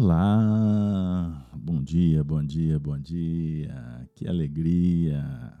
Olá, 0.00 1.50
bom 1.56 1.82
dia, 1.82 2.22
bom 2.22 2.40
dia, 2.40 2.78
bom 2.78 2.96
dia, 2.96 4.08
que 4.14 4.28
alegria. 4.28 5.52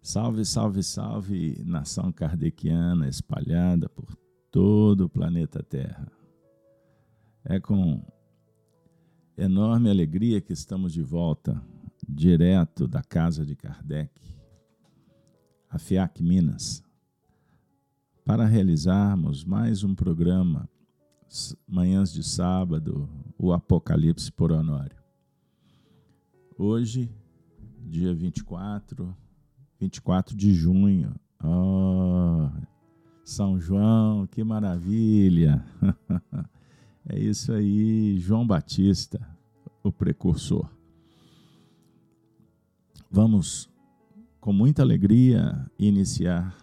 Salve, 0.00 0.44
salve, 0.44 0.80
salve, 0.80 1.60
nação 1.66 2.12
kardeciana 2.12 3.08
espalhada 3.08 3.88
por 3.88 4.14
todo 4.48 5.06
o 5.06 5.08
planeta 5.08 5.60
Terra. 5.60 6.06
É 7.44 7.58
com 7.58 8.00
enorme 9.36 9.90
alegria 9.90 10.40
que 10.40 10.52
estamos 10.52 10.92
de 10.92 11.02
volta, 11.02 11.60
direto 12.08 12.86
da 12.86 13.02
casa 13.02 13.44
de 13.44 13.56
Kardec, 13.56 14.12
a 15.68 15.80
FIAC 15.80 16.22
Minas, 16.22 16.80
para 18.24 18.46
realizarmos 18.46 19.44
mais 19.44 19.82
um 19.82 19.96
programa 19.96 20.70
manhãs 21.66 22.12
de 22.12 22.22
sábado, 22.22 23.08
o 23.38 23.52
Apocalipse 23.52 24.30
por 24.30 24.52
Honório. 24.52 24.96
Hoje, 26.58 27.10
dia 27.86 28.14
24, 28.14 29.16
24 29.80 30.36
de 30.36 30.54
junho. 30.54 31.14
Oh, 31.42 32.50
São 33.24 33.58
João, 33.58 34.26
que 34.26 34.44
maravilha! 34.44 35.64
é 37.08 37.18
isso 37.18 37.52
aí, 37.52 38.18
João 38.18 38.46
Batista, 38.46 39.20
o 39.82 39.90
precursor. 39.90 40.68
Vamos, 43.10 43.70
com 44.40 44.52
muita 44.52 44.82
alegria, 44.82 45.70
iniciar 45.78 46.56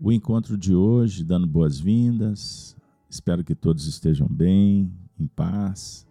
o 0.00 0.12
encontro 0.12 0.56
de 0.56 0.74
hoje, 0.74 1.24
dando 1.24 1.46
boas-vindas, 1.46 2.75
Espero 3.08 3.44
que 3.44 3.54
todos 3.54 3.86
estejam 3.86 4.26
bem, 4.28 4.92
em 5.18 5.26
paz, 5.26 6.06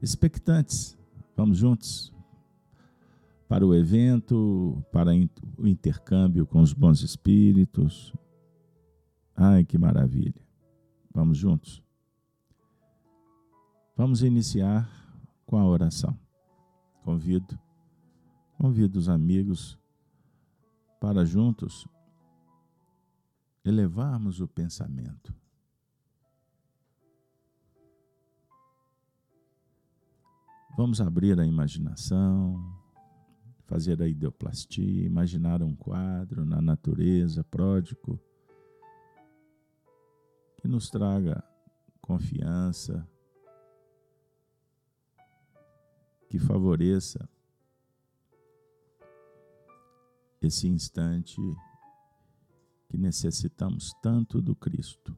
expectantes. 0.00 0.96
Vamos 1.36 1.58
juntos 1.58 2.14
para 3.48 3.66
o 3.66 3.74
evento, 3.74 4.82
para 4.92 5.10
o 5.56 5.66
intercâmbio 5.66 6.46
com 6.46 6.60
os 6.60 6.72
bons 6.72 7.02
espíritos. 7.02 8.14
Ai, 9.34 9.64
que 9.64 9.76
maravilha. 9.76 10.40
Vamos 11.12 11.36
juntos. 11.36 11.82
Vamos 13.96 14.22
iniciar 14.22 14.88
com 15.46 15.56
a 15.56 15.66
oração. 15.66 16.18
Convido, 17.02 17.58
convido 18.56 18.98
os 18.98 19.08
amigos 19.08 19.78
para 21.00 21.24
juntos 21.24 21.86
elevarmos 23.64 24.40
o 24.40 24.46
pensamento 24.46 25.37
Vamos 30.78 31.00
abrir 31.00 31.40
a 31.40 31.44
imaginação, 31.44 32.72
fazer 33.66 34.00
a 34.00 34.06
ideoplastia, 34.06 35.04
imaginar 35.04 35.60
um 35.60 35.74
quadro 35.74 36.44
na 36.44 36.62
natureza, 36.62 37.42
pródigo, 37.42 38.16
que 40.56 40.68
nos 40.68 40.88
traga 40.88 41.42
confiança, 42.00 43.04
que 46.30 46.38
favoreça 46.38 47.28
esse 50.40 50.68
instante 50.68 51.40
que 52.88 52.96
necessitamos 52.96 53.92
tanto 54.00 54.40
do 54.40 54.54
Cristo. 54.54 55.12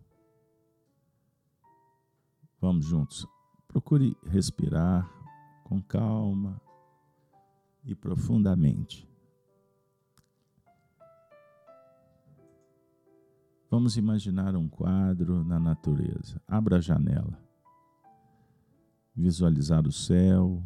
Vamos 2.59 2.87
juntos. 2.87 3.29
Procure 3.69 4.17
respirar 4.25 5.20
com 5.71 5.81
calma 5.81 6.61
e 7.85 7.95
profundamente. 7.95 9.09
Vamos 13.71 13.97
imaginar 13.97 14.57
um 14.57 14.69
quadro 14.69 15.45
na 15.45 15.61
natureza. 15.61 16.43
Abra 16.49 16.79
a 16.79 16.81
janela. 16.81 17.41
Visualizar 19.15 19.87
o 19.87 19.93
céu, 19.93 20.61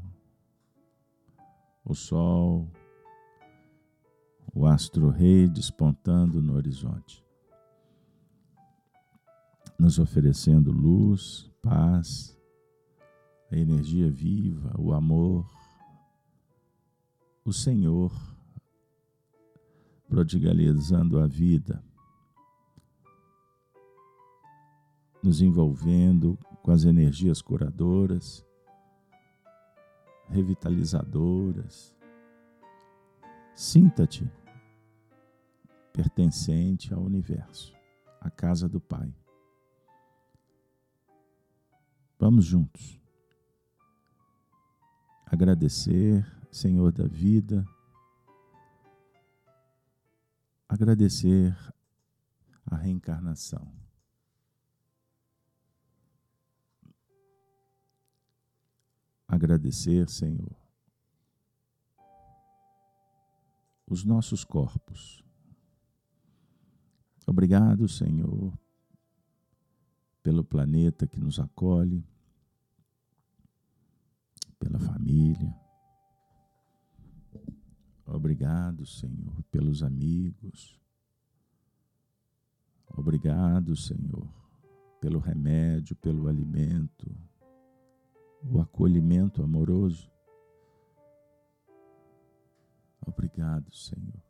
o 1.84 1.94
sol, 1.94 2.72
o 4.54 4.66
astro-rei 4.66 5.50
despontando 5.50 6.40
no 6.40 6.54
horizonte, 6.54 7.22
nos 9.78 9.98
oferecendo 9.98 10.72
luz, 10.72 11.50
paz 11.60 12.33
a 13.50 13.56
energia 13.56 14.10
viva, 14.10 14.74
o 14.78 14.92
amor, 14.92 15.48
o 17.44 17.52
Senhor 17.52 18.12
prodigalizando 20.08 21.18
a 21.18 21.26
vida, 21.26 21.84
nos 25.22 25.40
envolvendo 25.40 26.38
com 26.62 26.70
as 26.70 26.84
energias 26.84 27.42
curadoras, 27.42 28.44
revitalizadoras. 30.28 31.94
Sinta-te 33.54 34.30
pertencente 35.92 36.92
ao 36.92 37.00
universo, 37.00 37.74
à 38.20 38.30
casa 38.30 38.68
do 38.68 38.80
Pai. 38.80 39.14
Vamos 42.18 42.44
juntos 42.44 43.03
agradecer, 45.34 46.24
Senhor 46.50 46.92
da 46.92 47.08
vida, 47.08 47.66
agradecer 50.68 51.52
a 52.64 52.76
reencarnação. 52.76 53.74
Agradecer, 59.26 60.08
Senhor, 60.08 60.56
os 63.88 64.04
nossos 64.04 64.44
corpos. 64.44 65.24
Obrigado, 67.26 67.88
Senhor, 67.88 68.56
pelo 70.22 70.44
planeta 70.44 71.08
que 71.08 71.18
nos 71.18 71.40
acolhe 71.40 72.06
pela 74.64 74.78
família. 74.78 75.54
Obrigado, 78.06 78.86
Senhor, 78.86 79.42
pelos 79.50 79.82
amigos. 79.82 80.80
Obrigado, 82.88 83.76
Senhor, 83.76 84.26
pelo 85.00 85.18
remédio, 85.18 85.94
pelo 85.96 86.28
alimento, 86.28 87.14
o 88.42 88.58
acolhimento 88.58 89.42
amoroso. 89.42 90.10
Obrigado, 93.06 93.70
Senhor. 93.74 94.22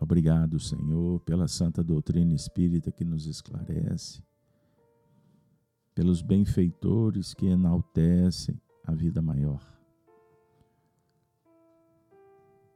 Obrigado, 0.00 0.58
Senhor, 0.58 1.20
pela 1.20 1.46
santa 1.46 1.82
doutrina 1.82 2.32
espírita 2.32 2.90
que 2.90 3.04
nos 3.04 3.26
esclarece 3.26 4.27
pelos 5.98 6.22
benfeitores 6.22 7.34
que 7.34 7.46
enaltecem 7.46 8.56
a 8.86 8.92
vida 8.92 9.20
maior, 9.20 9.60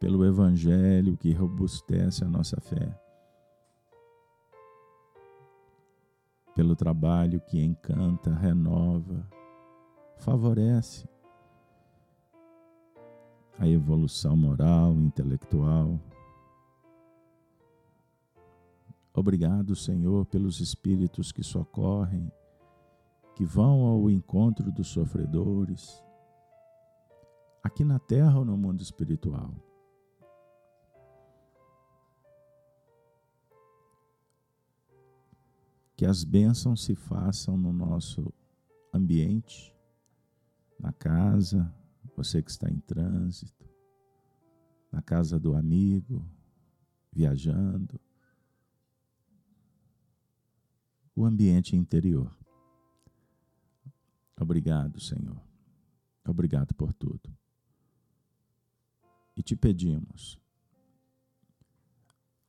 pelo 0.01 0.25
Evangelho 0.25 1.17
que 1.17 1.33
robustece 1.33 2.25
a 2.25 2.29
nossa 2.29 2.61
fé, 2.61 3.01
pelo 6.53 6.75
trabalho 6.75 7.41
que 7.43 7.63
encanta, 7.63 8.35
renova, 8.35 9.25
favorece 10.17 11.09
a 13.57 13.69
evolução 13.69 14.37
moral, 14.37 14.95
intelectual. 14.95 16.01
Obrigado, 19.15 19.77
Senhor, 19.77 20.27
pelos 20.27 20.59
espíritos 20.59 21.31
que 21.31 21.45
socorrem 21.45 22.29
que 23.35 23.45
vão 23.45 23.85
ao 23.85 24.11
encontro 24.11 24.71
dos 24.71 24.89
sofredores, 24.89 26.03
aqui 27.63 27.85
na 27.85 27.99
terra 27.99 28.39
ou 28.39 28.45
no 28.45 28.57
mundo 28.57 28.83
espiritual. 28.83 29.55
Que 35.97 36.05
as 36.05 36.25
bênçãos 36.25 36.85
se 36.85 36.95
façam 36.95 37.57
no 37.57 37.73
nosso 37.73 38.33
ambiente, 38.93 39.75
na 40.79 40.93
casa, 40.93 41.73
você 42.17 42.43
que 42.43 42.51
está 42.51 42.69
em 42.69 42.81
trânsito, 42.81 43.69
na 44.91 45.01
casa 45.01 45.39
do 45.39 45.55
amigo, 45.55 46.27
viajando, 47.13 48.01
o 51.15 51.25
ambiente 51.25 51.77
interior. 51.77 52.42
Obrigado, 54.43 54.99
Senhor. 54.99 55.41
Obrigado 56.27 56.75
por 56.75 56.93
tudo. 56.93 57.33
E 59.37 59.43
te 59.43 59.55
pedimos 59.55 60.37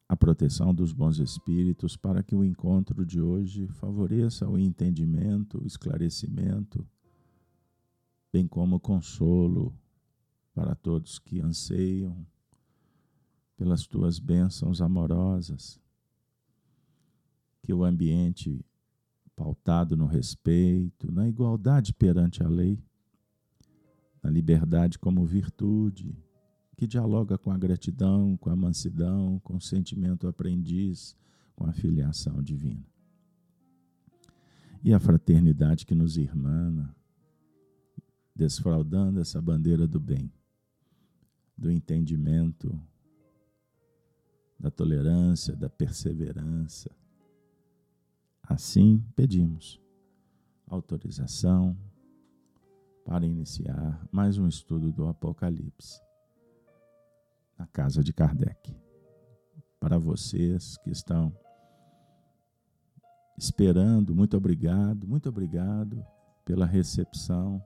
a 0.09 0.15
proteção 0.15 0.73
dos 0.73 0.91
bons 0.91 1.19
espíritos 1.19 1.95
para 1.95 2.23
que 2.23 2.35
o 2.35 2.43
encontro 2.43 3.05
de 3.05 3.21
hoje 3.21 3.67
favoreça 3.67 4.49
o 4.49 4.57
entendimento, 4.57 5.61
o 5.61 5.67
esclarecimento, 5.67 6.85
bem 8.31 8.47
como 8.47 8.77
o 8.77 8.79
consolo 8.79 9.71
para 10.53 10.73
todos 10.73 11.19
que 11.19 11.39
anseiam 11.41 12.25
pelas 13.55 13.85
tuas 13.85 14.17
bênçãos 14.17 14.81
amorosas. 14.81 15.79
Que 17.61 17.71
o 17.71 17.83
ambiente 17.83 18.65
pautado 19.35 19.95
no 19.97 20.05
respeito, 20.05 21.11
na 21.11 21.27
igualdade 21.27 21.93
perante 21.93 22.43
a 22.43 22.47
lei, 22.47 22.83
na 24.21 24.29
liberdade 24.29 24.97
como 24.97 25.25
virtude, 25.25 26.17
que 26.77 26.87
dialoga 26.87 27.37
com 27.37 27.51
a 27.51 27.57
gratidão, 27.57 28.37
com 28.37 28.49
a 28.49 28.55
mansidão, 28.55 29.39
com 29.39 29.57
o 29.57 29.61
sentimento 29.61 30.27
aprendiz, 30.27 31.15
com 31.55 31.65
a 31.65 31.73
filiação 31.73 32.41
divina. 32.41 32.85
E 34.83 34.93
a 34.93 34.99
fraternidade 34.99 35.85
que 35.85 35.95
nos 35.95 36.17
irmana, 36.17 36.95
desfraudando 38.35 39.19
essa 39.19 39.41
bandeira 39.41 39.87
do 39.87 39.99
bem, 39.99 40.31
do 41.57 41.71
entendimento, 41.71 42.81
da 44.59 44.71
tolerância, 44.71 45.55
da 45.55 45.69
perseverança. 45.69 46.89
Assim 48.47 49.03
pedimos 49.15 49.81
autorização 50.67 51.77
para 53.05 53.25
iniciar 53.25 54.05
mais 54.11 54.37
um 54.37 54.47
estudo 54.47 54.91
do 54.91 55.07
Apocalipse 55.07 56.01
na 57.57 57.65
casa 57.67 58.03
de 58.03 58.11
Kardec. 58.11 58.75
Para 59.79 59.97
vocês 59.97 60.77
que 60.77 60.89
estão 60.89 61.35
esperando, 63.37 64.13
muito 64.13 64.35
obrigado, 64.35 65.07
muito 65.07 65.29
obrigado 65.29 66.05
pela 66.43 66.65
recepção, 66.65 67.63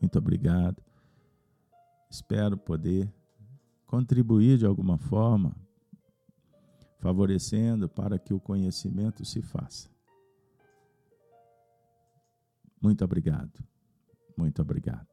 muito 0.00 0.16
obrigado. 0.16 0.82
Espero 2.08 2.56
poder 2.56 3.12
contribuir 3.84 4.58
de 4.58 4.66
alguma 4.66 4.96
forma, 4.96 5.56
favorecendo 6.98 7.88
para 7.88 8.18
que 8.18 8.32
o 8.32 8.40
conhecimento 8.40 9.24
se 9.24 9.42
faça. 9.42 9.93
Muito 12.84 13.02
obrigado, 13.02 13.64
muito 14.36 14.60
obrigado. 14.60 15.08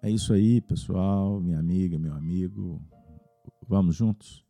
É 0.00 0.10
isso 0.10 0.32
aí, 0.32 0.58
pessoal, 0.62 1.38
minha 1.42 1.58
amiga, 1.58 1.98
meu 1.98 2.14
amigo. 2.14 2.80
Vamos 3.68 3.96
juntos? 3.96 4.42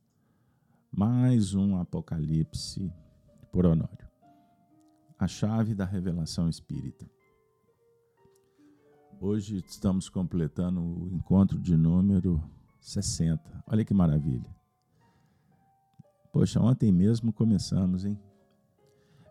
Mais 0.93 1.53
um 1.53 1.77
Apocalipse 1.77 2.93
por 3.51 3.67
Honório. 3.67 4.09
A 5.19 5.27
chave 5.27 5.75
da 5.75 5.85
revelação 5.85 6.49
espírita. 6.49 7.05
Hoje 9.21 9.57
estamos 9.57 10.09
completando 10.09 10.81
o 10.81 11.09
encontro 11.13 11.59
de 11.59 11.77
número 11.77 12.41
60. 12.81 13.65
Olha 13.67 13.85
que 13.85 13.93
maravilha. 13.93 14.55
Poxa, 16.33 16.61
ontem 16.61 16.93
mesmo 16.93 17.33
começamos, 17.33 18.05
hein? 18.05 18.17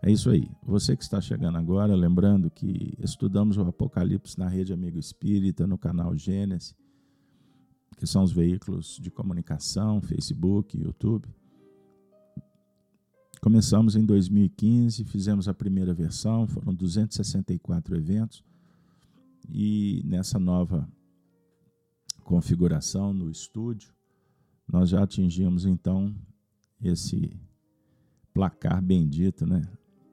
É 0.01 0.09
isso 0.09 0.29
aí. 0.29 0.49
Você 0.63 0.95
que 0.95 1.03
está 1.03 1.19
chegando 1.19 1.57
agora, 1.57 1.93
lembrando 1.93 2.49
que 2.49 2.93
estudamos 2.99 3.57
o 3.57 3.61
Apocalipse 3.61 4.39
na 4.39 4.47
Rede 4.47 4.71
Amigo 4.71 4.97
Espírita, 4.97 5.67
no 5.67 5.77
canal 5.77 6.15
Gênesis, 6.15 6.73
que 7.97 8.07
são 8.07 8.23
os 8.23 8.31
veículos 8.31 8.97
de 9.01 9.11
comunicação, 9.11 10.01
Facebook, 10.01 10.77
YouTube. 10.77 11.27
Começamos 13.41 13.97
em 13.97 14.05
2015, 14.05 15.03
fizemos 15.03 15.49
a 15.49 15.53
primeira 15.53 15.93
versão, 15.93 16.47
foram 16.47 16.73
264 16.73 17.95
eventos, 17.97 18.43
e 19.49 20.01
nessa 20.05 20.39
nova 20.39 20.87
configuração 22.23 23.13
no 23.13 23.29
estúdio, 23.29 23.93
nós 24.65 24.89
já 24.89 25.03
atingimos 25.03 25.65
então 25.65 26.15
esse 26.81 27.37
placar 28.33 28.81
bendito, 28.81 29.45
né? 29.45 29.61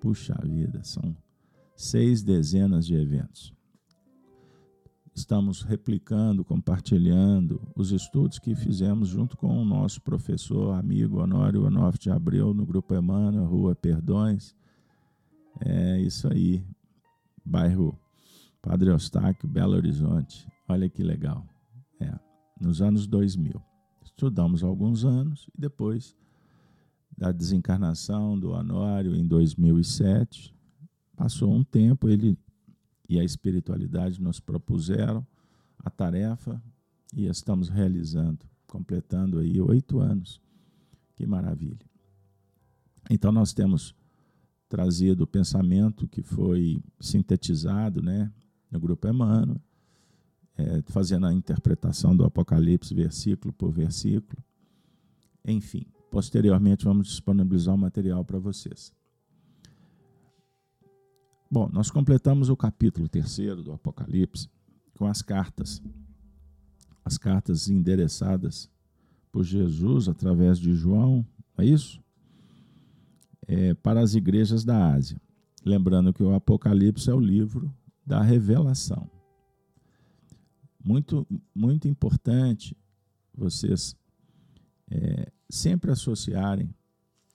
Puxa 0.06 0.38
vida, 0.44 0.84
são 0.84 1.16
seis 1.74 2.22
dezenas 2.22 2.86
de 2.86 2.94
eventos. 2.94 3.52
Estamos 5.12 5.62
replicando, 5.62 6.44
compartilhando 6.44 7.60
os 7.74 7.90
estudos 7.90 8.38
que 8.38 8.54
fizemos 8.54 9.08
junto 9.08 9.36
com 9.36 9.48
o 9.48 9.64
nosso 9.64 10.00
professor, 10.00 10.74
amigo 10.74 11.20
Honório 11.20 11.64
Onofre 11.64 12.02
de 12.02 12.08
Abreu, 12.08 12.54
no 12.54 12.64
Grupo 12.64 12.94
Emmanuel, 12.94 13.46
Rua 13.46 13.74
Perdões. 13.74 14.54
É 15.58 16.00
isso 16.00 16.32
aí, 16.32 16.64
bairro 17.44 17.98
Padre 18.62 18.90
Eustáquio, 18.90 19.48
Belo 19.48 19.74
Horizonte. 19.74 20.46
Olha 20.68 20.88
que 20.88 21.02
legal. 21.02 21.44
É, 21.98 22.16
nos 22.60 22.80
anos 22.80 23.08
2000. 23.08 23.60
Estudamos 24.04 24.62
alguns 24.62 25.04
anos 25.04 25.50
e 25.52 25.60
depois 25.60 26.14
da 27.16 27.32
desencarnação 27.32 28.38
do 28.38 28.50
Honório 28.50 29.14
em 29.14 29.26
2007. 29.26 30.54
Passou 31.16 31.52
um 31.52 31.64
tempo, 31.64 32.08
ele 32.08 32.38
e 33.08 33.18
a 33.18 33.24
espiritualidade 33.24 34.20
nos 34.20 34.40
propuseram 34.40 35.26
a 35.78 35.88
tarefa 35.88 36.60
e 37.14 37.26
estamos 37.26 37.68
realizando, 37.68 38.40
completando 38.66 39.38
aí 39.38 39.60
oito 39.60 40.00
anos. 40.00 40.40
Que 41.14 41.26
maravilha. 41.26 41.86
Então 43.08 43.32
nós 43.32 43.54
temos 43.54 43.94
trazido 44.68 45.24
o 45.24 45.26
pensamento 45.26 46.08
que 46.08 46.22
foi 46.22 46.82
sintetizado 47.00 48.02
né, 48.02 48.30
no 48.70 48.80
Grupo 48.80 49.08
Emmanuel, 49.08 49.60
é, 50.58 50.82
fazendo 50.86 51.26
a 51.26 51.32
interpretação 51.32 52.16
do 52.16 52.24
Apocalipse 52.24 52.94
versículo 52.94 53.52
por 53.52 53.70
versículo. 53.70 54.42
Enfim, 55.44 55.86
Posteriormente, 56.16 56.86
vamos 56.86 57.08
disponibilizar 57.08 57.74
o 57.74 57.78
material 57.78 58.24
para 58.24 58.38
vocês. 58.38 58.90
Bom, 61.50 61.68
nós 61.70 61.90
completamos 61.90 62.48
o 62.48 62.56
capítulo 62.56 63.06
terceiro 63.06 63.62
do 63.62 63.70
Apocalipse 63.70 64.48
com 64.94 65.04
as 65.04 65.20
cartas. 65.20 65.82
As 67.04 67.18
cartas 67.18 67.68
endereçadas 67.68 68.70
por 69.30 69.44
Jesus 69.44 70.08
através 70.08 70.58
de 70.58 70.72
João, 70.72 71.22
é 71.58 71.66
isso? 71.66 72.02
É, 73.46 73.74
para 73.74 74.00
as 74.00 74.14
igrejas 74.14 74.64
da 74.64 74.94
Ásia. 74.94 75.20
Lembrando 75.62 76.14
que 76.14 76.22
o 76.22 76.34
Apocalipse 76.34 77.10
é 77.10 77.14
o 77.14 77.20
livro 77.20 77.70
da 78.06 78.22
revelação. 78.22 79.06
Muito, 80.82 81.26
muito 81.54 81.86
importante 81.86 82.74
vocês 83.34 83.94
é, 84.90 85.30
sempre 85.48 85.90
associarem 85.90 86.74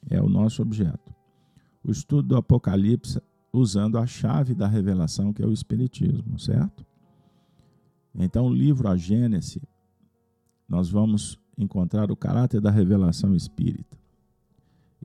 é 0.10 0.22
o 0.22 0.30
nosso 0.30 0.62
objeto. 0.62 1.14
O 1.84 1.92
estudo 1.92 2.30
do 2.30 2.38
Apocalipse 2.38 3.22
usando 3.54 3.98
a 3.98 4.06
chave 4.06 4.54
da 4.54 4.68
revelação, 4.68 5.34
que 5.34 5.44
é 5.44 5.46
o 5.46 5.52
Espiritismo, 5.52 6.40
certo? 6.40 6.86
Então, 8.14 8.46
o 8.46 8.54
livro 8.54 8.88
A 8.88 8.96
Gênese, 8.96 9.62
nós 10.68 10.90
vamos 10.90 11.40
encontrar 11.58 12.12
o 12.12 12.16
caráter 12.16 12.62
da 12.62 12.72
revelação 12.72 13.36
espírita. 13.36 13.98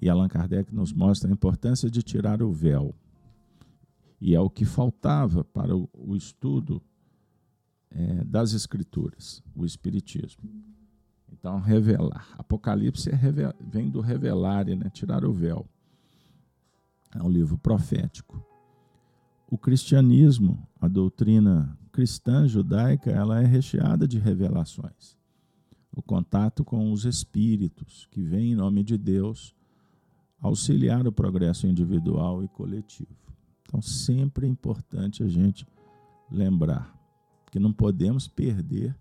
E 0.00 0.08
Allan 0.08 0.28
Kardec 0.28 0.74
nos 0.74 0.92
mostra 0.92 1.30
a 1.30 1.32
importância 1.32 1.90
de 1.90 2.02
tirar 2.02 2.42
o 2.42 2.52
véu. 2.52 2.94
E 4.20 4.34
é 4.34 4.40
o 4.40 4.50
que 4.50 4.64
faltava 4.64 5.44
para 5.44 5.74
o, 5.76 6.16
estudo 6.16 6.82
é, 7.90 8.24
das 8.24 8.52
Escrituras, 8.52 9.42
o 9.54 9.64
Espiritismo. 9.64 10.42
Então, 11.38 11.60
revelar. 11.60 12.28
Apocalipse 12.38 13.10
é 13.10 13.18
vem 13.60 13.90
do 13.90 14.00
revelar, 14.00 14.66
né? 14.66 14.90
tirar 14.90 15.24
o 15.24 15.32
véu. 15.32 15.66
É 17.14 17.22
um 17.22 17.28
livro 17.28 17.56
profético. 17.58 18.44
O 19.48 19.56
cristianismo, 19.56 20.66
a 20.80 20.88
doutrina 20.88 21.78
cristã 21.92 22.48
judaica, 22.48 23.10
ela 23.10 23.40
é 23.40 23.46
recheada 23.46 24.08
de 24.08 24.18
revelações. 24.18 25.16
O 25.94 26.02
contato 26.02 26.64
com 26.64 26.90
os 26.92 27.04
espíritos, 27.04 28.08
que 28.10 28.20
vem 28.20 28.52
em 28.52 28.56
nome 28.56 28.82
de 28.82 28.98
Deus 28.98 29.54
auxiliar 30.40 31.06
o 31.06 31.12
progresso 31.12 31.66
individual 31.66 32.42
e 32.42 32.48
coletivo. 32.48 33.16
Então, 33.62 33.80
sempre 33.80 34.46
é 34.46 34.50
importante 34.50 35.22
a 35.22 35.28
gente 35.28 35.66
lembrar 36.30 36.94
que 37.50 37.58
não 37.58 37.72
podemos 37.72 38.28
perder 38.28 38.94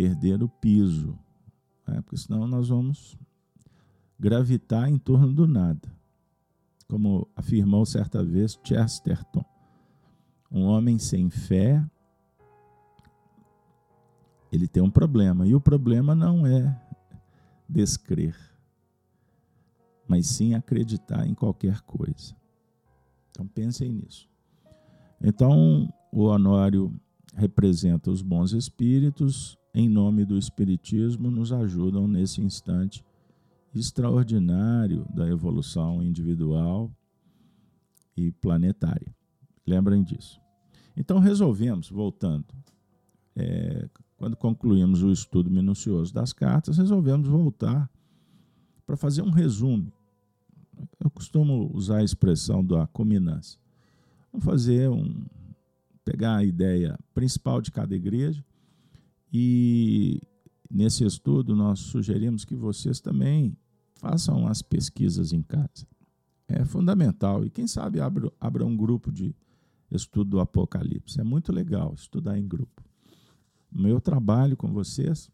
perder 0.00 0.42
o 0.42 0.48
piso, 0.48 1.18
né? 1.86 2.00
porque 2.00 2.16
senão 2.16 2.46
nós 2.46 2.70
vamos 2.70 3.18
gravitar 4.18 4.88
em 4.88 4.96
torno 4.96 5.30
do 5.30 5.46
nada. 5.46 5.92
como 6.88 7.28
afirmou 7.36 7.84
certa 7.84 8.24
vez 8.24 8.58
Chesterton, 8.64 9.44
um 10.50 10.62
homem 10.62 10.98
sem 10.98 11.28
fé, 11.28 11.84
ele 14.50 14.66
tem 14.66 14.82
um 14.82 14.90
problema, 14.90 15.46
e 15.46 15.54
o 15.54 15.60
problema 15.60 16.14
não 16.14 16.46
é 16.46 16.82
descrer, 17.68 18.34
mas 20.08 20.28
sim 20.28 20.54
acreditar 20.54 21.26
em 21.26 21.34
qualquer 21.34 21.82
coisa. 21.82 22.34
Então 23.30 23.46
pensem 23.46 23.92
nisso. 23.92 24.26
Então, 25.20 25.92
o 26.10 26.22
Honório 26.22 26.90
representa 27.34 28.10
os 28.10 28.22
bons 28.22 28.52
espíritos, 28.52 29.59
em 29.72 29.88
nome 29.88 30.24
do 30.24 30.36
Espiritismo, 30.36 31.30
nos 31.30 31.52
ajudam 31.52 32.08
nesse 32.08 32.40
instante 32.40 33.04
extraordinário 33.74 35.06
da 35.14 35.28
evolução 35.28 36.02
individual 36.02 36.90
e 38.16 38.32
planetária. 38.32 39.14
Lembrem 39.66 40.02
disso. 40.02 40.40
Então, 40.96 41.18
resolvemos, 41.18 41.88
voltando, 41.88 42.46
é, 43.36 43.88
quando 44.16 44.36
concluímos 44.36 45.02
o 45.02 45.12
estudo 45.12 45.50
minucioso 45.50 46.12
das 46.12 46.32
cartas, 46.32 46.76
resolvemos 46.78 47.28
voltar 47.28 47.88
para 48.84 48.96
fazer 48.96 49.22
um 49.22 49.30
resumo. 49.30 49.92
Eu 50.98 51.10
costumo 51.10 51.70
usar 51.72 51.98
a 51.98 52.04
expressão 52.04 52.64
da 52.64 52.86
culminância. 52.88 53.58
Vamos 54.32 54.44
fazer 54.44 54.90
um. 54.90 55.24
pegar 56.04 56.36
a 56.36 56.44
ideia 56.44 56.98
principal 57.14 57.60
de 57.60 57.70
cada 57.70 57.94
igreja 57.94 58.44
e 59.32 60.20
nesse 60.70 61.04
estudo 61.04 61.54
nós 61.54 61.80
sugerimos 61.80 62.44
que 62.44 62.54
vocês 62.54 63.00
também 63.00 63.56
façam 63.94 64.46
as 64.46 64.62
pesquisas 64.62 65.32
em 65.32 65.42
casa. 65.42 65.86
É 66.48 66.64
fundamental. 66.64 67.44
E 67.44 67.50
quem 67.50 67.66
sabe 67.66 68.00
abra, 68.00 68.32
abra 68.40 68.64
um 68.64 68.76
grupo 68.76 69.12
de 69.12 69.34
estudo 69.90 70.30
do 70.30 70.40
Apocalipse. 70.40 71.20
É 71.20 71.24
muito 71.24 71.52
legal 71.52 71.94
estudar 71.94 72.38
em 72.38 72.46
grupo. 72.46 72.82
Meu 73.70 74.00
trabalho 74.00 74.56
com 74.56 74.72
vocês 74.72 75.30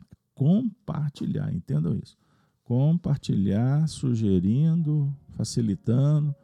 é 0.00 0.16
compartilhar, 0.34 1.52
entendam 1.52 1.94
isso. 1.96 2.16
Compartilhar, 2.64 3.86
sugerindo, 3.88 5.14
facilitando, 5.30 6.34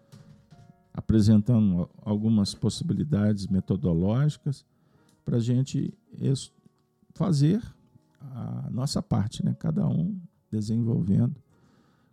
apresentando 0.93 1.89
algumas 2.03 2.55
possibilidades 2.55 3.47
metodológicas 3.47 4.65
para 5.25 5.39
a 5.39 5.41
gente 5.41 5.93
fazer 7.15 7.63
a 8.21 8.69
nossa 8.71 9.03
parte, 9.03 9.45
né? 9.45 9.55
cada 9.59 9.87
um 9.87 10.21
desenvolvendo 10.51 11.37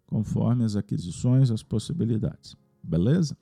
conforme 0.06 0.64
as 0.64 0.75
aquisições, 0.75 1.50
as 1.50 1.64
possibilidades. 1.64 2.56
Beleza? 2.82 3.38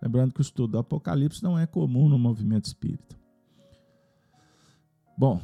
Lembrando 0.00 0.34
que 0.34 0.40
o 0.40 0.42
estudo 0.42 0.72
do 0.72 0.78
Apocalipse 0.78 1.42
não 1.42 1.58
é 1.58 1.66
comum 1.66 2.08
no 2.08 2.18
movimento 2.18 2.64
espírita. 2.64 3.16
Bom, 5.16 5.40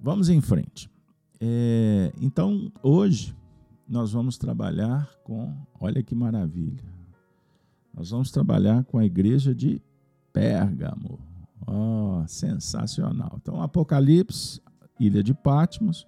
vamos 0.00 0.28
em 0.28 0.40
frente. 0.40 0.88
É, 1.40 2.12
então, 2.20 2.70
hoje, 2.82 3.34
nós 3.88 4.12
vamos 4.12 4.38
trabalhar 4.38 5.10
com, 5.24 5.54
olha 5.80 6.02
que 6.02 6.14
maravilha, 6.14 6.84
nós 7.92 8.10
vamos 8.10 8.30
trabalhar 8.30 8.84
com 8.84 8.98
a 8.98 9.04
igreja 9.04 9.54
de 9.54 9.82
Pérgamo. 10.32 11.18
Oh, 11.66 12.22
sensacional. 12.28 13.38
Então, 13.40 13.60
Apocalipse, 13.60 14.60
ilha 14.98 15.22
de 15.22 15.34
Patmos, 15.34 16.06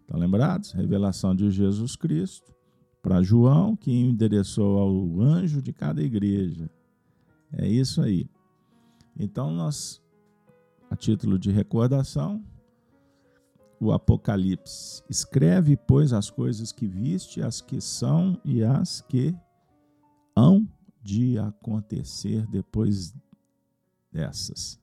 estão 0.00 0.18
lembrados? 0.18 0.72
Revelação 0.72 1.34
de 1.34 1.50
Jesus 1.50 1.96
Cristo 1.96 2.54
para 3.06 3.22
João, 3.22 3.76
que 3.76 3.92
endereçou 3.92 4.78
ao 4.78 5.20
anjo 5.20 5.62
de 5.62 5.72
cada 5.72 6.02
igreja. 6.02 6.68
É 7.52 7.64
isso 7.64 8.02
aí. 8.02 8.28
Então, 9.16 9.50
nós, 9.52 10.02
a 10.90 10.96
título 10.96 11.38
de 11.38 11.52
recordação, 11.52 12.44
o 13.78 13.92
Apocalipse 13.92 15.04
escreve, 15.08 15.76
pois, 15.76 16.12
as 16.12 16.30
coisas 16.30 16.72
que 16.72 16.86
viste, 16.86 17.40
as 17.40 17.60
que 17.60 17.80
são 17.80 18.40
e 18.44 18.64
as 18.64 19.00
que 19.02 19.32
hão 20.34 20.68
de 21.00 21.38
acontecer 21.38 22.44
depois 22.48 23.14
dessas. 24.12 24.80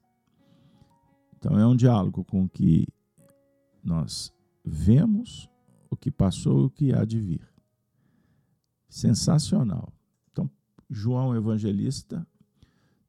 Então, 1.38 1.60
é 1.60 1.68
um 1.68 1.76
diálogo 1.76 2.24
com 2.24 2.48
que 2.48 2.88
nós 3.84 4.34
vemos 4.64 5.50
o 5.90 5.96
que 5.96 6.10
passou 6.10 6.62
e 6.62 6.66
o 6.66 6.70
que 6.70 6.94
há 6.94 7.04
de 7.04 7.20
vir. 7.20 7.48
Sensacional. 8.90 9.92
Então, 10.32 10.50
João 10.90 11.36
Evangelista 11.36 12.26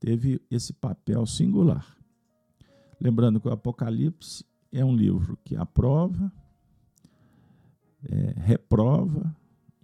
teve 0.00 0.40
esse 0.50 0.72
papel 0.72 1.24
singular. 1.26 1.96
Lembrando 3.00 3.40
que 3.40 3.48
o 3.48 3.52
Apocalipse 3.52 4.44
é 4.72 4.84
um 4.84 4.94
livro 4.94 5.38
que 5.44 5.56
aprova, 5.56 6.32
é, 8.02 8.34
reprova, 8.36 9.34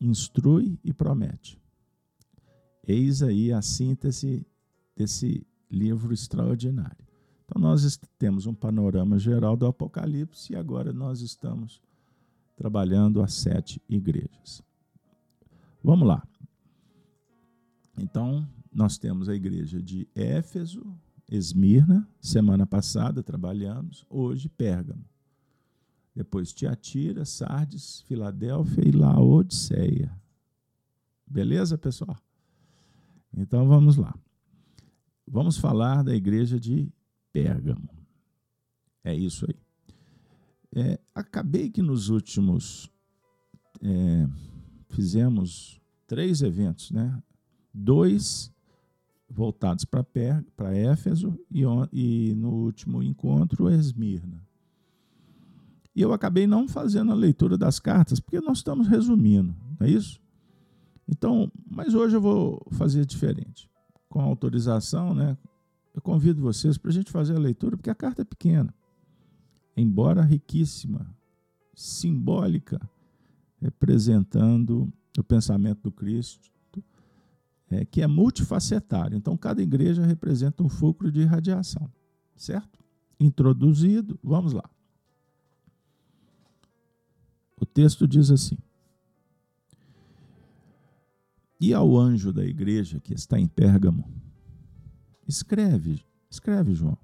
instrui 0.01 0.79
e 0.83 0.93
promete. 0.93 1.61
Eis 2.87 3.23
aí 3.23 3.53
a 3.53 3.63
síntese 3.63 4.47
desse 4.97 5.47
livro 5.71 6.13
extraordinário. 6.13 7.10
Então, 7.51 7.61
nós 7.61 7.99
temos 8.17 8.47
um 8.47 8.55
panorama 8.55 9.19
geral 9.19 9.57
do 9.57 9.67
Apocalipse 9.67 10.53
e 10.53 10.57
agora 10.57 10.93
nós 10.93 11.21
estamos 11.21 11.83
trabalhando 12.57 13.21
as 13.21 13.35
sete 13.35 13.83
igrejas. 13.89 14.63
Vamos 15.83 16.07
lá. 16.07 16.23
Então, 17.99 18.47
nós 18.73 18.99
temos 18.99 19.29
a 19.29 19.35
igreja 19.35 19.83
de 19.83 20.07
Éfeso, 20.15 20.87
Esmirna, 21.29 22.09
semana 22.21 22.67
passada 22.67 23.23
trabalhamos, 23.23 24.07
hoje 24.09 24.49
Pérgamo. 24.49 25.05
Depois 26.15 26.53
Tiatira, 26.53 27.25
Sardes, 27.25 28.03
Filadélfia 28.03 28.87
e 28.87 28.93
Laodiceia. 28.93 30.13
Beleza, 31.27 31.77
pessoal? 31.77 32.17
Então 33.37 33.67
vamos 33.67 33.97
lá. 33.97 34.15
Vamos 35.27 35.57
falar 35.57 36.03
da 36.03 36.15
igreja 36.15 36.59
de 36.59 36.93
Pérgamo. 37.33 37.89
É 39.05 39.15
isso 39.15 39.47
aí. 39.49 39.57
É, 40.73 41.01
acabei 41.15 41.71
que 41.71 41.83
nos 41.83 42.09
últimos 42.09 42.91
é, 43.83 44.29
fizemos 44.89 45.81
três 46.07 46.43
eventos, 46.43 46.91
né? 46.91 47.21
Dois 47.73 48.53
voltados 49.29 49.85
para 49.85 50.77
Éfeso 50.77 51.39
e, 51.51 51.63
e 51.93 52.35
no 52.35 52.51
último 52.51 53.03
encontro 53.03 53.71
Esmirna. 53.71 54.45
E 55.95 56.03
eu 56.03 56.13
acabei 56.13 56.47
não 56.47 56.69
fazendo 56.69 57.13
a 57.13 57.15
leitura 57.15 57.57
das 57.57 57.79
cartas, 57.79 58.21
porque 58.21 58.41
nós 58.41 58.59
estamos 58.59 58.87
resumindo, 58.87 59.55
não 59.79 59.87
é 59.87 59.91
isso? 59.91 60.21
Então, 61.09 61.51
mas 61.69 61.95
hoje 61.95 62.17
eu 62.17 62.21
vou 62.21 62.65
fazer 62.71 63.05
diferente. 63.05 63.69
Com 64.09 64.21
autorização, 64.21 65.15
né? 65.15 65.37
Eu 66.01 66.03
convido 66.03 66.41
vocês 66.41 66.79
para 66.79 66.91
a 66.91 66.95
gente 66.95 67.13
fazer 67.13 67.37
a 67.37 67.39
leitura, 67.39 67.77
porque 67.77 67.91
a 67.91 67.95
carta 67.95 68.23
é 68.23 68.25
pequena, 68.25 68.75
embora 69.77 70.23
riquíssima, 70.23 71.15
simbólica, 71.75 72.81
representando 73.61 74.91
o 75.19 75.23
pensamento 75.23 75.83
do 75.83 75.93
Cristo, 75.93 76.51
é, 77.69 77.85
que 77.85 78.01
é 78.01 78.07
multifacetário. 78.07 79.15
Então, 79.15 79.37
cada 79.37 79.63
igreja 79.63 80.03
representa 80.07 80.63
um 80.63 80.71
fulcro 80.71 81.13
de 81.13 81.23
radiação, 81.25 81.93
certo? 82.35 82.83
Introduzido, 83.21 84.19
vamos 84.25 84.55
lá. 84.55 84.65
O 87.61 87.67
texto 87.67 88.09
diz 88.09 88.31
assim: 88.31 88.57
E 91.61 91.75
ao 91.75 91.95
anjo 91.95 92.33
da 92.33 92.47
igreja 92.47 92.99
que 93.01 93.13
está 93.13 93.39
em 93.39 93.47
Pérgamo, 93.47 94.30
escreve, 95.31 96.05
escreve, 96.29 96.75
João. 96.75 96.99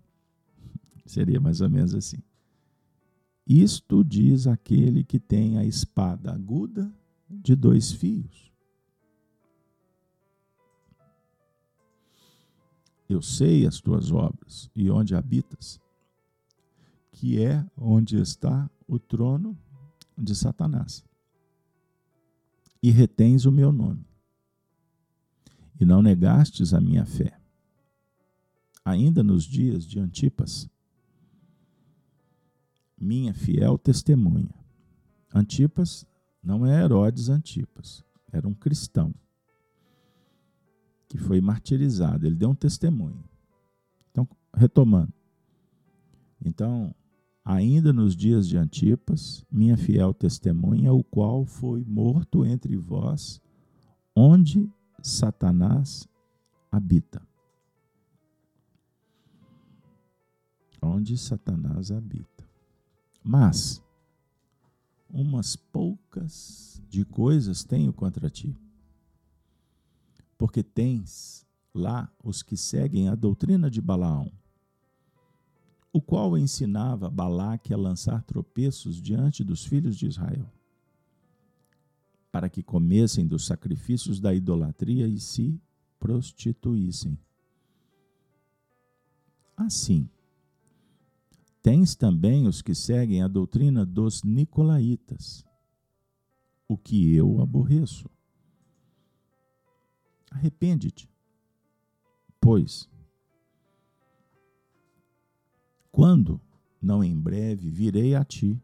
Seria 1.07 1.41
mais 1.41 1.61
ou 1.61 1.71
menos 1.71 1.95
assim. 1.95 2.19
Isto 3.47 4.03
diz 4.03 4.47
aquele 4.47 5.05
que 5.05 5.21
tem 5.21 5.57
a 5.57 5.65
espada 5.65 6.33
aguda 6.33 6.93
de 7.31 7.55
dois 7.55 7.93
fios. 7.93 8.53
Eu 13.09 13.23
sei 13.23 13.65
as 13.65 13.81
tuas 13.81 14.11
obras 14.11 14.69
e 14.75 14.91
onde 14.91 15.15
habitas, 15.15 15.81
que 17.13 17.41
é 17.41 17.65
onde 17.77 18.21
está 18.21 18.69
o 18.89 18.99
trono 18.99 19.57
de 20.19 20.35
Satanás. 20.35 21.05
E 22.83 22.91
retens 22.91 23.47
o 23.47 23.53
meu 23.53 23.71
nome. 23.71 24.05
E 25.79 25.85
não 25.85 26.03
negastes 26.03 26.75
a 26.75 26.81
minha 26.81 27.07
fé. 27.07 27.36
Ainda 28.87 29.21
nos 29.21 29.43
dias 29.43 29.85
de 29.85 29.99
Antipas, 29.99 30.71
minha 32.97 33.35
fiel 33.35 33.77
testemunha. 33.77 34.55
Antipas 35.35 36.07
não 36.41 36.65
é 36.65 36.85
Herodes 36.85 37.29
Antipas, 37.29 38.05
era 38.33 38.47
um 38.47 38.55
cristão. 38.55 39.13
que 41.09 41.19
foi 41.19 41.41
martirizado, 41.41 42.27
ele 42.27 42.37
deu 42.37 42.51
um 42.51 42.55
testemunho. 42.55 43.25
Então, 44.11 44.29
retomando. 44.55 45.13
Então, 46.45 46.95
ainda 47.45 47.93
nos 47.93 48.15
dias 48.15 48.47
de 48.47 48.57
Antipas, 48.57 49.45
minha 49.51 49.77
fiel 49.77 50.15
testemunha, 50.15 50.93
o 50.93 51.03
qual 51.03 51.45
foi 51.45 51.85
morto 51.85 52.45
entre 52.45 52.77
vós, 52.77 53.41
onde 54.15 54.71
Satanás 55.03 56.09
habita. 56.71 57.21
Onde 60.87 61.19
Satanás 61.19 61.91
habita. 61.91 62.49
Mas, 63.23 63.83
umas 65.11 65.57
poucas 65.57 66.81
de 66.89 67.05
coisas 67.05 67.65
tenho 67.65 67.93
contra 67.93 68.31
ti. 68.31 68.57
Porque 70.39 70.63
tens 70.63 71.45
lá 71.75 72.11
os 72.23 72.41
que 72.43 72.57
seguem 72.57 73.09
a 73.09 73.17
doutrina 73.17 73.69
de 73.69 73.81
Balaão, 73.81 74.31
o 75.93 76.01
qual 76.01 76.39
ensinava 76.39 77.11
Balaque 77.11 77.75
a 77.75 77.77
lançar 77.77 78.23
tropeços 78.23 79.03
diante 79.03 79.43
dos 79.43 79.65
filhos 79.65 79.97
de 79.97 80.07
Israel, 80.07 80.49
para 82.31 82.49
que 82.49 82.63
comessem 82.63 83.27
dos 83.27 83.45
sacrifícios 83.45 84.21
da 84.21 84.33
idolatria 84.33 85.09
e 85.09 85.19
se 85.19 85.61
prostituíssem. 85.99 87.19
Assim, 89.57 90.09
Tens 91.67 91.97
também 91.97 92.47
os 92.47 92.63
que 92.63 92.77
seguem 92.77 93.23
a 93.25 93.27
doutrina 93.27 93.85
dos 93.85 94.23
nicolaítas, 94.23 95.45
o 96.69 96.79
que 96.79 97.13
eu 97.13 97.41
aborreço. 97.41 98.09
Arrepende-te, 100.31 101.11
pois, 102.41 102.89
quando, 105.91 106.41
não 106.81 107.03
em 107.03 107.19
breve, 107.19 107.69
virei 107.69 108.15
a 108.15 108.25
ti, 108.25 108.63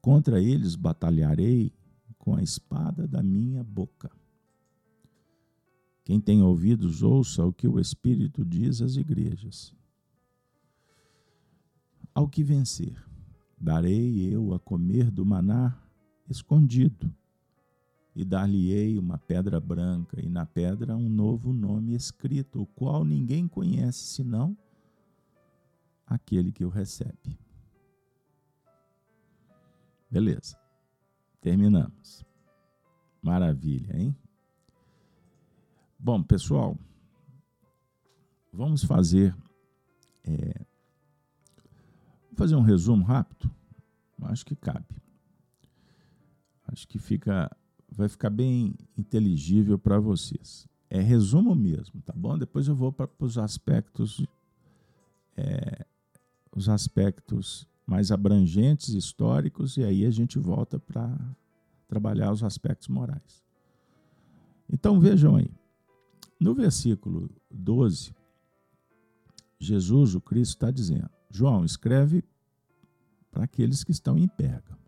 contra 0.00 0.40
eles 0.40 0.74
batalharei 0.74 1.70
com 2.16 2.34
a 2.34 2.42
espada 2.42 3.06
da 3.06 3.22
minha 3.22 3.62
boca. 3.62 4.10
Quem 6.02 6.18
tem 6.18 6.42
ouvidos, 6.42 7.02
ouça 7.02 7.44
o 7.44 7.52
que 7.52 7.68
o 7.68 7.78
Espírito 7.78 8.42
diz 8.42 8.80
às 8.80 8.96
igrejas. 8.96 9.78
Ao 12.20 12.28
que 12.28 12.44
vencer, 12.44 13.02
darei 13.58 14.30
eu 14.30 14.52
a 14.52 14.58
comer 14.58 15.10
do 15.10 15.24
maná 15.24 15.74
escondido, 16.28 17.10
e 18.14 18.26
dar-lhe-ei 18.26 18.98
uma 18.98 19.16
pedra 19.16 19.58
branca, 19.58 20.20
e 20.20 20.28
na 20.28 20.44
pedra 20.44 20.94
um 20.94 21.08
novo 21.08 21.50
nome 21.50 21.94
escrito, 21.94 22.60
o 22.60 22.66
qual 22.66 23.06
ninguém 23.06 23.48
conhece 23.48 24.00
senão 24.00 24.54
aquele 26.06 26.52
que 26.52 26.62
o 26.62 26.68
recebe. 26.68 27.38
Beleza. 30.10 30.58
Terminamos. 31.40 32.22
Maravilha, 33.22 33.96
hein? 33.96 34.14
Bom, 35.98 36.22
pessoal, 36.22 36.76
vamos 38.52 38.84
fazer 38.84 39.34
é, 40.22 40.66
fazer 42.40 42.56
um 42.56 42.62
resumo 42.62 43.04
rápido? 43.04 43.50
Acho 44.22 44.46
que 44.46 44.56
cabe. 44.56 44.96
Acho 46.66 46.88
que 46.88 46.98
fica, 46.98 47.54
vai 47.92 48.08
ficar 48.08 48.30
bem 48.30 48.74
inteligível 48.96 49.78
para 49.78 50.00
vocês. 50.00 50.66
É 50.88 51.02
resumo 51.02 51.54
mesmo, 51.54 52.00
tá 52.00 52.14
bom? 52.16 52.38
Depois 52.38 52.66
eu 52.66 52.74
vou 52.74 52.90
para 52.90 53.10
os 53.18 53.36
aspectos, 53.36 54.26
é, 55.36 55.84
os 56.56 56.70
aspectos 56.70 57.68
mais 57.86 58.10
abrangentes, 58.10 58.94
históricos, 58.94 59.76
e 59.76 59.84
aí 59.84 60.06
a 60.06 60.10
gente 60.10 60.38
volta 60.38 60.78
para 60.78 61.14
trabalhar 61.86 62.32
os 62.32 62.42
aspectos 62.42 62.88
morais. 62.88 63.44
Então 64.66 64.98
vejam 64.98 65.36
aí, 65.36 65.50
no 66.40 66.54
versículo 66.54 67.28
12, 67.50 68.14
Jesus, 69.58 70.14
o 70.14 70.22
Cristo, 70.22 70.54
está 70.54 70.70
dizendo: 70.70 71.10
João, 71.30 71.66
escreve 71.66 72.24
para 73.30 73.44
aqueles 73.44 73.84
que 73.84 73.92
estão 73.92 74.18
em 74.18 74.28
Pérgamo. 74.28 74.80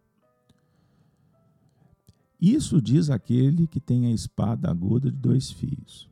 Isso 2.40 2.82
diz 2.82 3.08
aquele 3.08 3.68
que 3.68 3.78
tem 3.78 4.06
a 4.06 4.10
espada 4.10 4.68
aguda 4.68 5.10
de 5.10 5.16
dois 5.16 5.50
fios. 5.50 6.10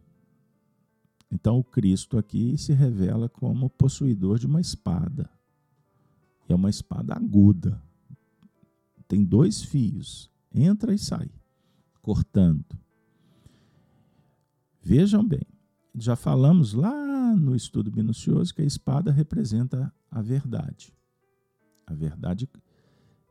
Então, 1.30 1.58
o 1.58 1.64
Cristo 1.64 2.18
aqui 2.18 2.56
se 2.56 2.72
revela 2.72 3.28
como 3.28 3.70
possuidor 3.70 4.38
de 4.38 4.46
uma 4.46 4.60
espada. 4.60 5.30
É 6.48 6.54
uma 6.54 6.70
espada 6.70 7.14
aguda. 7.14 7.80
Tem 9.06 9.24
dois 9.24 9.62
fios. 9.62 10.30
Entra 10.52 10.94
e 10.94 10.98
sai, 10.98 11.30
cortando. 12.02 12.64
Vejam 14.82 15.26
bem, 15.26 15.46
já 15.94 16.16
falamos 16.16 16.72
lá 16.72 17.34
no 17.36 17.54
estudo 17.54 17.92
minucioso 17.92 18.54
que 18.54 18.62
a 18.62 18.66
espada 18.66 19.10
representa 19.12 19.92
a 20.10 20.22
verdade. 20.22 20.92
A 21.90 21.94
verdade, 21.94 22.48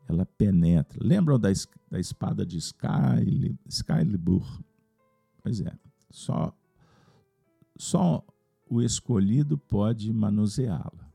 ela 0.07 0.25
penetra. 0.25 0.99
Lembram 1.01 1.39
da, 1.39 1.49
da 1.89 1.99
espada 1.99 2.45
de 2.45 2.57
Excalibur? 3.65 4.61
Pois 5.41 5.61
é, 5.61 5.71
só, 6.09 6.53
só 7.77 8.25
o 8.69 8.81
escolhido 8.81 9.57
pode 9.57 10.11
manuseá-la. 10.11 11.09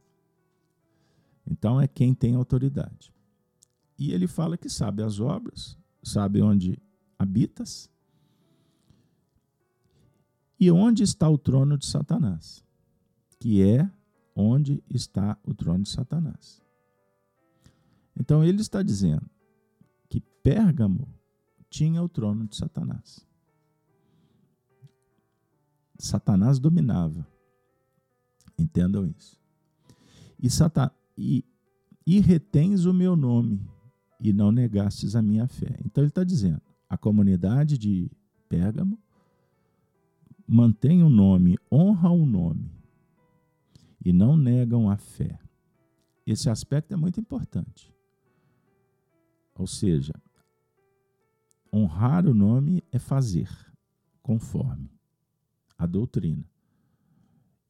Então 1.47 1.79
é 1.79 1.87
quem 1.87 2.15
tem 2.15 2.35
autoridade. 2.35 3.13
E 3.99 4.11
ele 4.13 4.27
fala 4.27 4.57
que 4.57 4.71
sabe 4.71 5.03
as 5.03 5.21
obras, 5.21 5.77
sabe 6.03 6.41
onde 6.41 6.79
habitas 7.19 7.91
e 10.59 10.71
onde 10.71 11.03
está 11.03 11.29
o 11.29 11.37
trono 11.37 11.77
de 11.77 11.85
Satanás, 11.85 12.65
que 13.39 13.63
é 13.63 13.91
onde 14.35 14.83
está 14.89 15.39
o 15.45 15.53
trono 15.53 15.85
de 15.85 15.91
Satanás. 15.91 16.64
Então 18.19 18.45
ele 18.45 18.61
está 18.61 18.83
dizendo 18.83 19.29
que 20.09 20.21
Pérgamo 20.21 21.09
tinha 21.69 22.03
o 22.03 22.09
trono 22.09 22.47
de 22.47 22.57
Satanás. 22.57 23.27
Satanás 25.99 26.59
dominava. 26.59 27.27
Entendam 28.59 29.07
isso. 29.07 29.41
E, 30.39 30.49
Satan... 30.51 30.91
e, 31.17 31.45
e 32.07 32.21
retens 32.21 32.85
o 32.85 32.93
meu 32.93 33.17
nome 33.17 33.61
e 34.21 34.33
não 34.33 34.53
negastes 34.53 35.17
a 35.17 35.23
minha 35.23 35.47
fé. 35.47 35.79
Então 35.85 36.03
ele 36.03 36.11
está 36.11 36.25
dizendo: 36.25 36.61
a 36.89 36.97
comunidade 36.97 37.79
de 37.79 38.11
Pérgamo 38.49 38.99
mantém 40.47 41.03
o 41.03 41.09
nome, 41.09 41.57
honra 41.73 42.11
o 42.11 42.27
nome 42.27 42.71
e 44.05 44.13
não 44.13 44.37
negam 44.37 44.91
a 44.91 44.97
fé. 44.97 45.39
Esse 46.27 46.51
aspecto 46.51 46.93
é 46.93 46.97
muito 46.97 47.19
importante. 47.19 47.94
Ou 49.55 49.67
seja, 49.67 50.13
honrar 51.73 52.27
o 52.27 52.35
nome 52.35 52.83
é 52.91 52.99
fazer 52.99 53.49
conforme 54.23 54.91
a 55.77 55.87
doutrina. 55.87 56.45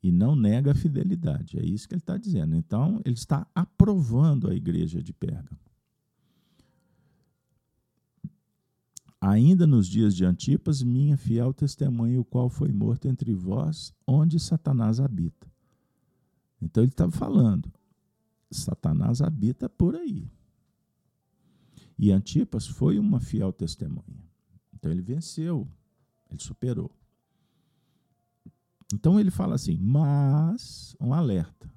E 0.02 0.12
não 0.12 0.36
nega 0.36 0.72
a 0.72 0.74
fidelidade. 0.74 1.58
É 1.58 1.64
isso 1.64 1.88
que 1.88 1.94
ele 1.94 2.02
está 2.02 2.18
dizendo. 2.18 2.54
Então, 2.54 3.00
ele 3.04 3.14
está 3.14 3.46
aprovando 3.54 4.50
a 4.50 4.54
igreja 4.54 5.02
de 5.02 5.12
Pérgamo. 5.12 5.58
Ainda 9.18 9.66
nos 9.66 9.88
dias 9.88 10.14
de 10.14 10.22
Antipas, 10.22 10.82
minha 10.82 11.16
fiel 11.16 11.54
testemunha, 11.54 12.20
o 12.20 12.24
qual 12.24 12.50
foi 12.50 12.70
morto 12.70 13.08
entre 13.08 13.32
vós, 13.32 13.94
onde 14.06 14.38
Satanás 14.38 15.00
habita. 15.00 15.50
Então 16.60 16.82
ele 16.82 16.92
estava 16.92 17.10
falando, 17.10 17.72
Satanás 18.50 19.22
habita 19.22 19.66
por 19.66 19.96
aí. 19.96 20.30
E 21.98 22.10
Antipas 22.10 22.66
foi 22.66 22.98
uma 22.98 23.20
fiel 23.20 23.52
testemunha. 23.52 24.24
Então 24.72 24.90
ele 24.90 25.02
venceu, 25.02 25.68
ele 26.30 26.40
superou. 26.40 26.90
Então 28.92 29.18
ele 29.18 29.30
fala 29.30 29.54
assim, 29.54 29.78
mas, 29.78 30.94
um 31.00 31.14
alerta, 31.14 31.72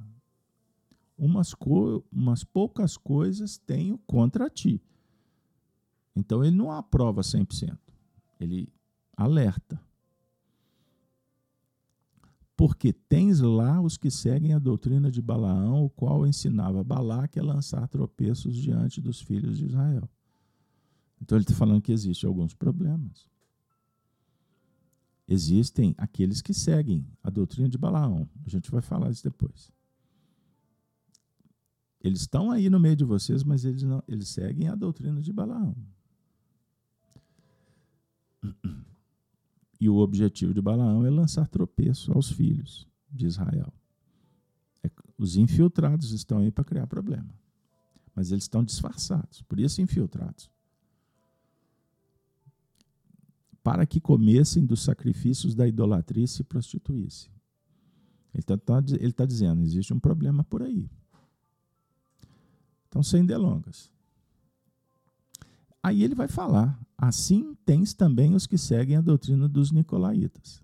umas, 1.18 1.54
co 1.54 2.04
umas 2.12 2.44
poucas 2.44 2.98
coisas 2.98 3.58
tenho 3.58 3.98
contra 4.00 4.50
ti. 4.50 4.82
Então 6.16 6.44
ele 6.44 6.56
não 6.56 6.72
aprova 6.72 7.22
100%, 7.22 7.78
ele 8.40 8.72
alerta. 9.16 9.82
Porque 12.58 12.92
tens 12.92 13.40
lá 13.40 13.80
os 13.80 13.98
que 13.98 14.10
seguem 14.10 14.54
a 14.54 14.60
doutrina 14.60 15.12
de 15.12 15.22
Balaão, 15.22 15.86
o 15.86 15.90
qual 15.92 16.26
ensinava 16.26 16.84
Balaque 16.84 17.40
a 17.40 17.44
lançar 17.44 17.88
tropeços 17.88 18.56
diante 18.56 19.00
dos 19.00 19.22
filhos 19.22 19.60
de 19.60 19.68
Israel. 19.68 20.10
Então 21.22 21.38
ele 21.38 21.44
está 21.44 21.54
falando 21.54 21.84
que 21.84 21.92
existem 21.92 22.28
alguns 22.28 22.56
problemas. 22.56 23.30
existem 25.28 25.94
aqueles 25.98 26.42
que 26.42 26.54
seguem 26.54 27.06
a 27.22 27.30
doutrina 27.30 27.70
de 27.70 27.78
Balaão. 27.78 28.28
A 28.46 28.50
gente 28.50 28.72
vai 28.72 28.82
falar 28.82 29.12
isso 29.12 29.24
depois. 29.24 29.72
Eles 32.02 32.22
estão 32.22 32.50
aí 32.50 32.70
no 32.70 32.80
meio 32.80 32.96
de 32.96 33.04
vocês, 33.04 33.44
mas 33.44 33.66
eles, 33.66 33.84
não, 33.84 34.02
eles 34.08 34.30
seguem 34.30 34.68
a 34.70 34.76
doutrina 34.76 35.22
de 35.22 35.34
Balaão. 35.34 35.76
E 39.80 39.88
o 39.88 39.98
objetivo 39.98 40.54
de 40.54 40.62
Balaão 40.62 41.06
é 41.06 41.10
lançar 41.10 41.48
tropeço 41.48 42.12
aos 42.12 42.32
filhos 42.32 42.88
de 43.12 43.26
Israel. 43.26 43.72
É, 44.84 44.90
os 45.18 45.38
infiltrados 45.38 46.12
estão 46.12 46.40
aí 46.40 46.52
para 46.52 46.64
criar 46.64 46.88
problema. 46.88 47.30
Mas 48.16 48.32
eles 48.32 48.46
estão 48.46 48.64
disfarçados, 48.64 49.44
por 49.44 49.60
isso 49.60 49.82
infiltrados. 49.82 50.50
Para 53.62 53.86
que 53.86 54.00
comessem 54.00 54.66
dos 54.66 54.82
sacrifícios 54.82 55.54
da 55.54 55.68
idolatria 55.68 56.24
e 56.24 56.28
se 56.28 56.44
prostituíssem. 56.44 57.30
Ele 58.34 58.42
está 58.42 58.58
tá, 58.58 58.84
ele 59.00 59.12
tá 59.12 59.26
dizendo: 59.26 59.62
existe 59.62 59.94
um 59.94 60.00
problema 60.00 60.44
por 60.44 60.64
aí. 60.64 60.90
Então, 62.88 63.04
sem 63.04 63.26
delongas. 63.26 63.92
Aí 65.82 66.04
ele 66.04 66.16
vai 66.16 66.28
falar: 66.28 66.80
assim 66.98 67.56
tens 67.66 67.94
também 67.94 68.34
os 68.34 68.46
que 68.46 68.58
seguem 68.58 68.98
a 68.98 69.02
doutrina 69.02 69.48
dos 69.48 69.72
nicolaítas. 69.72 70.64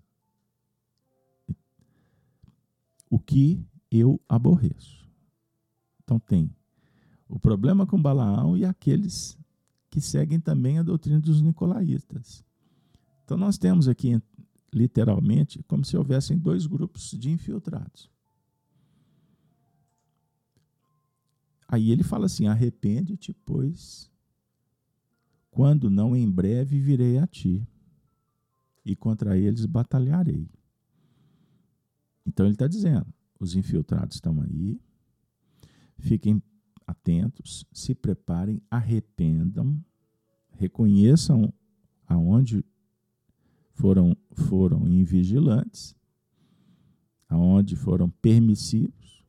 O 3.08 3.18
que 3.18 3.64
eu 3.90 4.20
aborreço. 4.28 5.08
Então 6.02 6.18
tem 6.18 6.50
o 7.28 7.38
problema 7.38 7.86
com 7.86 8.00
Balaão 8.00 8.56
e 8.56 8.64
aqueles 8.64 9.38
que 9.88 10.00
seguem 10.00 10.40
também 10.40 10.78
a 10.78 10.82
doutrina 10.82 11.20
dos 11.20 11.40
nicolaítas. 11.40 12.44
Então 13.24 13.36
nós 13.36 13.56
temos 13.56 13.88
aqui 13.88 14.20
literalmente 14.72 15.62
como 15.62 15.84
se 15.84 15.96
houvessem 15.96 16.36
dois 16.36 16.66
grupos 16.66 17.12
de 17.12 17.30
infiltrados. 17.30 18.10
Aí 21.68 21.90
ele 21.90 22.02
fala 22.02 22.26
assim: 22.26 22.46
arrepende-te, 22.46 23.32
pois, 23.44 24.10
quando 25.54 25.88
não 25.88 26.16
em 26.16 26.28
breve 26.28 26.80
virei 26.80 27.16
a 27.16 27.28
ti, 27.28 27.64
e 28.84 28.96
contra 28.96 29.38
eles 29.38 29.64
batalharei. 29.66 30.50
Então 32.26 32.44
ele 32.44 32.56
está 32.56 32.66
dizendo: 32.66 33.06
os 33.38 33.54
infiltrados 33.54 34.16
estão 34.16 34.42
aí, 34.42 34.80
fiquem 35.96 36.42
atentos, 36.84 37.64
se 37.72 37.94
preparem, 37.94 38.60
arrependam, 38.68 39.80
reconheçam 40.50 41.54
aonde 42.04 42.64
foram, 43.74 44.16
foram 44.32 44.88
invigilantes, 44.88 45.94
aonde 47.28 47.76
foram 47.76 48.10
permissivos 48.10 49.24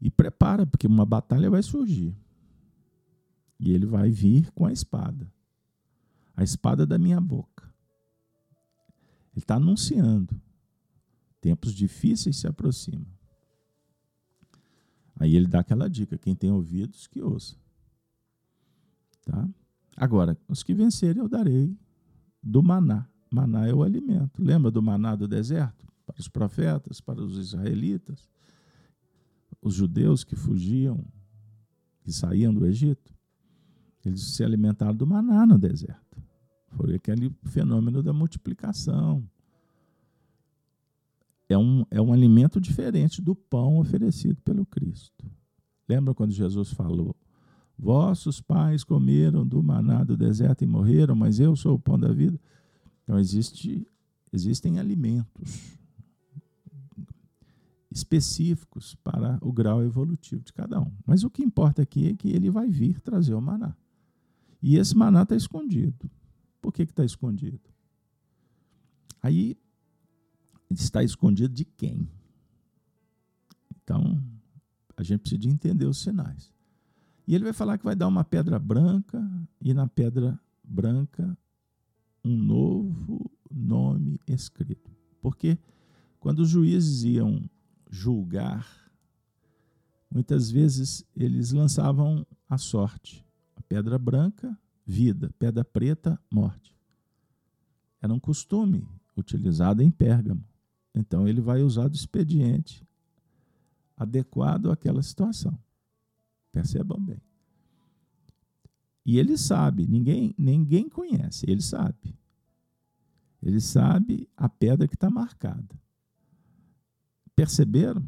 e 0.00 0.08
prepara, 0.08 0.64
porque 0.64 0.86
uma 0.86 1.04
batalha 1.04 1.50
vai 1.50 1.64
surgir. 1.64 2.16
E 3.60 3.72
ele 3.72 3.86
vai 3.86 4.10
vir 4.10 4.50
com 4.52 4.64
a 4.64 4.72
espada. 4.72 5.30
A 6.34 6.42
espada 6.42 6.86
da 6.86 6.98
minha 6.98 7.20
boca. 7.20 7.70
Ele 9.32 9.44
está 9.44 9.56
anunciando. 9.56 10.40
Tempos 11.40 11.72
difíceis 11.72 12.38
se 12.38 12.46
aproximam. 12.46 13.06
Aí 15.16 15.36
ele 15.36 15.46
dá 15.46 15.60
aquela 15.60 15.88
dica: 15.88 16.16
quem 16.16 16.34
tem 16.34 16.50
ouvidos, 16.50 17.06
que 17.06 17.20
ouça. 17.20 17.54
Tá? 19.24 19.48
Agora, 19.96 20.36
os 20.48 20.62
que 20.62 20.72
vencerem 20.72 21.22
eu 21.22 21.28
darei 21.28 21.76
do 22.42 22.62
maná. 22.62 23.06
Maná 23.30 23.68
é 23.68 23.74
o 23.74 23.82
alimento. 23.82 24.42
Lembra 24.42 24.70
do 24.70 24.82
maná 24.82 25.14
do 25.14 25.28
deserto? 25.28 25.86
Para 26.06 26.18
os 26.18 26.26
profetas, 26.26 27.00
para 27.00 27.22
os 27.22 27.36
israelitas 27.36 28.28
os 29.62 29.74
judeus 29.74 30.24
que 30.24 30.34
fugiam, 30.34 31.04
que 32.02 32.12
saíam 32.12 32.52
do 32.52 32.66
Egito, 32.66 33.14
eles 34.04 34.22
se 34.22 34.42
alimentaram 34.42 34.94
do 34.94 35.06
maná 35.06 35.46
no 35.46 35.58
deserto. 35.58 36.22
Foi 36.68 36.94
aquele 36.94 37.34
fenômeno 37.44 38.02
da 38.02 38.12
multiplicação. 38.12 39.22
É 41.48 41.58
um, 41.58 41.84
é 41.90 42.00
um 42.00 42.12
alimento 42.12 42.60
diferente 42.60 43.20
do 43.20 43.34
pão 43.34 43.78
oferecido 43.78 44.40
pelo 44.42 44.64
Cristo. 44.64 45.26
Lembra 45.88 46.14
quando 46.14 46.30
Jesus 46.30 46.70
falou: 46.70 47.16
Vossos 47.76 48.40
pais 48.40 48.84
comeram 48.84 49.46
do 49.46 49.62
maná 49.62 50.04
do 50.04 50.16
deserto 50.16 50.62
e 50.62 50.66
morreram, 50.66 51.16
mas 51.16 51.40
eu 51.40 51.56
sou 51.56 51.74
o 51.74 51.78
pão 51.78 51.98
da 51.98 52.12
vida? 52.12 52.38
Então, 53.02 53.18
existe, 53.18 53.86
existem 54.32 54.78
alimentos 54.78 55.76
específicos 57.90 58.94
para 59.02 59.36
o 59.42 59.52
grau 59.52 59.82
evolutivo 59.82 60.42
de 60.44 60.52
cada 60.52 60.80
um. 60.80 60.92
Mas 61.04 61.24
o 61.24 61.30
que 61.30 61.42
importa 61.42 61.82
aqui 61.82 62.06
é 62.08 62.14
que 62.14 62.28
ele 62.28 62.48
vai 62.50 62.70
vir 62.70 63.00
trazer 63.00 63.34
o 63.34 63.40
maná. 63.40 63.74
E 64.62 64.76
esse 64.76 64.96
maná 64.96 65.22
está 65.22 65.34
escondido. 65.34 66.10
Por 66.60 66.72
que 66.72 66.82
está 66.82 67.04
escondido? 67.04 67.60
Aí 69.22 69.56
está 70.70 71.02
escondido 71.02 71.54
de 71.54 71.64
quem? 71.64 72.08
Então, 73.82 74.22
a 74.96 75.02
gente 75.02 75.20
precisa 75.20 75.48
entender 75.48 75.86
os 75.86 75.98
sinais. 75.98 76.52
E 77.26 77.34
ele 77.34 77.44
vai 77.44 77.52
falar 77.52 77.78
que 77.78 77.84
vai 77.84 77.96
dar 77.96 78.08
uma 78.08 78.24
pedra 78.24 78.58
branca 78.58 79.20
e 79.60 79.72
na 79.72 79.86
pedra 79.86 80.38
branca 80.62 81.36
um 82.24 82.36
novo 82.36 83.30
nome 83.50 84.20
escrito. 84.26 84.90
Porque 85.20 85.58
quando 86.18 86.40
os 86.40 86.48
juízes 86.48 87.02
iam 87.04 87.48
julgar, 87.88 88.66
muitas 90.10 90.50
vezes 90.50 91.04
eles 91.16 91.52
lançavam 91.52 92.26
a 92.48 92.58
sorte. 92.58 93.24
Pedra 93.70 93.96
branca, 93.96 94.58
vida, 94.84 95.32
pedra 95.38 95.64
preta, 95.64 96.20
morte. 96.28 96.74
Era 98.02 98.12
um 98.12 98.18
costume 98.18 98.84
utilizado 99.16 99.80
em 99.80 99.92
Pérgamo. 99.92 100.44
Então 100.92 101.28
ele 101.28 101.40
vai 101.40 101.62
usar 101.62 101.86
do 101.86 101.94
expediente 101.94 102.84
adequado 103.96 104.72
àquela 104.72 105.00
situação. 105.04 105.56
Percebam 106.50 107.00
bem. 107.00 107.22
E 109.06 109.20
ele 109.20 109.38
sabe, 109.38 109.86
ninguém, 109.86 110.34
ninguém 110.36 110.88
conhece, 110.88 111.48
ele 111.48 111.62
sabe. 111.62 112.18
Ele 113.40 113.60
sabe 113.60 114.28
a 114.36 114.48
pedra 114.48 114.88
que 114.88 114.96
está 114.96 115.08
marcada. 115.08 115.80
Perceberam? 117.36 118.04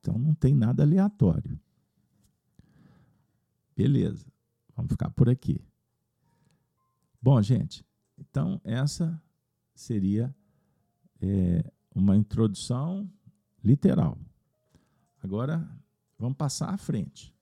Então 0.00 0.18
não 0.18 0.34
tem 0.34 0.54
nada 0.54 0.84
aleatório. 0.84 1.60
Beleza, 3.76 4.24
vamos 4.78 4.92
ficar 4.92 5.10
por 5.10 5.28
aqui. 5.28 5.60
Bom, 7.20 7.42
gente, 7.42 7.84
então 8.16 8.60
essa 8.62 9.20
seria 9.74 10.32
é, 11.20 11.70
uma 11.92 12.16
introdução 12.16 13.10
literal. 13.62 14.16
Agora 15.22 15.68
vamos 16.16 16.38
passar 16.38 16.72
à 16.72 16.76
frente, 16.76 17.34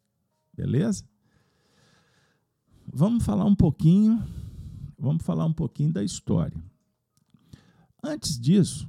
beleza? 0.53 1.05
Vamos 2.87 3.22
falar 3.22 3.44
um 3.44 3.55
pouquinho, 3.55 4.25
vamos 4.99 5.22
falar 5.22 5.44
um 5.44 5.53
pouquinho 5.53 5.92
da 5.92 6.03
história. 6.03 6.57
Antes 8.03 8.40
disso, 8.40 8.88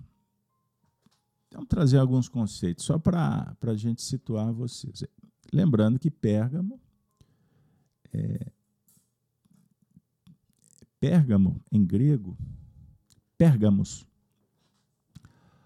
Vamos 1.57 1.69
trazer 1.69 1.97
alguns 1.97 2.29
conceitos, 2.29 2.85
só 2.85 2.99
para 2.99 3.57
a 3.59 3.73
gente 3.73 4.03
situar 4.03 4.53
vocês. 4.53 5.03
Lembrando 5.51 5.97
que 5.97 6.11
Pérgamo, 6.11 6.79
é, 8.13 8.51
Pérgamo 10.99 11.61
em 11.71 11.85
grego, 11.85 12.37
Pérgamos, 13.37 14.07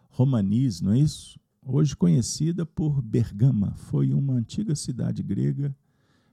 romanis, 0.09 0.81
não 0.81 0.91
é 0.91 0.99
isso? 0.99 1.39
Hoje 1.63 1.95
conhecida 1.95 2.65
por 2.65 3.01
Bergama, 3.01 3.73
foi 3.75 4.13
uma 4.13 4.33
antiga 4.33 4.75
cidade 4.75 5.23
grega 5.23 5.75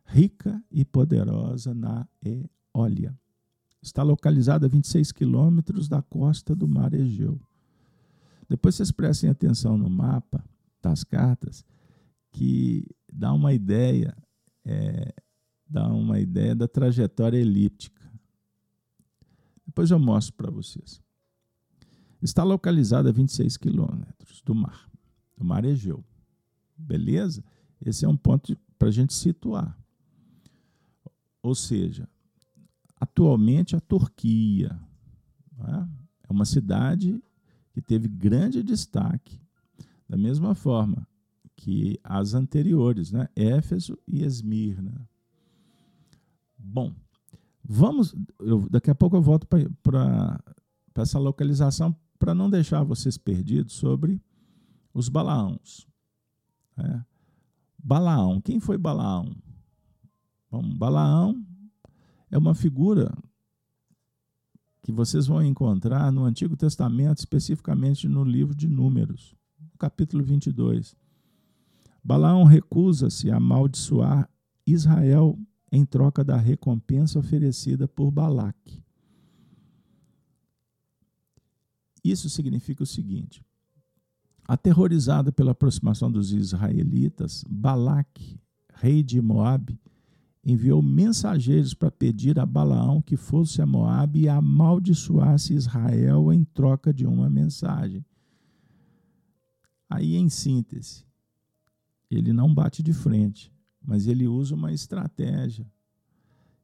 rica 0.08 0.62
e 0.70 0.84
poderosa 0.84 1.74
na 1.74 2.08
Eólia. 2.74 3.16
Está 3.80 4.02
localizada 4.02 4.66
a 4.66 4.68
26 4.68 5.12
quilômetros 5.12 5.88
da 5.88 6.02
costa 6.02 6.56
do 6.56 6.66
Mar 6.66 6.94
Egeu. 6.94 7.38
Depois 8.48 8.74
vocês 8.74 8.90
prestem 8.90 9.28
atenção 9.30 9.76
no 9.76 9.88
mapa 9.88 10.42
das 10.82 11.04
cartas, 11.04 11.64
que 12.32 12.88
dá 13.12 13.32
uma 13.32 13.52
ideia, 13.52 14.16
é, 14.64 15.14
dá 15.68 15.86
uma 15.88 16.18
ideia 16.18 16.54
da 16.54 16.66
trajetória 16.66 17.38
elíptica. 17.38 18.02
Depois 19.66 19.90
eu 19.90 19.98
mostro 19.98 20.34
para 20.34 20.50
vocês. 20.50 21.00
Está 22.20 22.42
localizada 22.42 23.10
a 23.10 23.12
26 23.12 23.56
quilômetros 23.56 24.42
do 24.42 24.54
mar, 24.54 24.90
do 25.36 25.44
mar 25.44 25.64
Egeu. 25.64 26.04
Beleza? 26.76 27.44
Esse 27.80 28.04
é 28.04 28.08
um 28.08 28.16
ponto 28.16 28.56
para 28.78 28.88
a 28.88 28.92
gente 28.92 29.14
situar. 29.14 29.78
Ou 31.42 31.54
seja, 31.54 32.08
atualmente 33.00 33.76
a 33.76 33.80
Turquia, 33.80 34.78
é? 35.60 35.98
É 36.28 36.32
uma 36.32 36.44
cidade 36.44 37.22
que 37.72 37.80
teve 37.80 38.06
grande 38.06 38.62
destaque, 38.62 39.40
da 40.08 40.16
mesma 40.16 40.54
forma 40.54 41.06
que 41.56 41.98
as 42.04 42.34
anteriores, 42.34 43.10
né? 43.10 43.28
Éfeso 43.34 43.98
e 44.06 44.22
Esmirna. 44.22 45.07
Bom, 46.70 46.94
vamos. 47.64 48.14
Eu, 48.38 48.68
daqui 48.68 48.90
a 48.90 48.94
pouco 48.94 49.16
eu 49.16 49.22
volto 49.22 49.46
para 49.46 50.40
essa 50.96 51.18
localização 51.18 51.96
para 52.18 52.34
não 52.34 52.50
deixar 52.50 52.82
vocês 52.82 53.16
perdidos 53.16 53.74
sobre 53.74 54.20
os 54.92 55.08
Balaãos. 55.08 55.86
Né? 56.76 57.04
Balaão, 57.78 58.40
quem 58.40 58.60
foi 58.60 58.76
Balaão? 58.76 59.34
Bom, 60.50 60.62
Balaão 60.76 61.42
é 62.30 62.36
uma 62.36 62.54
figura 62.54 63.16
que 64.82 64.92
vocês 64.92 65.26
vão 65.26 65.42
encontrar 65.42 66.10
no 66.12 66.24
Antigo 66.24 66.56
Testamento, 66.56 67.18
especificamente 67.18 68.08
no 68.08 68.24
livro 68.24 68.54
de 68.54 68.68
Números, 68.68 69.34
capítulo 69.78 70.24
22. 70.24 70.96
Balaão 72.02 72.44
recusa-se 72.44 73.30
a 73.30 73.36
amaldiçoar 73.36 74.28
Israel 74.66 75.38
em 75.70 75.84
troca 75.84 76.24
da 76.24 76.36
recompensa 76.36 77.18
oferecida 77.18 77.86
por 77.86 78.10
Balaque. 78.10 78.82
Isso 82.02 82.28
significa 82.30 82.82
o 82.82 82.86
seguinte: 82.86 83.44
aterrorizado 84.46 85.32
pela 85.32 85.52
aproximação 85.52 86.10
dos 86.10 86.32
israelitas, 86.32 87.44
Balaque, 87.48 88.40
rei 88.74 89.02
de 89.02 89.20
Moabe, 89.20 89.78
enviou 90.44 90.80
mensageiros 90.80 91.74
para 91.74 91.90
pedir 91.90 92.38
a 92.38 92.46
Balaão 92.46 93.02
que 93.02 93.16
fosse 93.16 93.60
a 93.60 93.66
Moabe 93.66 94.20
e 94.20 94.28
amaldiçoasse 94.28 95.52
Israel 95.52 96.32
em 96.32 96.44
troca 96.44 96.92
de 96.92 97.06
uma 97.06 97.28
mensagem. 97.28 98.04
Aí, 99.90 100.16
em 100.16 100.28
síntese, 100.28 101.04
ele 102.10 102.32
não 102.32 102.54
bate 102.54 102.82
de 102.82 102.92
frente, 102.92 103.52
mas 103.88 104.06
ele 104.06 104.28
usa 104.28 104.54
uma 104.54 104.70
estratégia. 104.70 105.66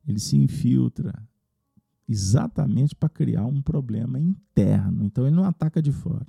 Ele 0.06 0.20
se 0.20 0.36
infiltra 0.36 1.26
exatamente 2.06 2.94
para 2.94 3.08
criar 3.08 3.46
um 3.46 3.62
problema 3.62 4.20
interno. 4.20 5.02
Então, 5.06 5.26
ele 5.26 5.34
não 5.34 5.46
ataca 5.46 5.80
de 5.80 5.90
fora. 5.90 6.28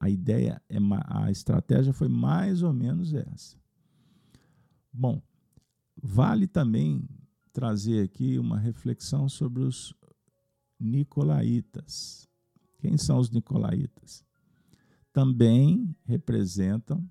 A 0.00 0.10
ideia, 0.10 0.60
é, 0.68 0.78
a 1.06 1.30
estratégia 1.30 1.92
foi 1.92 2.08
mais 2.08 2.60
ou 2.60 2.72
menos 2.72 3.14
essa. 3.14 3.56
Bom, 4.92 5.22
Vale 6.02 6.48
também 6.48 7.08
trazer 7.52 8.02
aqui 8.02 8.36
uma 8.36 8.58
reflexão 8.58 9.28
sobre 9.28 9.62
os 9.62 9.94
nicolaítas. 10.78 12.28
Quem 12.78 12.98
são 12.98 13.18
os 13.18 13.30
nicolaítas? 13.30 14.24
Também 15.12 15.96
representam 16.04 17.08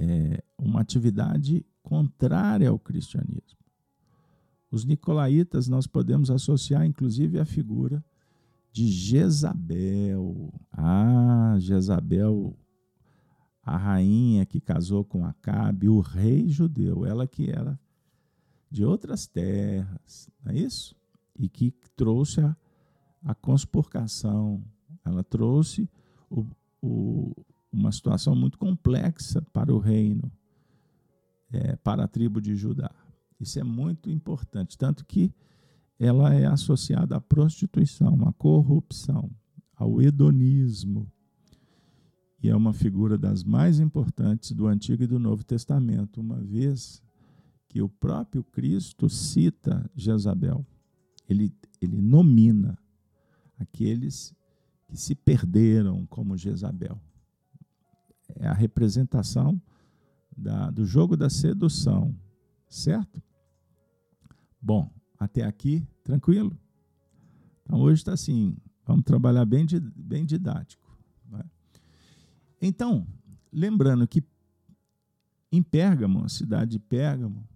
é, 0.00 0.42
uma 0.58 0.80
atividade 0.80 1.64
contrária 1.82 2.70
ao 2.70 2.78
cristianismo. 2.78 3.58
Os 4.70 4.84
nicolaítas 4.84 5.68
nós 5.68 5.86
podemos 5.86 6.30
associar 6.30 6.86
inclusive 6.86 7.38
a 7.38 7.44
figura 7.44 8.02
de 8.72 8.88
Jezabel. 8.88 10.52
Ah, 10.72 11.56
Jezabel 11.58 12.56
a 13.62 13.76
rainha 13.76 14.46
que 14.46 14.60
casou 14.60 15.04
com 15.04 15.24
Acabe, 15.24 15.88
o 15.88 16.00
rei 16.00 16.48
judeu, 16.48 17.04
ela 17.04 17.26
que 17.26 17.50
era 17.50 17.78
de 18.70 18.84
outras 18.84 19.26
terras, 19.26 20.30
não 20.42 20.52
é 20.52 20.56
isso? 20.56 20.96
E 21.38 21.48
que 21.48 21.72
trouxe 21.94 22.40
a, 22.40 22.56
a 23.24 23.34
conspurcação, 23.34 24.64
ela 25.04 25.22
trouxe 25.22 25.88
o, 26.30 26.46
o, 26.80 27.34
uma 27.72 27.92
situação 27.92 28.34
muito 28.34 28.58
complexa 28.58 29.42
para 29.52 29.74
o 29.74 29.78
reino, 29.78 30.30
é, 31.52 31.76
para 31.76 32.04
a 32.04 32.08
tribo 32.08 32.40
de 32.40 32.54
Judá. 32.54 32.90
Isso 33.38 33.58
é 33.58 33.64
muito 33.64 34.10
importante, 34.10 34.76
tanto 34.76 35.04
que 35.04 35.32
ela 35.98 36.34
é 36.34 36.46
associada 36.46 37.16
à 37.16 37.20
prostituição, 37.20 38.26
à 38.26 38.32
corrupção, 38.32 39.30
ao 39.74 40.00
hedonismo 40.00 41.10
e 42.42 42.48
é 42.48 42.56
uma 42.56 42.72
figura 42.72 43.18
das 43.18 43.44
mais 43.44 43.78
importantes 43.78 44.52
do 44.52 44.66
Antigo 44.66 45.02
e 45.02 45.06
do 45.06 45.18
Novo 45.18 45.44
Testamento, 45.44 46.20
uma 46.20 46.40
vez 46.40 47.02
que 47.68 47.82
o 47.82 47.88
próprio 47.88 48.42
Cristo 48.42 49.10
cita 49.10 49.88
Jezabel. 49.94 50.66
Ele, 51.28 51.54
ele 51.80 52.00
nomina 52.00 52.78
aqueles 53.58 54.34
que 54.88 54.96
se 54.96 55.14
perderam 55.14 56.06
como 56.06 56.36
Jezabel. 56.36 56.98
É 58.36 58.46
a 58.46 58.52
representação 58.52 59.60
da, 60.36 60.70
do 60.70 60.84
jogo 60.84 61.16
da 61.16 61.28
sedução, 61.28 62.14
certo? 62.68 63.22
Bom, 64.60 64.90
até 65.18 65.44
aqui, 65.44 65.86
tranquilo? 66.02 66.58
Então 67.62 67.80
hoje 67.80 68.00
está 68.00 68.12
assim, 68.12 68.56
vamos 68.86 69.04
trabalhar 69.04 69.44
bem, 69.44 69.66
bem 69.96 70.24
didático. 70.24 70.90
Então, 72.60 73.06
lembrando 73.50 74.06
que 74.06 74.22
em 75.50 75.62
Pérgamo, 75.62 76.28
cidade 76.28 76.72
de 76.72 76.78
Pérgamo, 76.78 77.48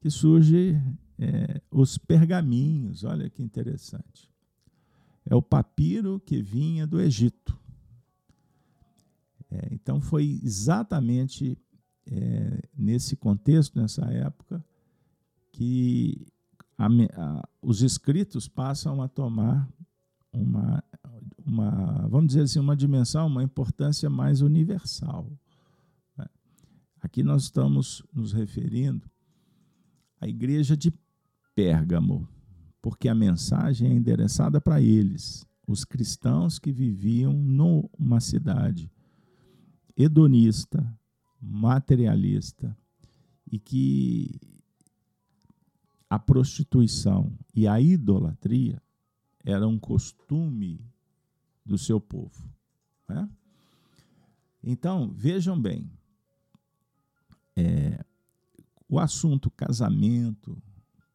que 0.00 0.10
surge 0.10 0.80
é, 1.18 1.60
os 1.70 1.98
pergaminhos, 1.98 3.02
olha 3.02 3.28
que 3.28 3.42
interessante. 3.42 4.30
É 5.26 5.34
o 5.34 5.42
papiro 5.42 6.20
que 6.20 6.40
vinha 6.40 6.86
do 6.86 7.00
Egito. 7.00 7.57
É, 9.50 9.68
então, 9.72 10.00
foi 10.00 10.40
exatamente 10.42 11.58
é, 12.06 12.62
nesse 12.76 13.16
contexto, 13.16 13.78
nessa 13.78 14.04
época, 14.06 14.64
que 15.52 16.26
a, 16.76 16.86
a, 16.86 17.48
os 17.60 17.82
escritos 17.82 18.48
passam 18.48 19.02
a 19.02 19.08
tomar 19.08 19.68
uma 20.32 20.82
uma, 21.48 22.06
vamos 22.08 22.28
dizer 22.28 22.42
assim, 22.42 22.58
uma 22.58 22.76
dimensão, 22.76 23.26
uma 23.26 23.42
importância 23.42 24.10
mais 24.10 24.42
universal. 24.42 25.32
Né? 26.16 26.26
Aqui 27.00 27.22
nós 27.22 27.44
estamos 27.44 28.04
nos 28.12 28.32
referindo 28.32 29.10
à 30.20 30.28
igreja 30.28 30.76
de 30.76 30.92
Pérgamo, 31.54 32.28
porque 32.82 33.08
a 33.08 33.14
mensagem 33.14 33.90
é 33.90 33.94
endereçada 33.94 34.60
para 34.60 34.80
eles, 34.80 35.46
os 35.66 35.84
cristãos 35.84 36.58
que 36.58 36.70
viviam 36.70 37.32
numa 37.32 38.20
cidade 38.20 38.90
hedonista, 39.98 40.96
materialista 41.40 42.76
e 43.50 43.58
que 43.58 44.40
a 46.08 46.18
prostituição 46.18 47.36
e 47.52 47.66
a 47.66 47.80
idolatria 47.80 48.80
era 49.44 49.66
um 49.66 49.78
costume 49.78 50.80
do 51.64 51.76
seu 51.76 52.00
povo. 52.00 52.48
Né? 53.08 53.28
Então, 54.62 55.10
vejam 55.10 55.60
bem, 55.60 55.90
é, 57.56 58.04
o 58.88 58.98
assunto 58.98 59.50
casamento, 59.50 60.62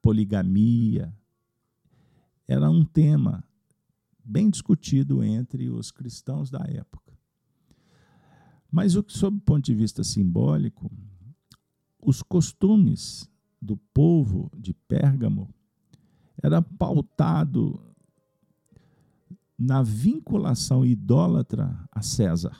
poligamia, 0.01 1.15
era 2.47 2.69
um 2.69 2.83
tema 2.83 3.43
bem 4.23 4.49
discutido 4.49 5.23
entre 5.23 5.69
os 5.69 5.89
cristãos 5.89 6.49
da 6.49 6.63
época. 6.67 7.02
Mas, 8.73 8.93
sob 9.09 9.37
o 9.37 9.41
ponto 9.41 9.63
de 9.63 9.75
vista 9.75 10.03
simbólico, 10.03 10.91
os 12.01 12.23
costumes 12.23 13.29
do 13.61 13.77
povo 13.77 14.49
de 14.57 14.73
Pérgamo 14.73 15.53
era 16.41 16.59
pautado 16.59 17.79
na 19.55 19.83
vinculação 19.83 20.83
idólatra 20.83 21.87
a 21.91 22.01
César. 22.01 22.57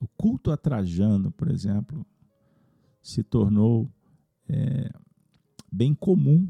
O 0.00 0.08
culto 0.08 0.50
a 0.50 0.56
Trajano, 0.56 1.30
por 1.30 1.50
exemplo, 1.50 2.06
se 3.02 3.22
tornou 3.22 3.92
é, 4.48 4.90
bem 5.70 5.94
comum. 5.94 6.48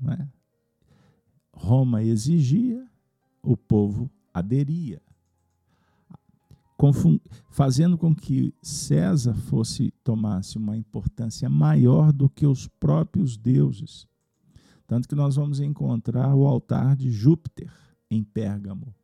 Né? 0.00 0.30
Roma 1.52 2.02
exigia, 2.02 2.88
o 3.42 3.54
povo 3.54 4.10
aderia, 4.32 5.02
fazendo 7.50 7.96
com 7.98 8.14
que 8.14 8.54
César 8.62 9.34
fosse 9.34 9.92
tomasse 10.02 10.56
uma 10.56 10.76
importância 10.76 11.48
maior 11.48 12.12
do 12.12 12.28
que 12.28 12.46
os 12.46 12.66
próprios 12.66 13.36
deuses. 13.36 14.08
Tanto 14.86 15.08
que 15.08 15.14
nós 15.14 15.36
vamos 15.36 15.60
encontrar 15.60 16.34
o 16.34 16.46
altar 16.46 16.96
de 16.96 17.10
Júpiter 17.10 17.70
em 18.10 18.24
Pérgamo. 18.24 18.94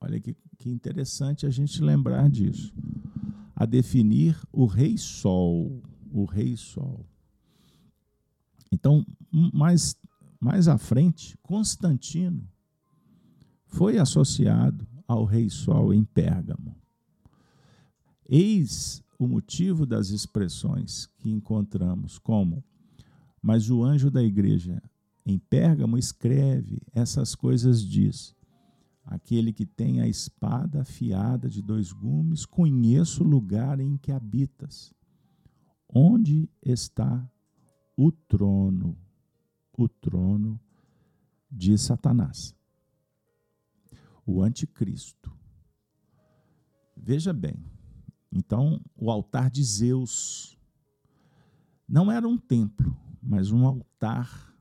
Olha 0.00 0.20
que, 0.20 0.36
que 0.58 0.70
interessante 0.70 1.46
a 1.46 1.50
gente 1.50 1.82
lembrar 1.82 2.30
disso. 2.30 2.72
A 3.56 3.66
definir 3.66 4.38
o 4.52 4.66
Rei 4.66 4.96
Sol. 4.96 5.82
O 6.12 6.24
Rei 6.24 6.56
Sol. 6.56 7.04
Então, 8.72 9.04
mais, 9.52 9.96
mais 10.38 10.68
à 10.68 10.78
frente, 10.78 11.36
Constantino 11.42 12.48
foi 13.66 13.98
associado 13.98 14.86
ao 15.06 15.24
rei 15.24 15.50
Sol 15.50 15.92
em 15.92 16.04
Pérgamo. 16.04 16.79
Eis 18.32 19.02
o 19.18 19.26
motivo 19.26 19.84
das 19.84 20.10
expressões 20.10 21.06
que 21.18 21.28
encontramos 21.28 22.18
como 22.18 22.64
mas 23.42 23.70
o 23.70 23.82
anjo 23.82 24.10
da 24.10 24.22
igreja 24.22 24.82
em 25.24 25.38
Pérgamo 25.38 25.96
escreve 25.96 26.82
essas 26.92 27.34
coisas 27.34 27.82
diz: 27.82 28.34
Aquele 29.04 29.52
que 29.52 29.64
tem 29.64 30.00
a 30.00 30.08
espada 30.08 30.82
afiada 30.82 31.48
de 31.48 31.62
dois 31.62 31.92
gumes, 31.92 32.44
conheço 32.44 33.24
o 33.24 33.26
lugar 33.26 33.80
em 33.80 33.96
que 33.96 34.12
habitas. 34.12 34.92
Onde 35.88 36.48
está 36.62 37.28
o 37.96 38.12
trono? 38.12 38.96
O 39.76 39.88
trono 39.88 40.60
de 41.50 41.76
Satanás. 41.78 42.54
O 44.26 44.42
anticristo. 44.42 45.32
Veja 46.96 47.32
bem, 47.32 47.56
então 48.32 48.80
o 48.96 49.10
altar 49.10 49.50
de 49.50 49.62
Zeus 49.62 50.56
não 51.88 52.10
era 52.10 52.26
um 52.26 52.38
templo, 52.38 52.96
mas 53.20 53.50
um 53.50 53.66
altar 53.66 54.54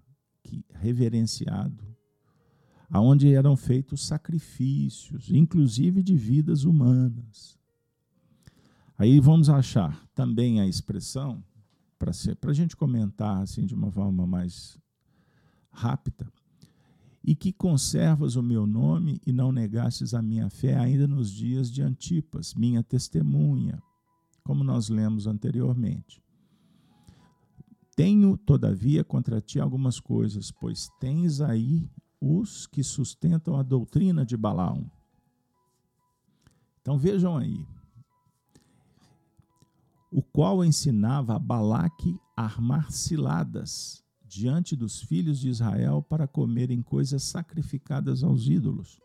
que, 0.44 0.66
reverenciado, 0.74 1.88
aonde 2.90 3.32
eram 3.34 3.56
feitos 3.56 4.06
sacrifícios, 4.06 5.30
inclusive 5.32 6.02
de 6.02 6.16
vidas 6.16 6.64
humanas. 6.64 7.60
Aí 8.98 9.20
vamos 9.20 9.50
achar 9.50 10.06
também 10.16 10.60
a 10.60 10.66
expressão, 10.68 11.44
para 12.00 12.12
a 12.50 12.54
gente 12.54 12.76
comentar 12.76 13.42
assim 13.42 13.66
de 13.66 13.76
uma 13.76 13.92
forma 13.92 14.26
mais 14.26 14.80
rápida, 15.70 16.32
e 17.24 17.36
que 17.36 17.52
conservas 17.52 18.36
o 18.36 18.44
meu 18.44 18.66
nome 18.66 19.22
e 19.26 19.32
não 19.32 19.52
negastes 19.52 20.14
a 20.14 20.22
minha 20.22 20.50
fé 20.50 20.78
ainda 20.78 21.08
nos 21.08 21.30
dias 21.30 21.72
de 21.72 21.82
Antipas, 21.82 22.54
minha 22.54 22.82
testemunha, 22.82 23.82
como 24.44 24.64
nós 24.64 24.90
lemos 24.90 25.28
anteriormente. 25.28 26.24
Tenho, 27.96 28.38
todavia, 28.38 29.04
contra 29.04 29.42
ti 29.42 29.60
algumas 29.60 30.00
coisas, 30.00 30.52
pois 30.52 30.90
tens 31.00 31.42
aí 31.42 31.90
os 32.22 32.66
que 32.66 32.84
sustentam 32.84 33.58
a 33.58 33.64
doutrina 33.64 34.26
de 34.26 34.38
Balaão. 34.38 34.90
Então 36.82 36.98
vejam 36.98 37.38
aí. 37.38 37.66
O 40.12 40.24
qual 40.24 40.64
ensinava 40.64 41.36
a 41.36 41.40
Balaque 41.40 42.18
a 42.36 42.44
armar 42.46 42.90
ciladas 42.92 44.04
diante 44.30 44.76
dos 44.76 45.02
filhos 45.02 45.40
de 45.40 45.50
Israel 45.50 46.04
para 46.04 46.28
comerem 46.28 46.84
coisas 46.84 47.24
sacrificadas 47.24 48.24
aos 48.24 48.48
ídolos 48.48 49.02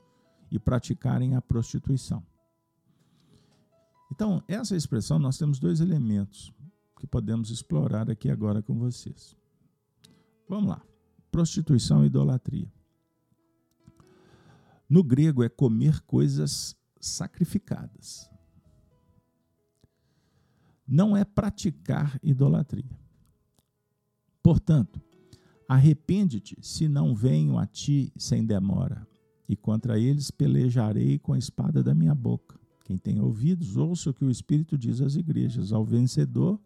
e 0.50 0.58
praticarem 0.58 1.34
a 1.34 1.40
prostituição. 1.40 2.24
Então, 4.12 4.44
essa 4.46 4.76
expressão 4.76 5.18
nós 5.18 5.38
temos 5.38 5.58
dois 5.58 5.80
elementos 5.80 6.52
que 7.00 7.06
podemos 7.06 7.50
explorar 7.50 8.10
aqui 8.10 8.30
agora 8.30 8.62
com 8.62 8.78
vocês. 8.78 9.34
Vamos 10.46 10.68
lá. 10.68 10.82
Prostituição 11.32 12.04
e 12.04 12.06
idolatria. 12.06 12.70
No 14.88 15.02
grego 15.02 15.42
é 15.42 15.48
comer 15.48 16.02
coisas 16.02 16.76
sacrificadas. 17.00 18.30
Não 20.86 21.16
é 21.16 21.24
praticar 21.24 22.20
idolatria. 22.22 23.04
Portanto, 24.42 25.00
arrepende-te 25.74 26.56
se 26.60 26.88
não 26.88 27.14
venho 27.14 27.58
a 27.58 27.66
ti 27.66 28.12
sem 28.16 28.44
demora, 28.44 29.06
e 29.48 29.56
contra 29.56 29.98
eles 29.98 30.30
pelejarei 30.30 31.18
com 31.18 31.32
a 31.32 31.38
espada 31.38 31.82
da 31.82 31.94
minha 31.94 32.14
boca. 32.14 32.58
Quem 32.84 32.96
tem 32.96 33.20
ouvidos, 33.20 33.76
ouça 33.76 34.10
o 34.10 34.14
que 34.14 34.24
o 34.24 34.30
Espírito 34.30 34.76
diz 34.76 35.00
às 35.00 35.16
igrejas. 35.16 35.72
Ao 35.72 35.84
vencedor, 35.84 36.60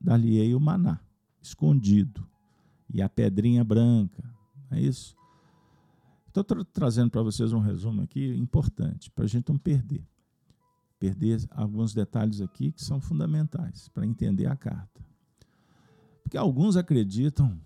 dali-ei 0.00 0.54
o 0.54 0.60
maná, 0.60 1.00
escondido, 1.40 2.26
e 2.92 3.00
a 3.02 3.08
pedrinha 3.08 3.62
branca. 3.62 4.24
É 4.70 4.80
isso? 4.80 5.14
Estou 6.26 6.42
tra 6.42 6.64
trazendo 6.64 7.10
para 7.10 7.22
vocês 7.22 7.52
um 7.52 7.60
resumo 7.60 8.02
aqui 8.02 8.34
importante, 8.36 9.10
para 9.10 9.24
a 9.24 9.28
gente 9.28 9.48
não 9.48 9.58
perder. 9.58 10.04
Perder 10.98 11.40
alguns 11.50 11.94
detalhes 11.94 12.40
aqui 12.40 12.72
que 12.72 12.82
são 12.82 13.00
fundamentais 13.00 13.88
para 13.88 14.06
entender 14.06 14.46
a 14.46 14.56
carta. 14.56 15.04
Porque 16.22 16.36
alguns 16.36 16.76
acreditam, 16.76 17.60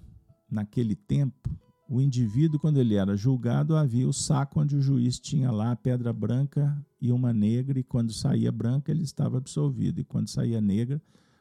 naquele 0.50 0.94
tempo, 0.94 1.50
o 1.88 2.00
indivíduo, 2.00 2.60
quando 2.60 2.78
ele 2.78 2.94
era 2.94 3.16
julgado, 3.16 3.74
havia 3.74 4.06
o 4.06 4.12
saco 4.12 4.60
onde 4.60 4.76
o 4.76 4.82
juiz 4.82 5.18
tinha 5.18 5.50
lá 5.50 5.72
a 5.72 5.76
pedra 5.76 6.12
branca 6.12 6.76
e 7.00 7.10
uma 7.10 7.32
negra, 7.32 7.78
e 7.78 7.82
quando 7.82 8.12
saía 8.12 8.52
branca, 8.52 8.90
ele 8.90 9.02
estava 9.02 9.38
absolvido, 9.38 10.00
e 10.00 10.04
quando 10.04 10.28
saía 10.28 10.60
negra, 10.60 11.00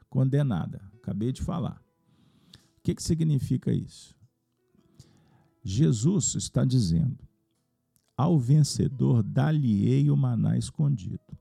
condenada. 0.10 0.82
Acabei 0.96 1.34
de 1.34 1.41
falar. 1.41 1.82
O 2.78 2.82
que, 2.82 2.96
que 2.96 3.04
significa 3.04 3.74
isso? 3.74 4.15
Jesus 5.62 6.36
está 6.36 6.63
dizendo: 6.63 7.28
ao 8.15 8.39
vencedor 8.39 9.22
dá-lhe-ei 9.22 10.10
o 10.10 10.15
maná 10.15 10.58
escondido. 10.58 11.38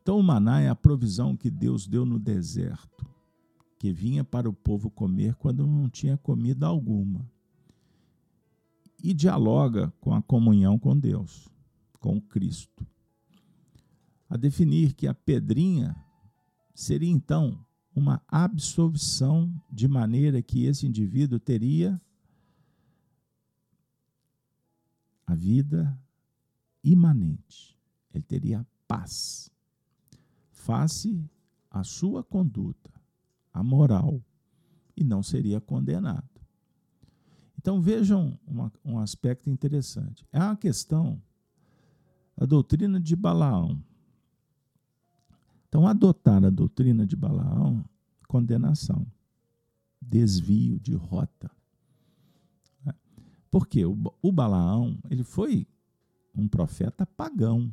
Então, 0.00 0.18
o 0.18 0.22
maná 0.22 0.60
é 0.60 0.70
a 0.70 0.74
provisão 0.74 1.36
que 1.36 1.50
Deus 1.50 1.86
deu 1.86 2.06
no 2.06 2.18
deserto, 2.18 3.06
que 3.78 3.92
vinha 3.92 4.24
para 4.24 4.48
o 4.48 4.52
povo 4.52 4.90
comer 4.90 5.34
quando 5.36 5.66
não 5.66 5.88
tinha 5.88 6.16
comida 6.16 6.66
alguma. 6.66 7.30
E 9.02 9.14
dialoga 9.14 9.92
com 10.00 10.12
a 10.12 10.20
comunhão 10.20 10.78
com 10.78 10.98
Deus, 10.98 11.48
com 12.00 12.20
Cristo. 12.20 12.86
A 14.28 14.36
definir 14.36 14.94
que 14.94 15.06
a 15.06 15.14
pedrinha 15.14 15.96
Seria 16.78 17.10
então 17.10 17.66
uma 17.92 18.22
absolvição 18.28 19.52
de 19.68 19.88
maneira 19.88 20.40
que 20.40 20.64
esse 20.64 20.86
indivíduo 20.86 21.40
teria 21.40 22.00
a 25.26 25.34
vida 25.34 26.00
imanente, 26.84 27.76
ele 28.14 28.22
teria 28.22 28.64
paz 28.86 29.50
face 30.52 31.28
à 31.68 31.82
sua 31.82 32.22
conduta, 32.22 32.92
a 33.58 33.62
moral, 33.62 34.22
e 34.96 35.04
não 35.04 35.22
seria 35.22 35.60
condenado. 35.60 36.28
Então 37.58 37.80
vejam 37.80 38.38
uma, 38.46 38.72
um 38.84 38.98
aspecto 38.98 39.50
interessante. 39.50 40.26
É 40.32 40.38
uma 40.38 40.56
questão, 40.56 41.20
a 42.36 42.44
doutrina 42.44 43.00
de 43.00 43.14
Balaão. 43.16 43.82
Então, 45.68 45.86
adotar 45.86 46.42
a 46.44 46.50
doutrina 46.50 47.06
de 47.06 47.14
Balaão, 47.14 47.84
condenação, 48.26 49.06
desvio 50.00 50.80
de 50.80 50.94
rota. 50.94 51.50
Né? 52.84 52.94
Porque 53.50 53.84
o, 53.84 53.96
o 54.22 54.32
Balaão, 54.32 54.98
ele 55.10 55.22
foi 55.22 55.66
um 56.34 56.48
profeta 56.48 57.04
pagão. 57.04 57.70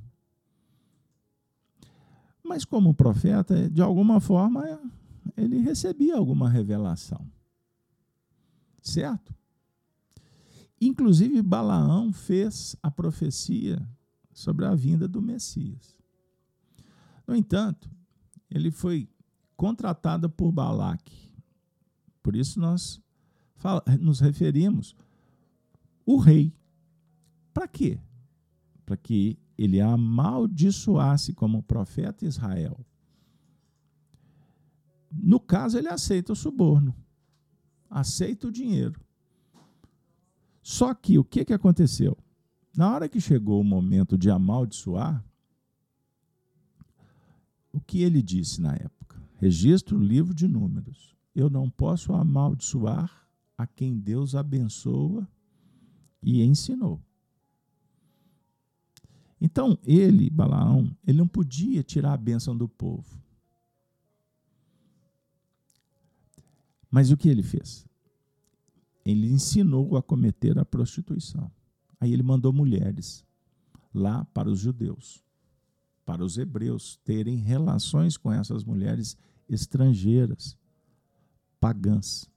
Mas 2.44 2.66
como 2.66 2.94
profeta, 2.94 3.70
de 3.70 3.82
alguma 3.82 4.20
forma, 4.20 4.64
ele 5.36 5.60
recebia 5.60 6.16
alguma 6.16 6.50
revelação. 6.50 7.30
Certo? 8.82 9.34
Inclusive, 10.80 11.42
Balaão 11.42 12.12
fez 12.12 12.76
a 12.84 12.92
profecia 12.92 13.82
sobre 14.34 14.66
a 14.66 14.76
vinda 14.76 15.08
do 15.08 15.22
Messias. 15.22 15.96
No 17.26 17.36
entanto, 17.36 17.90
ele 18.50 18.70
foi 18.70 19.10
contratado 19.56 20.30
por 20.30 20.52
Balaque. 20.52 21.32
Por 22.22 22.36
isso 22.36 22.60
nós 22.60 23.02
nos 24.00 24.20
referimos 24.20 24.96
o 26.06 26.18
rei. 26.18 26.54
Para 27.54 27.68
quê? 27.68 28.00
Para 28.86 28.98
que 28.98 29.40
ele 29.58 29.80
amaldiçoasse 29.80 31.34
como 31.34 31.64
profeta 31.64 32.26
Israel. 32.26 32.86
No 35.18 35.40
caso, 35.40 35.78
ele 35.78 35.88
aceita 35.88 36.34
o 36.34 36.36
suborno, 36.36 36.96
aceita 37.90 38.48
o 38.48 38.52
dinheiro. 38.52 39.00
Só 40.62 40.94
que 40.94 41.18
o 41.18 41.24
que, 41.24 41.46
que 41.46 41.54
aconteceu? 41.54 42.18
Na 42.76 42.94
hora 42.94 43.08
que 43.08 43.22
chegou 43.22 43.62
o 43.62 43.64
momento 43.64 44.18
de 44.18 44.30
amaldiçoar, 44.30 45.24
o 47.72 47.80
que 47.80 48.02
ele 48.02 48.22
disse 48.22 48.62
na 48.62 48.74
época. 48.74 49.22
Registro 49.36 49.98
o 49.98 50.04
livro 50.04 50.34
de 50.34 50.48
números. 50.48 51.16
Eu 51.36 51.50
não 51.50 51.70
posso 51.70 52.14
amaldiçoar 52.14 53.28
a 53.58 53.68
quem 53.68 53.98
Deus 53.98 54.34
abençoa 54.34 55.28
e 56.24 56.42
ensinou. 56.42 57.02
Então, 59.40 59.78
ele, 59.84 60.30
Balaão, 60.30 60.96
ele 61.06 61.18
não 61.18 61.28
podia 61.28 61.84
tirar 61.84 62.14
a 62.14 62.18
bênção 62.18 62.56
do 62.58 62.68
povo. 62.68 63.22
Mas 66.96 67.12
o 67.12 67.18
que 67.18 67.28
ele 67.28 67.44
fez? 67.44 67.86
Ele 69.04 69.28
ensinou 69.28 69.98
a 69.98 70.02
cometer 70.02 70.58
a 70.58 70.64
prostituição. 70.64 71.52
Aí 72.00 72.14
ele 72.14 72.24
mandou 72.24 72.54
mulheres 72.54 73.22
lá 73.94 74.24
para 74.34 74.50
os 74.50 74.60
judeus, 74.60 75.22
para 76.06 76.24
os 76.24 76.38
hebreus, 76.38 76.96
terem 77.04 77.36
relações 77.36 78.16
com 78.16 78.32
essas 78.32 78.64
mulheres 78.64 79.18
estrangeiras, 79.50 80.58
pagãs, 81.60 82.32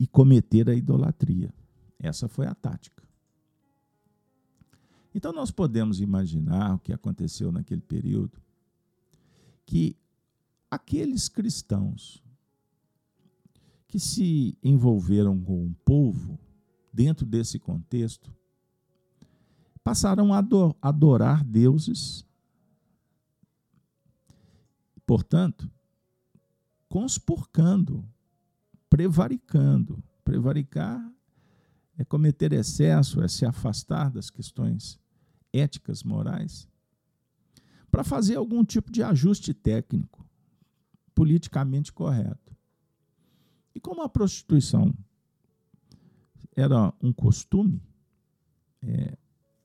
e 0.00 0.06
cometer 0.06 0.70
a 0.70 0.74
idolatria. 0.74 1.52
Essa 1.98 2.26
foi 2.26 2.46
a 2.46 2.54
tática. 2.54 3.02
Então 5.14 5.30
nós 5.30 5.50
podemos 5.50 6.00
imaginar 6.00 6.76
o 6.76 6.78
que 6.78 6.90
aconteceu 6.90 7.52
naquele 7.52 7.82
período, 7.82 8.40
que 9.66 9.94
aqueles 10.70 11.28
cristãos 11.28 12.23
que 13.94 14.00
se 14.00 14.58
envolveram 14.60 15.40
com 15.40 15.66
o 15.66 15.74
povo 15.84 16.36
dentro 16.92 17.24
desse 17.24 17.60
contexto 17.60 18.34
passaram 19.84 20.34
a 20.34 20.44
adorar 20.82 21.44
deuses, 21.44 22.26
portanto, 25.06 25.70
conspurcando, 26.88 28.04
prevaricando. 28.90 30.02
Prevaricar 30.24 31.00
é 31.96 32.04
cometer 32.04 32.52
excesso, 32.52 33.22
é 33.22 33.28
se 33.28 33.46
afastar 33.46 34.10
das 34.10 34.28
questões 34.28 34.98
éticas, 35.52 36.02
morais, 36.02 36.68
para 37.92 38.02
fazer 38.02 38.34
algum 38.34 38.64
tipo 38.64 38.90
de 38.90 39.04
ajuste 39.04 39.54
técnico, 39.54 40.26
politicamente 41.14 41.92
correto. 41.92 42.44
E 43.74 43.80
como 43.80 44.02
a 44.02 44.08
prostituição 44.08 44.94
era 46.54 46.92
um 47.02 47.12
costume, 47.12 47.82
é, 48.82 49.16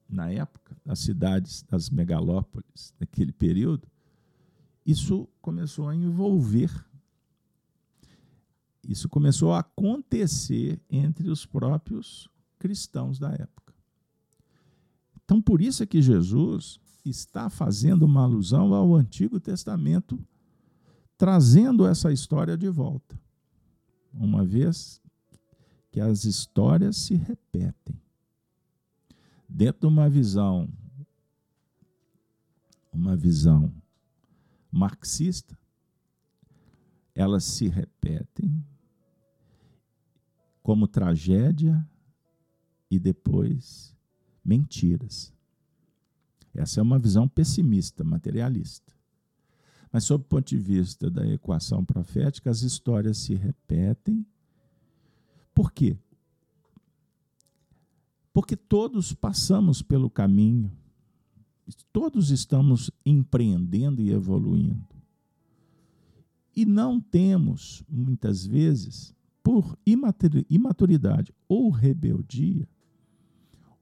na 0.09 0.31
época, 0.31 0.75
das 0.83 0.99
cidades, 0.99 1.61
das 1.63 1.89
megalópolis, 1.89 2.93
naquele 2.99 3.31
período, 3.31 3.87
isso 4.85 5.29
começou 5.39 5.87
a 5.87 5.95
envolver, 5.95 6.71
isso 8.83 9.07
começou 9.07 9.53
a 9.53 9.59
acontecer 9.59 10.81
entre 10.89 11.29
os 11.29 11.45
próprios 11.45 12.27
cristãos 12.57 13.19
da 13.19 13.31
época. 13.31 13.73
Então, 15.23 15.39
por 15.39 15.61
isso 15.61 15.83
é 15.83 15.85
que 15.85 16.01
Jesus 16.01 16.79
está 17.05 17.51
fazendo 17.51 18.03
uma 18.03 18.23
alusão 18.23 18.73
ao 18.73 18.95
Antigo 18.95 19.39
Testamento, 19.39 20.19
trazendo 21.15 21.85
essa 21.85 22.11
história 22.11 22.57
de 22.57 22.67
volta. 22.67 23.19
Uma 24.13 24.45
vez 24.45 25.01
que 25.91 25.99
as 25.99 26.25
histórias 26.25 26.97
se 26.97 27.15
repetem. 27.15 27.99
Dentro 29.47 29.81
de 29.81 29.87
uma 29.87 30.09
visão 30.09 30.69
uma 32.91 33.15
visão 33.15 33.73
marxista, 34.71 35.57
elas 37.15 37.43
se 37.43 37.67
repetem 37.67 38.63
como 40.61 40.87
tragédia 40.87 41.87
e 42.89 42.99
depois 42.99 43.95
mentiras. 44.43 45.33
Essa 46.53 46.79
é 46.79 46.83
uma 46.83 46.99
visão 46.99 47.27
pessimista, 47.27 48.03
materialista. 48.03 48.93
Mas, 49.91 50.03
sob 50.03 50.23
o 50.23 50.27
ponto 50.27 50.47
de 50.47 50.57
vista 50.57 51.09
da 51.09 51.25
equação 51.27 51.83
profética, 51.83 52.49
as 52.49 52.61
histórias 52.61 53.17
se 53.17 53.33
repetem. 53.33 54.25
Por 55.53 55.71
quê? 55.71 55.97
Porque 58.31 58.55
todos 58.55 59.13
passamos 59.13 59.81
pelo 59.81 60.09
caminho, 60.09 60.71
todos 61.91 62.29
estamos 62.29 62.91
empreendendo 63.05 64.01
e 64.01 64.11
evoluindo. 64.11 64.87
E 66.55 66.65
não 66.65 66.99
temos, 66.99 67.83
muitas 67.89 68.45
vezes, 68.45 69.13
por 69.43 69.77
imaturidade 69.85 71.33
ou 71.47 71.69
rebeldia, 71.69 72.67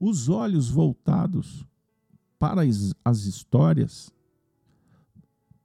os 0.00 0.28
olhos 0.28 0.70
voltados 0.70 1.66
para 2.38 2.62
as, 2.62 2.94
as 3.04 3.24
histórias 3.24 4.12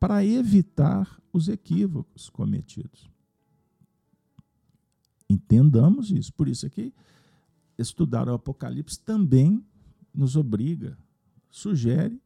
para 0.03 0.25
evitar 0.25 1.17
os 1.31 1.47
equívocos 1.47 2.29
cometidos. 2.29 3.09
Entendamos 5.29 6.11
isso. 6.11 6.33
Por 6.33 6.49
isso 6.49 6.65
é 6.65 6.69
que 6.69 6.93
estudar 7.77 8.27
o 8.27 8.33
Apocalipse 8.33 8.99
também 8.99 9.65
nos 10.13 10.35
obriga, 10.35 10.97
sugere 11.49 12.21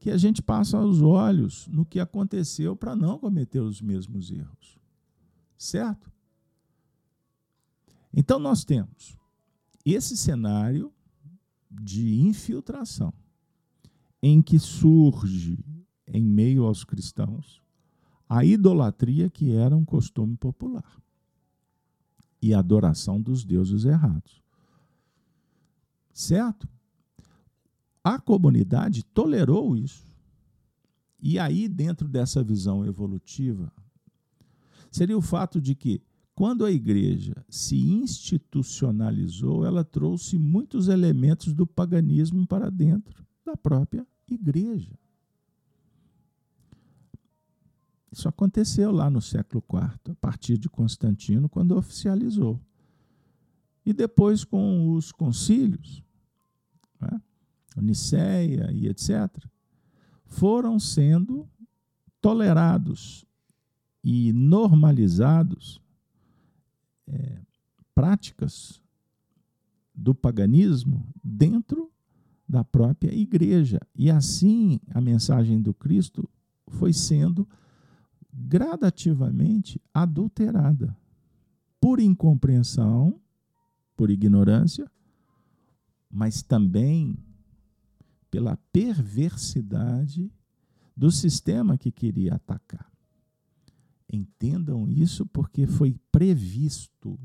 que 0.00 0.10
a 0.10 0.16
gente 0.16 0.40
passe 0.40 0.74
os 0.74 1.02
olhos 1.02 1.68
no 1.68 1.84
que 1.84 2.00
aconteceu 2.00 2.74
para 2.74 2.96
não 2.96 3.18
cometer 3.18 3.60
os 3.60 3.82
mesmos 3.82 4.30
erros. 4.30 4.78
Certo? 5.58 6.10
Então 8.10 8.38
nós 8.38 8.64
temos 8.64 9.18
esse 9.84 10.16
cenário 10.16 10.90
de 11.70 12.22
infiltração, 12.22 13.12
em 14.22 14.40
que 14.40 14.58
surge, 14.58 15.62
em 16.06 16.22
meio 16.22 16.64
aos 16.64 16.84
cristãos, 16.84 17.62
a 18.28 18.44
idolatria 18.44 19.28
que 19.28 19.52
era 19.52 19.76
um 19.76 19.84
costume 19.84 20.36
popular 20.36 21.02
e 22.40 22.52
a 22.52 22.58
adoração 22.58 23.20
dos 23.20 23.44
deuses 23.44 23.84
errados. 23.84 24.42
Certo? 26.12 26.68
A 28.02 28.18
comunidade 28.18 29.04
tolerou 29.04 29.76
isso. 29.76 30.12
E 31.20 31.38
aí, 31.38 31.68
dentro 31.68 32.08
dessa 32.08 32.42
visão 32.42 32.84
evolutiva, 32.84 33.72
seria 34.90 35.16
o 35.16 35.22
fato 35.22 35.60
de 35.60 35.74
que 35.74 36.02
quando 36.34 36.64
a 36.64 36.72
igreja 36.72 37.34
se 37.48 37.76
institucionalizou, 37.76 39.64
ela 39.64 39.84
trouxe 39.84 40.38
muitos 40.38 40.88
elementos 40.88 41.52
do 41.52 41.66
paganismo 41.66 42.46
para 42.46 42.70
dentro 42.70 43.24
da 43.44 43.56
própria 43.56 44.06
igreja. 44.28 44.98
Isso 48.12 48.28
aconteceu 48.28 48.92
lá 48.92 49.08
no 49.08 49.22
século 49.22 49.64
IV, 49.72 50.12
a 50.12 50.14
partir 50.16 50.58
de 50.58 50.68
Constantino, 50.68 51.48
quando 51.48 51.74
oficializou. 51.74 52.60
E 53.86 53.92
depois 53.94 54.44
com 54.44 54.92
os 54.92 55.10
concílios, 55.10 56.04
né, 57.00 57.20
Niceia 57.78 58.70
e 58.70 58.86
etc., 58.86 59.42
foram 60.26 60.78
sendo 60.78 61.48
tolerados 62.20 63.24
e 64.04 64.30
normalizados 64.34 65.80
é, 67.06 67.40
práticas 67.94 68.82
do 69.94 70.14
paganismo 70.14 71.06
dentro 71.24 71.90
da 72.46 72.62
própria 72.62 73.12
igreja. 73.14 73.80
E 73.94 74.10
assim 74.10 74.78
a 74.90 75.00
mensagem 75.00 75.60
do 75.60 75.72
Cristo 75.72 76.28
foi 76.68 76.92
sendo 76.92 77.48
gradativamente 78.32 79.80
adulterada 79.92 80.96
por 81.80 82.00
incompreensão, 82.00 83.20
por 83.96 84.10
ignorância, 84.10 84.90
mas 86.10 86.42
também 86.42 87.18
pela 88.30 88.56
perversidade 88.72 90.32
do 90.96 91.10
sistema 91.10 91.76
que 91.76 91.90
queria 91.90 92.34
atacar. 92.34 92.90
Entendam 94.10 94.88
isso 94.88 95.26
porque 95.26 95.66
foi 95.66 95.98
previsto. 96.10 97.18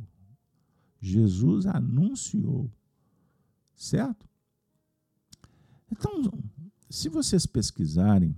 Jesus 0.99 1.65
anunciou. 1.65 2.71
Certo? 3.75 4.27
Então, 5.91 6.21
se 6.89 7.09
vocês 7.09 7.45
pesquisarem, 7.45 8.35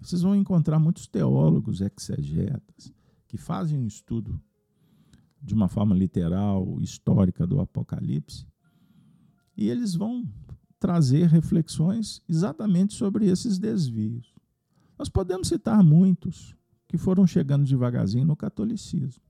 vocês 0.00 0.22
vão 0.22 0.34
encontrar 0.34 0.78
muitos 0.78 1.06
teólogos, 1.06 1.80
exegetas, 1.80 2.92
que 3.26 3.36
fazem 3.36 3.78
um 3.78 3.86
estudo 3.86 4.40
de 5.42 5.54
uma 5.54 5.68
forma 5.68 5.94
literal, 5.94 6.80
histórica 6.80 7.46
do 7.46 7.60
Apocalipse, 7.60 8.46
e 9.56 9.68
eles 9.68 9.94
vão 9.94 10.28
trazer 10.78 11.26
reflexões 11.26 12.22
exatamente 12.28 12.94
sobre 12.94 13.26
esses 13.26 13.58
desvios. 13.58 14.32
Nós 14.98 15.08
podemos 15.08 15.48
citar 15.48 15.82
muitos, 15.82 16.56
que 16.86 16.96
foram 16.96 17.26
chegando 17.26 17.66
devagarzinho 17.66 18.24
no 18.24 18.36
catolicismo, 18.36 19.22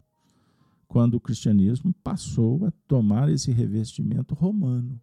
quando 0.87 1.14
o 1.14 1.21
cristianismo 1.21 1.93
passou 2.05 2.64
a 2.66 2.71
tomar 2.87 3.29
esse 3.29 3.51
revestimento 3.51 4.35
romano. 4.35 5.01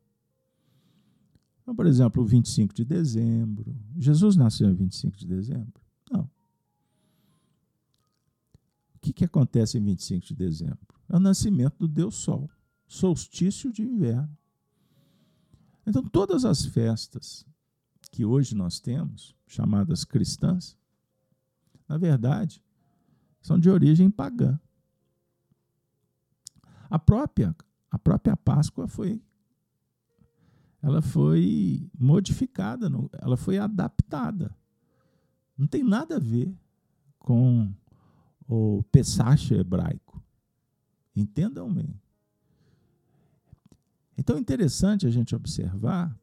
Então, 1.65 1.75
por 1.75 1.87
exemplo, 1.87 2.21
o 2.21 2.25
25 2.27 2.75
de 2.75 2.85
dezembro. 2.85 3.75
Jesus 3.97 4.35
nasceu 4.35 4.69
em 4.69 4.75
25 4.75 5.17
de 5.17 5.25
dezembro? 5.25 5.81
Não. 6.11 6.29
O 8.93 8.99
que, 9.01 9.11
que 9.11 9.25
acontece 9.25 9.79
em 9.79 9.83
25 9.83 10.27
de 10.27 10.35
dezembro? 10.35 10.95
É 11.09 11.15
o 11.15 11.19
nascimento 11.19 11.75
do 11.79 11.87
Deus 11.87 12.13
Sol, 12.17 12.47
solstício 12.85 13.73
de 13.73 13.81
inverno. 13.81 14.29
Então, 15.87 16.03
todas 16.03 16.45
as 16.45 16.63
festas 16.65 17.43
que 18.11 18.23
hoje 18.23 18.53
nós 18.53 18.79
temos, 18.79 19.35
chamadas 19.47 20.05
cristãs, 20.05 20.77
na 21.89 21.97
verdade, 21.97 22.61
são 23.41 23.57
de 23.57 23.71
origem 23.71 24.11
pagã. 24.11 24.59
A 26.87 26.99
própria, 26.99 27.55
a 27.89 27.97
própria 27.97 28.37
Páscoa 28.37 28.87
foi 28.87 29.19
ela 30.85 31.01
foi 31.01 31.89
modificada, 31.97 32.87
ela 33.13 33.35
foi 33.35 33.57
adaptada. 33.57 34.55
Não 35.57 35.65
tem 35.65 35.83
nada 35.83 36.17
a 36.17 36.19
ver 36.19 36.55
com 37.17 37.73
o 38.47 38.83
Pesach 38.91 39.51
hebraico. 39.51 40.23
Entendam 41.15 41.73
bem. 41.73 41.99
Então 44.15 44.37
é 44.37 44.39
interessante 44.39 45.07
a 45.07 45.09
gente 45.09 45.35
observar 45.35 46.15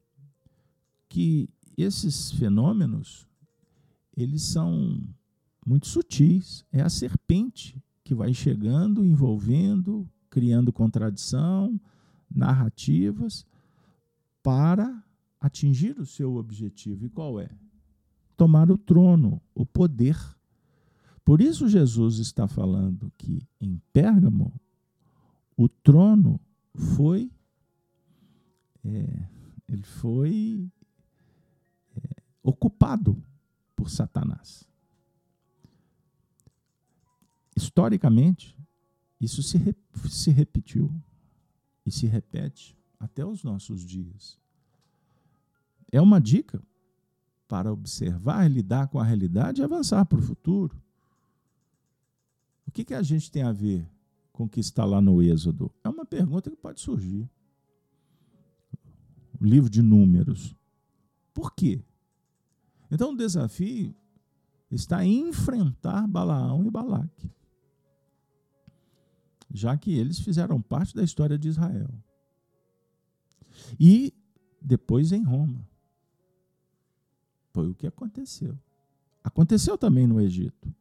que 1.09 1.49
esses 1.77 2.31
fenômenos 2.31 3.27
eles 4.15 4.43
são 4.43 5.05
muito 5.67 5.87
sutis. 5.87 6.63
É 6.71 6.81
a 6.81 6.89
serpente 6.89 7.83
que 8.01 8.15
vai 8.15 8.33
chegando, 8.33 9.05
envolvendo, 9.05 10.09
criando 10.29 10.71
contradição, 10.71 11.77
narrativas 12.33 13.45
para 14.43 15.03
atingir 15.39 15.97
o 15.99 16.05
seu 16.05 16.35
objetivo. 16.35 17.05
E 17.05 17.09
qual 17.09 17.39
é? 17.39 17.49
Tomar 18.37 18.69
o 18.69 18.77
trono, 18.77 19.41
o 19.55 19.65
poder. 19.65 20.17
Por 21.23 21.41
isso 21.41 21.69
Jesus 21.69 22.19
está 22.19 22.47
falando 22.47 23.11
que 23.17 23.47
em 23.59 23.81
Pérgamo 23.93 24.53
o 25.55 25.69
trono 25.69 26.39
foi 26.75 27.31
é, 28.83 29.27
ele 29.67 29.83
foi 29.83 30.69
é, 31.95 32.23
ocupado 32.41 33.23
por 33.75 33.89
Satanás. 33.89 34.67
Historicamente, 37.55 38.57
isso 39.21 39.41
se, 39.41 39.57
re, 39.57 39.75
se 40.09 40.31
repetiu 40.31 40.93
e 41.85 41.91
se 41.91 42.07
repete 42.07 42.75
até 43.03 43.25
os 43.25 43.43
nossos 43.43 43.81
dias. 43.81 44.39
É 45.91 46.01
uma 46.01 46.19
dica 46.19 46.63
para 47.47 47.71
observar, 47.71 48.49
lidar 48.49 48.87
com 48.87 48.99
a 48.99 49.03
realidade 49.03 49.61
e 49.61 49.63
avançar 49.63 50.05
para 50.05 50.17
o 50.17 50.21
futuro. 50.21 50.81
O 52.65 52.71
que, 52.71 52.85
que 52.85 52.93
a 52.93 53.01
gente 53.03 53.29
tem 53.29 53.43
a 53.43 53.51
ver 53.51 53.87
com 54.31 54.45
o 54.45 54.49
que 54.49 54.59
está 54.59 54.85
lá 54.85 55.01
no 55.01 55.21
Êxodo? 55.21 55.69
É 55.83 55.89
uma 55.89 56.05
pergunta 56.05 56.49
que 56.49 56.55
pode 56.55 56.79
surgir 56.79 57.29
o 59.39 59.45
livro 59.45 59.69
de 59.69 59.81
Números. 59.81 60.55
Por 61.33 61.53
quê? 61.53 61.83
Então 62.89 63.11
o 63.11 63.17
desafio 63.17 63.93
está 64.71 65.05
em 65.05 65.27
enfrentar 65.27 66.07
Balaão 66.07 66.65
e 66.65 66.71
Balaque, 66.71 67.29
já 69.51 69.77
que 69.77 69.93
eles 69.93 70.19
fizeram 70.19 70.61
parte 70.61 70.95
da 70.95 71.03
história 71.03 71.37
de 71.37 71.49
Israel. 71.49 71.93
E 73.79 74.13
depois 74.61 75.11
em 75.11 75.23
Roma. 75.23 75.67
Foi 77.51 77.69
o 77.69 77.75
que 77.75 77.87
aconteceu. 77.87 78.57
Aconteceu 79.23 79.77
também 79.77 80.07
no 80.07 80.19
Egito. 80.19 80.73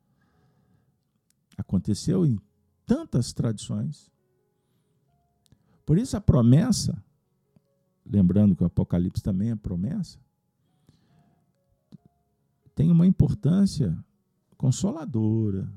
Aconteceu 1.56 2.24
em 2.24 2.38
tantas 2.86 3.32
tradições. 3.32 4.10
Por 5.84 5.98
isso 5.98 6.16
a 6.16 6.20
promessa 6.20 7.02
lembrando 8.04 8.54
que 8.54 8.62
o 8.62 8.66
Apocalipse 8.66 9.22
também 9.22 9.50
é 9.50 9.56
promessa, 9.56 10.18
tem 12.74 12.90
uma 12.90 13.06
importância 13.06 13.96
consoladora. 14.56 15.72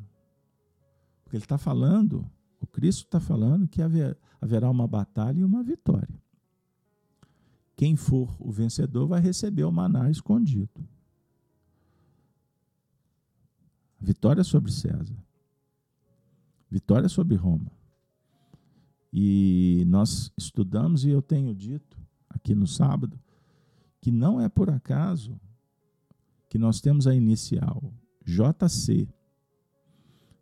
Porque 1.24 1.38
ele 1.38 1.43
está 1.43 1.58
falando, 1.58 2.30
o 2.60 2.68
Cristo 2.68 3.06
está 3.06 3.20
falando 3.20 3.68
que 3.68 3.82
haverá 4.41 4.70
uma 4.70 4.88
batalha 4.88 5.39
e 5.39 5.43
uma 5.43 5.64
vitória. 5.64 6.24
Quem 7.76 7.96
for 7.96 8.36
o 8.40 8.52
vencedor 8.52 9.08
vai 9.08 9.20
receber 9.20 9.64
o 9.64 9.72
maná 9.72 10.10
escondido. 10.10 10.88
Vitória 14.00 14.44
sobre 14.44 14.72
César. 14.72 15.18
Vitória 16.70 17.10
sobre 17.10 17.36
Roma. 17.36 17.72
E 19.12 19.84
nós 19.88 20.32
estudamos, 20.38 21.06
e 21.06 21.10
eu 21.10 21.22
tenho 21.22 21.54
dito, 21.54 21.98
aqui 22.30 22.54
no 22.54 22.68
sábado, 22.68 23.20
que 24.02 24.12
não 24.12 24.40
é 24.40 24.48
por 24.50 24.70
acaso 24.70 25.40
que 26.50 26.58
nós 26.58 26.80
temos 26.80 27.08
a 27.08 27.16
inicial 27.16 27.94
JC, 28.26 29.08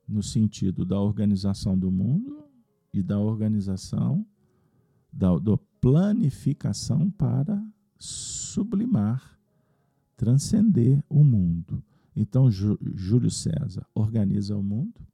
no 0.07 0.21
sentido 0.21 0.85
da 0.85 0.99
organização 0.99 1.77
do 1.77 1.91
mundo 1.91 2.45
e 2.93 3.01
da 3.01 3.19
organização, 3.19 4.25
da, 5.11 5.37
da 5.37 5.57
planificação 5.83 7.11
para 7.11 7.61
sublimar, 7.99 9.37
transcender 10.15 11.03
o 11.09 11.25
mundo. 11.25 11.83
Então, 12.15 12.49
Júlio 12.49 13.29
César 13.29 13.85
organiza 13.93 14.55
o 14.55 14.63
mundo, 14.63 15.05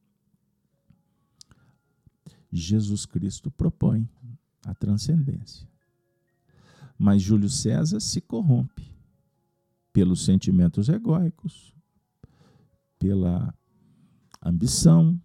Jesus 2.52 3.08
Cristo 3.08 3.50
propõe 3.50 4.08
a 4.64 4.76
transcendência. 4.76 5.68
Mas 7.00 7.24
Júlio 7.24 7.50
César 7.50 8.00
se 8.00 8.22
corrompe 8.22 8.94
pelos 9.92 10.24
sentimentos 10.24 10.88
egóicos, 10.88 11.74
pela 13.00 13.52
ambição, 14.40 15.20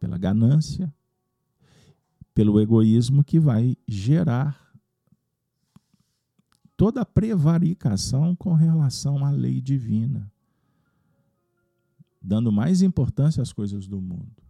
pela 0.00 0.16
ganância, 0.16 0.90
pelo 2.34 2.60
egoísmo 2.60 3.22
que 3.22 3.38
vai 3.38 3.76
gerar 3.86 4.60
toda 6.76 7.02
a 7.02 7.06
prevaricação 7.06 8.34
com 8.34 8.52
relação 8.52 9.24
à 9.24 9.30
lei 9.30 9.60
divina, 9.60 10.30
dando 12.20 12.50
mais 12.50 12.82
importância 12.82 13.42
às 13.42 13.52
coisas 13.52 13.86
do 13.86 14.00
mundo, 14.00 14.42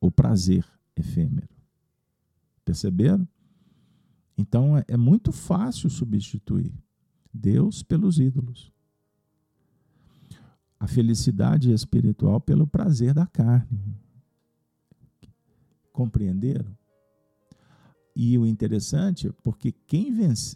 o 0.00 0.10
prazer 0.10 0.66
efêmero. 0.94 1.48
Perceberam? 2.64 3.26
Então 4.36 4.76
é, 4.76 4.84
é 4.88 4.96
muito 4.96 5.32
fácil 5.32 5.88
substituir 5.88 6.74
Deus 7.32 7.82
pelos 7.82 8.18
ídolos. 8.18 8.72
A 10.78 10.86
felicidade 10.86 11.72
espiritual 11.72 12.38
pelo 12.40 12.66
prazer 12.66 13.14
da 13.14 13.26
carne. 13.26 13.96
Compreenderam? 15.96 16.76
E 18.14 18.36
o 18.36 18.44
interessante 18.44 19.28
é 19.28 19.32
porque 19.42 19.72
quem, 19.72 20.12
vence, 20.12 20.54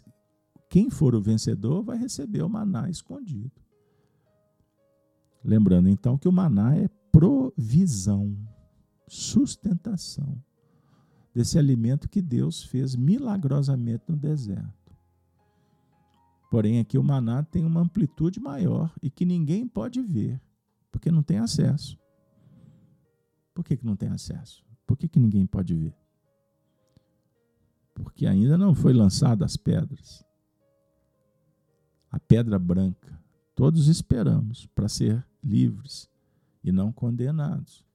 quem 0.69 0.91
for 0.91 1.15
o 1.15 1.21
vencedor 1.21 1.81
vai 1.81 1.97
receber 1.97 2.43
o 2.43 2.49
maná 2.49 2.87
escondido. 2.91 3.59
Lembrando 5.43 5.89
então 5.89 6.15
que 6.15 6.27
o 6.27 6.31
maná 6.31 6.75
é 6.75 6.87
provisão, 7.11 8.37
sustentação 9.07 10.39
desse 11.33 11.57
alimento 11.57 12.07
que 12.07 12.21
Deus 12.21 12.61
fez 12.61 12.95
milagrosamente 12.95 14.03
no 14.07 14.15
deserto. 14.15 14.95
Porém, 16.51 16.77
aqui 16.77 16.99
o 16.99 17.03
maná 17.03 17.41
tem 17.41 17.65
uma 17.65 17.81
amplitude 17.81 18.39
maior 18.39 18.93
e 19.01 19.09
que 19.09 19.25
ninguém 19.25 19.67
pode 19.67 20.03
ver, 20.03 20.39
porque 20.91 21.09
não 21.09 21.23
tem 21.23 21.39
acesso. 21.39 21.97
Por 23.55 23.65
que, 23.65 23.75
que 23.75 23.85
não 23.85 23.95
tem 23.95 24.09
acesso? 24.09 24.70
Por 24.91 24.97
que, 24.97 25.07
que 25.07 25.21
ninguém 25.21 25.45
pode 25.45 25.73
ver? 25.73 25.95
Porque 27.93 28.27
ainda 28.27 28.57
não 28.57 28.75
foi 28.75 28.91
lançada 28.91 29.45
as 29.45 29.55
pedras. 29.55 30.21
A 32.11 32.19
pedra 32.19 32.59
branca. 32.59 33.17
Todos 33.55 33.87
esperamos 33.87 34.67
para 34.75 34.89
ser 34.89 35.25
livres 35.41 36.09
e 36.61 36.73
não 36.73 36.91
condenados. 36.91 37.85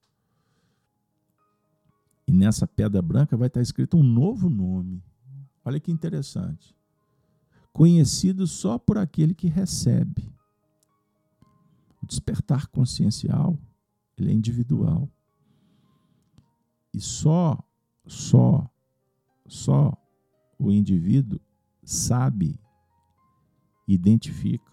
E 2.26 2.32
nessa 2.32 2.66
pedra 2.66 3.02
branca 3.02 3.36
vai 3.36 3.48
estar 3.48 3.60
escrito 3.60 3.98
um 3.98 4.02
novo 4.02 4.48
nome. 4.48 5.04
Olha 5.66 5.78
que 5.78 5.92
interessante. 5.92 6.74
Conhecido 7.74 8.46
só 8.46 8.78
por 8.78 8.96
aquele 8.96 9.34
que 9.34 9.48
recebe. 9.48 10.32
O 12.02 12.06
despertar 12.06 12.68
consciencial, 12.68 13.58
ele 14.16 14.30
é 14.30 14.34
individual. 14.34 15.10
E 16.96 17.00
só, 17.00 17.62
só, 18.06 18.66
só 19.46 19.92
o 20.58 20.72
indivíduo 20.72 21.38
sabe, 21.84 22.58
identifica. 23.86 24.72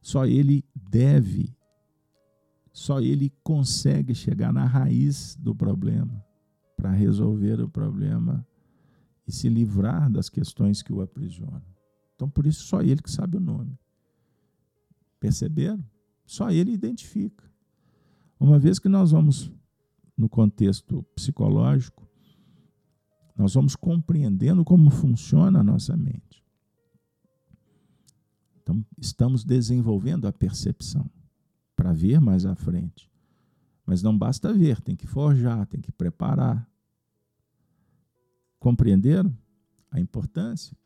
Só 0.00 0.24
ele 0.24 0.64
deve 0.74 1.54
só 2.72 3.00
ele 3.00 3.30
consegue 3.42 4.14
chegar 4.14 4.52
na 4.52 4.64
raiz 4.64 5.34
do 5.36 5.54
problema 5.54 6.24
para 6.76 6.90
resolver 6.90 7.60
o 7.60 7.68
problema 7.68 8.46
e 9.26 9.32
se 9.32 9.48
livrar 9.48 10.10
das 10.10 10.30
questões 10.30 10.82
que 10.82 10.92
o 10.92 11.02
aprisionam. 11.02 11.62
Então, 12.14 12.28
por 12.28 12.46
isso, 12.46 12.64
só 12.64 12.80
ele 12.80 13.02
que 13.02 13.10
sabe 13.10 13.36
o 13.36 13.40
nome. 13.40 13.78
Perceberam? 15.18 15.84
Só 16.24 16.50
ele 16.50 16.72
identifica. 16.72 17.44
Uma 18.38 18.58
vez 18.58 18.78
que 18.78 18.88
nós 18.90 19.10
vamos, 19.10 19.50
no 20.16 20.28
contexto 20.28 21.02
psicológico, 21.14 22.06
nós 23.36 23.54
vamos 23.54 23.76
compreendendo 23.76 24.64
como 24.64 24.90
funciona 24.90 25.60
a 25.60 25.62
nossa 25.62 25.96
mente. 25.96 26.42
Então, 28.62 28.84
estamos 28.98 29.44
desenvolvendo 29.44 30.26
a 30.26 30.32
percepção 30.32 31.08
para 31.76 31.92
ver 31.92 32.20
mais 32.20 32.46
à 32.46 32.54
frente. 32.54 33.10
Mas 33.84 34.02
não 34.02 34.16
basta 34.16 34.52
ver, 34.52 34.80
tem 34.80 34.96
que 34.96 35.06
forjar, 35.06 35.66
tem 35.66 35.80
que 35.80 35.92
preparar. 35.92 36.68
Compreenderam 38.58 39.36
a 39.90 40.00
importância? 40.00 40.76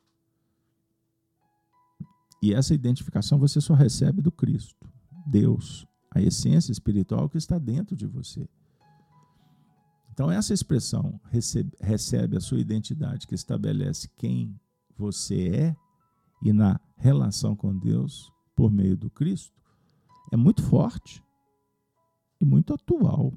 E 2.42 2.52
essa 2.52 2.74
identificação 2.74 3.38
você 3.38 3.60
só 3.60 3.74
recebe 3.74 4.20
do 4.20 4.32
Cristo, 4.32 4.90
Deus, 5.26 5.86
a 6.10 6.20
essência 6.20 6.72
espiritual 6.72 7.28
que 7.28 7.38
está 7.38 7.58
dentro 7.58 7.94
de 7.94 8.06
você. 8.06 8.48
Então, 10.12 10.30
essa 10.30 10.52
expressão 10.52 11.20
recebe, 11.30 11.76
recebe 11.80 12.36
a 12.36 12.40
sua 12.40 12.60
identidade, 12.60 13.26
que 13.26 13.34
estabelece 13.34 14.08
quem 14.16 14.58
você 14.96 15.48
é 15.48 15.76
e 16.42 16.52
na 16.52 16.80
relação 16.96 17.54
com 17.56 17.76
Deus 17.76 18.30
por 18.54 18.70
meio 18.70 18.96
do 18.96 19.10
Cristo, 19.10 19.54
é 20.32 20.36
muito 20.36 20.62
forte 20.62 21.22
e 22.40 22.44
muito 22.44 22.74
atual. 22.74 23.32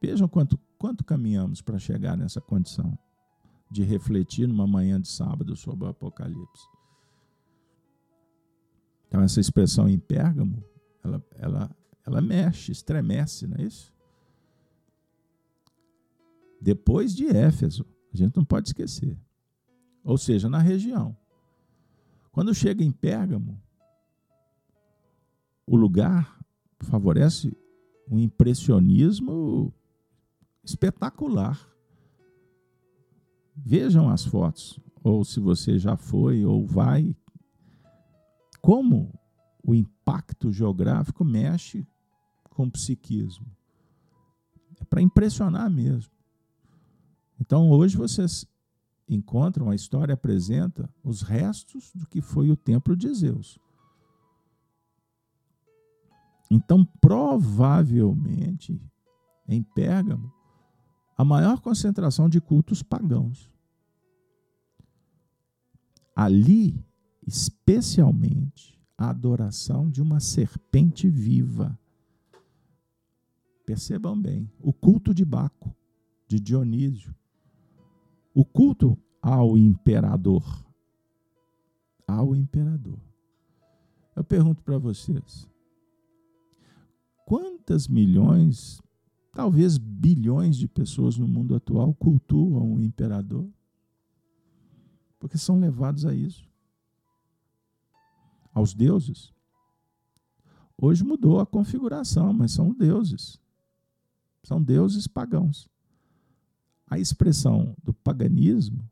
Vejam 0.00 0.28
quanto, 0.28 0.58
quanto 0.78 1.04
caminhamos 1.04 1.60
para 1.60 1.78
chegar 1.78 2.16
nessa 2.16 2.40
condição 2.40 2.98
de 3.70 3.84
refletir 3.84 4.48
numa 4.48 4.66
manhã 4.66 5.00
de 5.00 5.08
sábado 5.08 5.54
sobre 5.54 5.84
o 5.84 5.88
Apocalipse. 5.88 6.66
Então, 9.06 9.20
essa 9.20 9.40
expressão 9.40 9.88
em 9.88 9.98
Pérgamo, 9.98 10.64
ela, 11.04 11.24
ela, 11.36 11.76
ela 12.06 12.20
mexe, 12.20 12.72
estremece, 12.72 13.46
não 13.46 13.56
é 13.58 13.62
isso? 13.62 13.92
Depois 16.60 17.14
de 17.14 17.26
Éfeso, 17.26 17.86
a 18.12 18.16
gente 18.16 18.36
não 18.36 18.44
pode 18.44 18.68
esquecer. 18.68 19.16
Ou 20.04 20.18
seja, 20.18 20.48
na 20.48 20.58
região. 20.58 21.16
Quando 22.32 22.54
chega 22.54 22.84
em 22.84 22.92
Pérgamo, 22.92 23.60
o 25.66 25.76
lugar 25.76 26.38
favorece 26.80 27.56
um 28.10 28.18
impressionismo 28.18 29.72
espetacular. 30.64 31.58
Vejam 33.56 34.08
as 34.08 34.24
fotos, 34.24 34.80
ou 35.02 35.24
se 35.24 35.38
você 35.38 35.78
já 35.78 35.96
foi 35.96 36.44
ou 36.44 36.66
vai, 36.66 37.14
como 38.60 39.12
o 39.62 39.74
impacto 39.74 40.50
geográfico 40.50 41.24
mexe 41.24 41.86
com 42.50 42.64
o 42.64 42.70
psiquismo. 42.70 43.46
É 44.80 44.84
para 44.84 45.02
impressionar 45.02 45.70
mesmo. 45.70 46.19
Então, 47.40 47.70
hoje 47.70 47.96
vocês 47.96 48.46
encontram, 49.08 49.70
a 49.70 49.74
história 49.74 50.12
apresenta 50.12 50.88
os 51.02 51.22
restos 51.22 51.90
do 51.94 52.06
que 52.06 52.20
foi 52.20 52.50
o 52.50 52.56
templo 52.56 52.94
de 52.94 53.12
Zeus. 53.14 53.58
Então, 56.50 56.84
provavelmente, 57.00 58.80
em 59.48 59.62
Pérgamo, 59.62 60.32
a 61.16 61.24
maior 61.24 61.60
concentração 61.60 62.28
de 62.28 62.40
cultos 62.40 62.82
pagãos. 62.82 63.50
Ali, 66.14 66.84
especialmente, 67.26 68.78
a 68.98 69.10
adoração 69.10 69.88
de 69.88 70.02
uma 70.02 70.20
serpente 70.20 71.08
viva. 71.08 71.78
Percebam 73.64 74.20
bem, 74.20 74.50
o 74.58 74.72
culto 74.72 75.14
de 75.14 75.24
Baco, 75.24 75.74
de 76.28 76.38
Dionísio, 76.38 77.14
o 78.34 78.44
culto 78.44 78.98
ao 79.20 79.56
imperador. 79.56 80.44
Ao 82.06 82.34
imperador. 82.34 82.98
Eu 84.16 84.24
pergunto 84.24 84.62
para 84.62 84.78
vocês: 84.78 85.48
quantas 87.24 87.86
milhões, 87.86 88.82
talvez 89.32 89.78
bilhões 89.78 90.56
de 90.56 90.66
pessoas 90.66 91.16
no 91.16 91.28
mundo 91.28 91.54
atual 91.54 91.94
cultuam 91.94 92.74
o 92.74 92.80
imperador? 92.80 93.48
Porque 95.18 95.38
são 95.38 95.60
levados 95.60 96.04
a 96.04 96.14
isso. 96.14 96.48
Aos 98.52 98.74
deuses. 98.74 99.32
Hoje 100.76 101.04
mudou 101.04 101.38
a 101.38 101.46
configuração, 101.46 102.32
mas 102.32 102.52
são 102.52 102.72
deuses. 102.72 103.38
São 104.42 104.60
deuses 104.60 105.06
pagãos. 105.06 105.69
A 106.90 106.98
expressão 106.98 107.76
do 107.84 107.94
paganismo, 107.94 108.84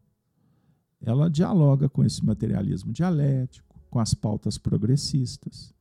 ela 1.01 1.29
dialoga 1.29 1.89
com 1.89 2.05
esse 2.05 2.25
materialismo 2.25 2.93
dialético, 2.93 3.77
com 3.91 3.99
as 3.99 4.15
pautas 4.15 4.57
progressistas 4.57 5.75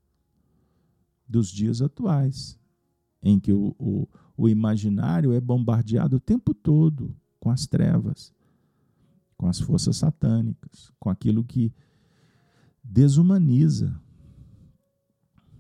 dos 1.27 1.49
dias 1.49 1.79
atuais, 1.79 2.57
em 3.21 3.39
que 3.39 3.53
o, 3.53 3.75
o, 3.77 4.07
o 4.35 4.49
imaginário 4.49 5.31
é 5.31 5.39
bombardeado 5.39 6.15
o 6.15 6.19
tempo 6.19 6.55
todo 6.55 7.15
com 7.39 7.51
as 7.51 7.67
trevas, 7.67 8.33
com 9.37 9.47
as 9.47 9.59
forças 9.59 9.97
satânicas, 9.97 10.91
com 10.99 11.11
aquilo 11.11 11.43
que 11.43 11.71
desumaniza, 12.83 13.99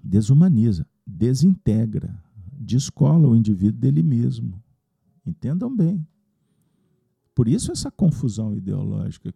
desumaniza, 0.03 0.87
desintegra, 1.05 2.17
descola 2.51 3.27
o 3.27 3.35
indivíduo 3.35 3.79
dele 3.79 4.01
mesmo. 4.01 4.59
Entendam 5.25 5.75
bem. 5.75 6.07
Por 7.37 7.47
isso 7.47 7.71
essa 7.71 7.91
confusão 7.91 8.55
ideológica, 8.55 9.31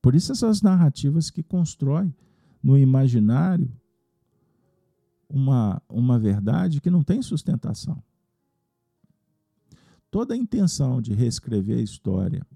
por 0.00 0.14
isso 0.14 0.30
essas 0.30 0.62
narrativas 0.62 1.30
que 1.30 1.42
constrói 1.42 2.14
no 2.62 2.78
imaginário 2.78 3.68
uma, 5.28 5.82
uma 5.88 6.16
verdade 6.16 6.80
que 6.80 6.92
não 6.92 7.02
tem 7.02 7.20
sustentação. 7.20 8.00
Toda 10.12 10.34
a 10.34 10.36
intenção 10.36 11.02
de 11.02 11.12
reescrever 11.12 11.78
a 11.78 11.82
história, 11.82 12.46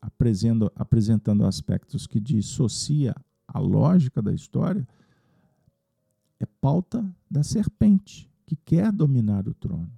apresentando, 0.00 0.70
apresentando 0.76 1.44
aspectos 1.44 2.06
que 2.06 2.20
dissocia 2.20 3.16
a 3.48 3.58
lógica 3.58 4.22
da 4.22 4.32
história, 4.32 4.86
é 6.38 6.46
pauta 6.46 7.04
da 7.28 7.42
serpente, 7.42 8.30
que 8.46 8.54
quer 8.54 8.92
dominar 8.92 9.48
o 9.48 9.54
trono. 9.54 9.90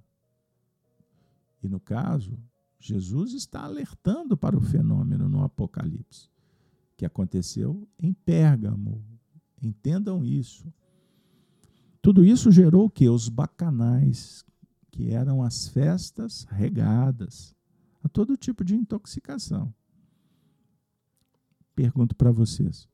E 1.61 1.69
no 1.69 1.79
caso, 1.79 2.35
Jesus 2.79 3.33
está 3.33 3.63
alertando 3.63 4.37
para 4.37 4.57
o 4.57 4.61
fenômeno 4.61 5.27
no 5.27 5.43
Apocalipse, 5.43 6.29
que 6.95 7.05
aconteceu 7.05 7.87
em 7.99 8.13
Pérgamo. 8.13 9.03
Entendam 9.61 10.23
isso. 10.23 10.71
Tudo 12.01 12.23
isso 12.23 12.51
gerou 12.51 12.85
o 12.85 12.89
que? 12.89 13.09
Os 13.09 13.29
bacanais, 13.29 14.45
que 14.91 15.09
eram 15.09 15.41
as 15.41 15.67
festas 15.67 16.45
regadas 16.49 17.55
a 18.03 18.07
todo 18.07 18.37
tipo 18.37 18.63
de 18.63 18.75
intoxicação. 18.75 19.73
Pergunto 21.73 22.15
para 22.15 22.31
vocês: 22.31 22.87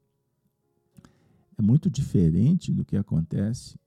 é 1.57 1.61
muito 1.61 1.89
diferente 1.89 2.73
do 2.73 2.85
que 2.85 2.97
acontece 2.97 3.77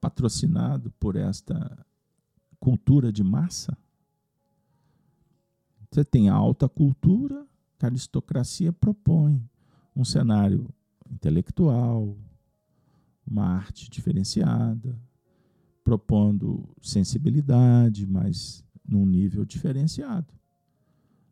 patrocinado 0.00 0.90
por 0.92 1.16
esta 1.16 1.84
cultura 2.62 3.10
de 3.12 3.24
massa? 3.24 3.76
Você 5.90 6.04
tem 6.04 6.28
a 6.28 6.34
alta 6.34 6.68
cultura, 6.68 7.44
que 7.76 7.84
a 7.84 7.88
aristocracia 7.88 8.72
propõe 8.72 9.44
um 9.96 10.04
cenário 10.04 10.72
intelectual, 11.10 12.16
uma 13.26 13.46
arte 13.46 13.90
diferenciada, 13.90 14.96
propondo 15.82 16.68
sensibilidade, 16.80 18.06
mas 18.06 18.64
num 18.88 19.04
nível 19.04 19.44
diferenciado. 19.44 20.32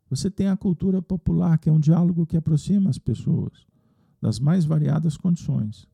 Você 0.09 0.29
tem 0.29 0.49
a 0.49 0.57
cultura 0.57 1.01
popular, 1.01 1.57
que 1.57 1.69
é 1.69 1.71
um 1.71 1.79
diálogo 1.79 2.25
que 2.25 2.35
aproxima 2.35 2.89
as 2.89 2.97
pessoas 2.97 3.65
das 4.21 4.37
mais 4.37 4.65
variadas 4.65 5.15
condições. 5.15 5.87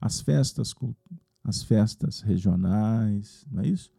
As 0.00 0.20
festas, 0.20 0.72
as 1.42 1.64
festas 1.64 2.20
regionais, 2.20 3.44
não 3.50 3.64
é 3.64 3.66
isso? 3.66 3.97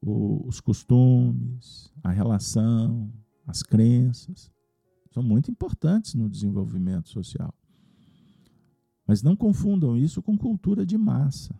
Os 0.00 0.60
costumes, 0.60 1.92
a 2.02 2.10
relação, 2.10 3.12
as 3.46 3.62
crenças, 3.62 4.50
são 5.12 5.22
muito 5.22 5.50
importantes 5.50 6.14
no 6.14 6.28
desenvolvimento 6.28 7.08
social. 7.08 7.54
Mas 9.06 9.22
não 9.22 9.36
confundam 9.36 9.96
isso 9.96 10.22
com 10.22 10.36
cultura 10.36 10.84
de 10.84 10.96
massa. 10.96 11.54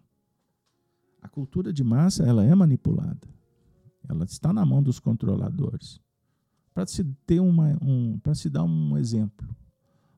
A 1.22 1.28
cultura 1.28 1.72
de 1.72 1.84
massa 1.84 2.24
ela 2.24 2.44
é 2.44 2.54
manipulada. 2.54 3.28
ela 4.08 4.24
está 4.24 4.52
na 4.52 4.66
mão 4.66 4.82
dos 4.82 4.98
controladores. 4.98 6.00
Para 6.74 6.86
se 6.86 7.04
ter 7.26 7.40
uma, 7.40 7.78
um, 7.80 8.20
se 8.34 8.50
dar 8.50 8.64
um 8.64 8.98
exemplo, 8.98 9.48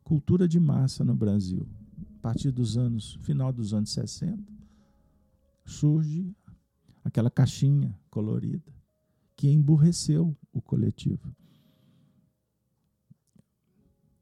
cultura 0.02 0.48
de 0.48 0.58
massa 0.58 1.04
no 1.04 1.14
Brasil, 1.14 1.68
a 2.16 2.22
partir 2.22 2.50
dos 2.50 2.76
anos, 2.76 3.18
final 3.22 3.52
dos 3.52 3.74
anos 3.74 3.90
60, 3.90 4.42
surge 5.64 6.34
aquela 7.04 7.30
caixinha 7.30 7.96
colorida 8.16 8.72
que 9.36 9.50
emburreceu 9.50 10.34
o 10.50 10.62
coletivo, 10.62 11.36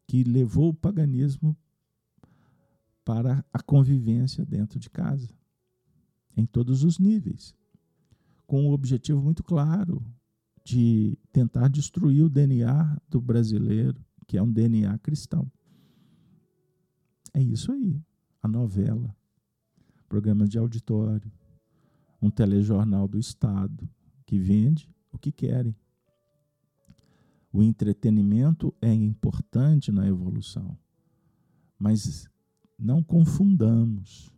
que 0.05 0.24
levou 0.24 0.70
o 0.70 0.74
paganismo 0.74 1.57
para 3.05 3.45
a 3.53 3.62
convivência 3.62 4.45
dentro 4.45 4.80
de 4.80 4.90
casa, 4.90 5.32
em 6.36 6.45
todos 6.45 6.82
os 6.82 6.99
níveis, 6.99 7.55
com 8.49 8.64
um 8.64 8.72
objetivo 8.72 9.22
muito 9.22 9.45
claro 9.45 10.05
de 10.64 11.16
tentar 11.30 11.68
destruir 11.68 12.24
o 12.24 12.28
DNA 12.28 13.01
do 13.09 13.20
brasileiro, 13.20 14.05
que 14.26 14.36
é 14.36 14.42
um 14.42 14.51
DNA 14.51 14.99
cristão. 14.99 15.49
É 17.32 17.40
isso 17.40 17.70
aí, 17.70 18.03
a 18.42 18.49
novela, 18.49 19.14
programas 20.09 20.49
de 20.49 20.59
auditório, 20.59 21.30
um 22.25 22.31
telejornal 22.31 23.07
do 23.07 23.18
Estado 23.18 23.87
que 24.25 24.39
vende 24.39 24.91
o 25.12 25.18
que 25.18 25.31
querem. 25.31 25.77
O 27.53 27.62
entretenimento 27.62 28.75
é 28.81 28.91
importante 28.91 29.93
na 29.93 30.07
evolução, 30.07 30.77
mas 31.79 32.27
não 32.79 33.03
confundamos 33.03 34.35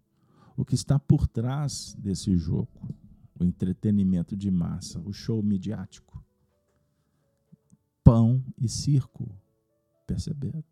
o 0.56 0.64
que 0.64 0.74
está 0.74 0.98
por 0.98 1.28
trás 1.28 1.94
desse 1.96 2.36
jogo, 2.36 2.92
o 3.38 3.44
entretenimento 3.44 4.36
de 4.36 4.50
massa, 4.50 4.98
o 5.00 5.12
show 5.12 5.40
midiático. 5.40 6.20
Pão 8.02 8.44
e 8.58 8.68
circo, 8.68 9.30
perceberam? 10.08 10.64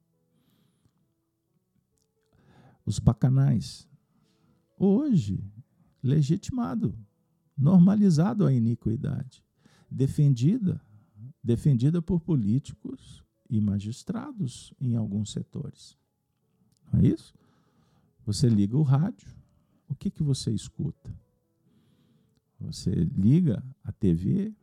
Os 2.84 2.98
bacanais, 2.98 3.88
hoje, 4.76 5.53
legitimado, 6.04 6.94
normalizado 7.56 8.46
a 8.46 8.52
iniquidade, 8.52 9.42
defendida, 9.90 10.78
defendida 11.42 12.02
por 12.02 12.20
políticos 12.20 13.24
e 13.48 13.58
magistrados 13.58 14.74
em 14.78 14.96
alguns 14.96 15.32
setores. 15.32 15.96
Não 16.92 17.00
é 17.00 17.06
isso? 17.06 17.34
Você 18.26 18.48
liga 18.48 18.76
o 18.76 18.82
rádio, 18.82 19.34
o 19.88 19.94
que, 19.94 20.10
que 20.10 20.22
você 20.22 20.50
escuta? 20.50 21.10
Você 22.60 22.90
liga 22.90 23.64
a 23.82 23.90
TV, 23.90 24.54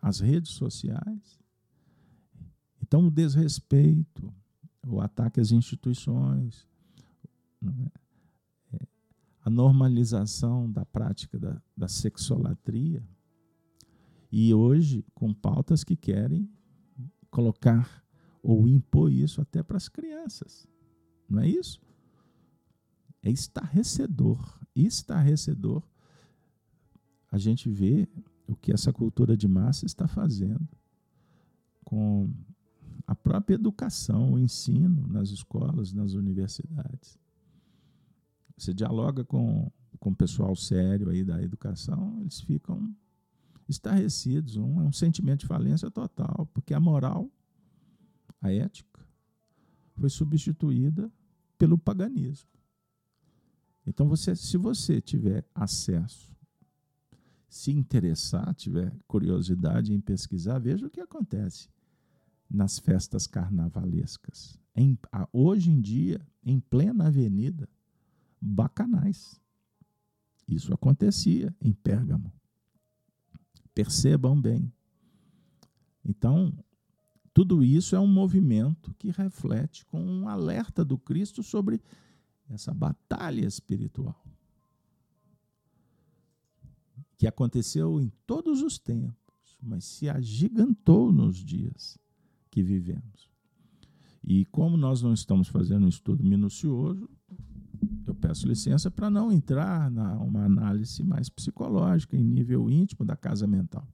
as 0.00 0.20
redes 0.20 0.52
sociais. 0.52 1.40
Então, 2.80 3.08
o 3.08 3.10
desrespeito, 3.10 4.32
o 4.86 5.00
ataque 5.00 5.40
às 5.40 5.50
instituições, 5.50 6.68
é? 7.62 8.05
A 9.46 9.50
normalização 9.50 10.68
da 10.68 10.84
prática 10.84 11.38
da, 11.38 11.62
da 11.76 11.86
sexolatria, 11.86 13.00
e 14.32 14.52
hoje 14.52 15.04
com 15.14 15.32
pautas 15.32 15.84
que 15.84 15.94
querem 15.94 16.50
colocar 17.30 18.04
ou 18.42 18.66
impor 18.66 19.12
isso 19.12 19.40
até 19.40 19.62
para 19.62 19.76
as 19.76 19.88
crianças. 19.88 20.66
Não 21.28 21.40
é 21.42 21.48
isso? 21.48 21.80
É 23.22 23.30
estarrecedor, 23.30 24.58
estarrecedor 24.74 25.84
a 27.30 27.38
gente 27.38 27.70
vê 27.70 28.08
o 28.48 28.56
que 28.56 28.72
essa 28.72 28.92
cultura 28.92 29.36
de 29.36 29.46
massa 29.46 29.86
está 29.86 30.08
fazendo 30.08 30.68
com 31.84 32.34
a 33.06 33.14
própria 33.14 33.54
educação, 33.54 34.32
o 34.32 34.38
ensino 34.40 35.06
nas 35.06 35.28
escolas, 35.28 35.92
nas 35.92 36.14
universidades. 36.14 37.16
Você 38.56 38.72
dialoga 38.72 39.24
com, 39.24 39.70
com 39.98 40.10
o 40.10 40.16
pessoal 40.16 40.54
sério 40.56 41.10
aí 41.10 41.24
da 41.24 41.42
educação, 41.42 42.20
eles 42.20 42.40
ficam 42.40 42.94
estarrecidos. 43.68 44.56
Um, 44.56 44.80
é 44.80 44.84
um 44.84 44.92
sentimento 44.92 45.40
de 45.40 45.46
falência 45.46 45.90
total, 45.90 46.48
porque 46.54 46.72
a 46.72 46.80
moral, 46.80 47.30
a 48.40 48.52
ética, 48.52 49.00
foi 49.94 50.08
substituída 50.08 51.12
pelo 51.58 51.76
paganismo. 51.76 52.48
Então, 53.86 54.08
você, 54.08 54.34
se 54.34 54.56
você 54.56 55.00
tiver 55.00 55.44
acesso, 55.54 56.34
se 57.48 57.70
interessar, 57.70 58.54
tiver 58.54 58.92
curiosidade 59.06 59.92
em 59.92 60.00
pesquisar, 60.00 60.58
veja 60.58 60.86
o 60.86 60.90
que 60.90 61.00
acontece 61.00 61.68
nas 62.50 62.78
festas 62.78 63.26
carnavalescas. 63.26 64.58
Em, 64.74 64.98
hoje 65.32 65.70
em 65.70 65.80
dia, 65.80 66.20
em 66.44 66.60
plena 66.60 67.06
avenida, 67.06 67.68
bacanais. 68.40 69.40
Isso 70.48 70.72
acontecia 70.72 71.54
em 71.60 71.72
Pérgamo. 71.72 72.32
Percebam 73.74 74.40
bem. 74.40 74.72
Então, 76.04 76.52
tudo 77.34 77.64
isso 77.64 77.94
é 77.96 78.00
um 78.00 78.06
movimento 78.06 78.94
que 78.94 79.10
reflete 79.10 79.84
com 79.86 80.00
um 80.00 80.28
alerta 80.28 80.84
do 80.84 80.96
Cristo 80.96 81.42
sobre 81.42 81.80
essa 82.48 82.72
batalha 82.72 83.44
espiritual 83.44 84.26
que 87.16 87.26
aconteceu 87.26 88.00
em 88.00 88.12
todos 88.26 88.62
os 88.62 88.78
tempos, 88.78 89.56
mas 89.62 89.84
se 89.84 90.08
agigantou 90.08 91.10
nos 91.10 91.36
dias 91.36 91.98
que 92.50 92.62
vivemos. 92.62 93.30
E 94.22 94.44
como 94.46 94.76
nós 94.76 95.02
não 95.02 95.14
estamos 95.14 95.48
fazendo 95.48 95.86
um 95.86 95.88
estudo 95.88 96.22
minucioso, 96.22 97.08
eu 98.06 98.14
peço 98.14 98.46
licença 98.46 98.90
para 98.90 99.10
não 99.10 99.32
entrar 99.32 99.90
numa 99.90 100.44
análise 100.44 101.02
mais 101.02 101.28
psicológica, 101.28 102.16
em 102.16 102.24
nível 102.24 102.70
íntimo 102.70 103.04
da 103.04 103.16
casa 103.16 103.46
mental. 103.46 103.86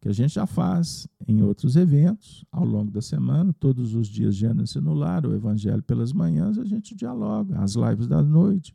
Que 0.00 0.08
a 0.08 0.12
gente 0.12 0.34
já 0.34 0.46
faz 0.46 1.08
em 1.26 1.42
outros 1.42 1.74
eventos, 1.74 2.44
ao 2.52 2.64
longo 2.64 2.90
da 2.90 3.02
semana, 3.02 3.52
todos 3.52 3.94
os 3.94 4.06
dias 4.06 4.40
ano 4.42 4.64
no 4.80 4.94
lar, 4.94 5.26
o 5.26 5.34
Evangelho 5.34 5.82
pelas 5.82 6.12
manhãs, 6.12 6.56
a 6.58 6.64
gente 6.64 6.94
dialoga, 6.94 7.58
as 7.60 7.74
lives 7.74 8.06
da 8.06 8.22
noite. 8.22 8.74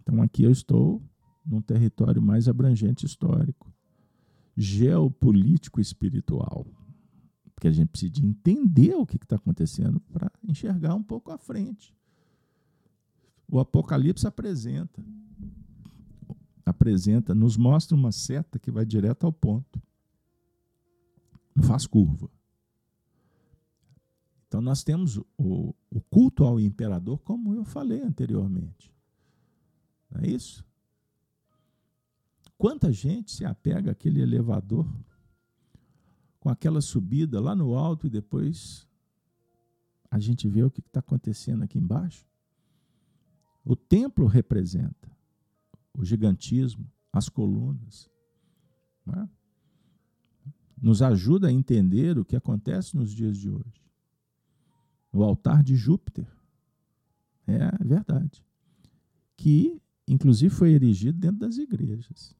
Então 0.00 0.22
aqui 0.22 0.44
eu 0.44 0.50
estou 0.50 1.02
num 1.44 1.60
território 1.60 2.22
mais 2.22 2.48
abrangente 2.48 3.04
histórico, 3.04 3.72
geopolítico 4.56 5.80
espiritual. 5.80 6.66
Porque 7.54 7.68
a 7.68 7.72
gente 7.72 7.88
precisa 7.88 8.24
entender 8.24 8.94
o 8.94 9.06
que 9.06 9.16
está 9.16 9.36
acontecendo 9.36 10.00
para 10.12 10.30
enxergar 10.42 10.94
um 10.94 11.02
pouco 11.02 11.30
à 11.32 11.38
frente. 11.38 11.94
O 13.48 13.58
Apocalipse 13.60 14.26
apresenta, 14.26 15.02
apresenta, 16.64 17.34
nos 17.34 17.56
mostra 17.56 17.96
uma 17.96 18.10
seta 18.10 18.58
que 18.58 18.70
vai 18.70 18.84
direto 18.84 19.24
ao 19.24 19.32
ponto. 19.32 19.80
Não 21.54 21.62
faz 21.62 21.86
curva. 21.86 22.28
Então 24.48 24.60
nós 24.60 24.82
temos 24.82 25.16
o, 25.36 25.74
o 25.90 26.00
culto 26.10 26.44
ao 26.44 26.58
imperador, 26.60 27.18
como 27.18 27.54
eu 27.54 27.64
falei 27.64 28.02
anteriormente. 28.02 28.92
Não 30.10 30.20
é 30.22 30.28
isso? 30.28 30.64
Quanta 32.58 32.92
gente 32.92 33.30
se 33.30 33.44
apega 33.44 33.90
àquele 33.90 34.20
elevador 34.20 34.86
com 36.40 36.48
aquela 36.48 36.80
subida 36.80 37.40
lá 37.40 37.54
no 37.54 37.74
alto 37.74 38.06
e 38.06 38.10
depois 38.10 38.86
a 40.10 40.18
gente 40.18 40.48
vê 40.48 40.62
o 40.62 40.70
que 40.70 40.80
está 40.80 41.00
acontecendo 41.00 41.64
aqui 41.64 41.78
embaixo? 41.78 42.24
O 43.66 43.74
templo 43.74 44.26
representa 44.26 45.10
o 45.92 46.04
gigantismo, 46.04 46.88
as 47.12 47.28
colunas. 47.28 48.08
É? 49.08 49.28
Nos 50.80 51.02
ajuda 51.02 51.48
a 51.48 51.52
entender 51.52 52.16
o 52.16 52.24
que 52.24 52.36
acontece 52.36 52.96
nos 52.96 53.10
dias 53.10 53.36
de 53.36 53.50
hoje. 53.50 53.82
O 55.12 55.24
altar 55.24 55.64
de 55.64 55.74
Júpiter. 55.74 56.28
É 57.44 57.84
verdade. 57.84 58.44
Que, 59.36 59.82
inclusive, 60.06 60.54
foi 60.54 60.70
erigido 60.70 61.18
dentro 61.18 61.38
das 61.38 61.58
igrejas. 61.58 62.36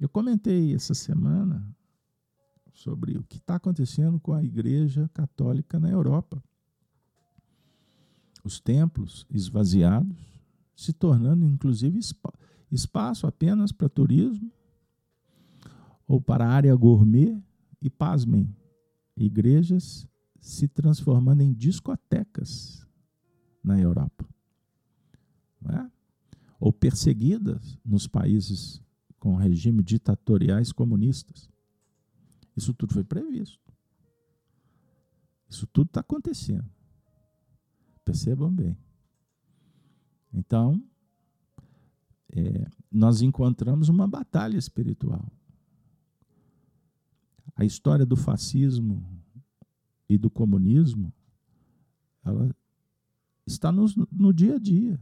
Eu 0.00 0.08
comentei 0.08 0.74
essa 0.74 0.94
semana 0.94 1.76
sobre 2.72 3.18
o 3.18 3.24
que 3.24 3.36
está 3.36 3.56
acontecendo 3.56 4.18
com 4.18 4.32
a 4.32 4.42
Igreja 4.42 5.10
Católica 5.12 5.78
na 5.78 5.90
Europa 5.90 6.42
os 8.44 8.60
templos 8.60 9.26
esvaziados, 9.30 10.16
se 10.74 10.92
tornando 10.92 11.46
inclusive 11.46 11.98
espaço 12.70 13.26
apenas 13.26 13.72
para 13.72 13.88
turismo 13.88 14.50
ou 16.06 16.20
para 16.20 16.48
área 16.48 16.74
gourmet 16.74 17.40
e, 17.82 17.90
pasmem, 17.90 18.54
igrejas 19.16 20.06
se 20.40 20.68
transformando 20.68 21.42
em 21.42 21.52
discotecas 21.52 22.86
na 23.62 23.78
Europa. 23.78 24.24
É? 25.68 25.90
Ou 26.58 26.72
perseguidas 26.72 27.78
nos 27.84 28.06
países 28.06 28.80
com 29.18 29.34
regimes 29.34 29.84
ditatoriais 29.84 30.72
comunistas. 30.72 31.50
Isso 32.56 32.72
tudo 32.72 32.94
foi 32.94 33.04
previsto. 33.04 33.72
Isso 35.48 35.66
tudo 35.66 35.88
está 35.88 36.00
acontecendo. 36.00 36.68
Percebam 38.08 38.50
bem. 38.50 38.74
Então, 40.32 40.82
é, 42.34 42.66
nós 42.90 43.20
encontramos 43.20 43.90
uma 43.90 44.08
batalha 44.08 44.56
espiritual. 44.56 45.30
A 47.54 47.66
história 47.66 48.06
do 48.06 48.16
fascismo 48.16 49.06
e 50.08 50.16
do 50.16 50.30
comunismo, 50.30 51.12
ela 52.24 52.50
está 53.46 53.70
no, 53.70 53.84
no 54.10 54.32
dia 54.32 54.54
a 54.54 54.58
dia. 54.58 54.98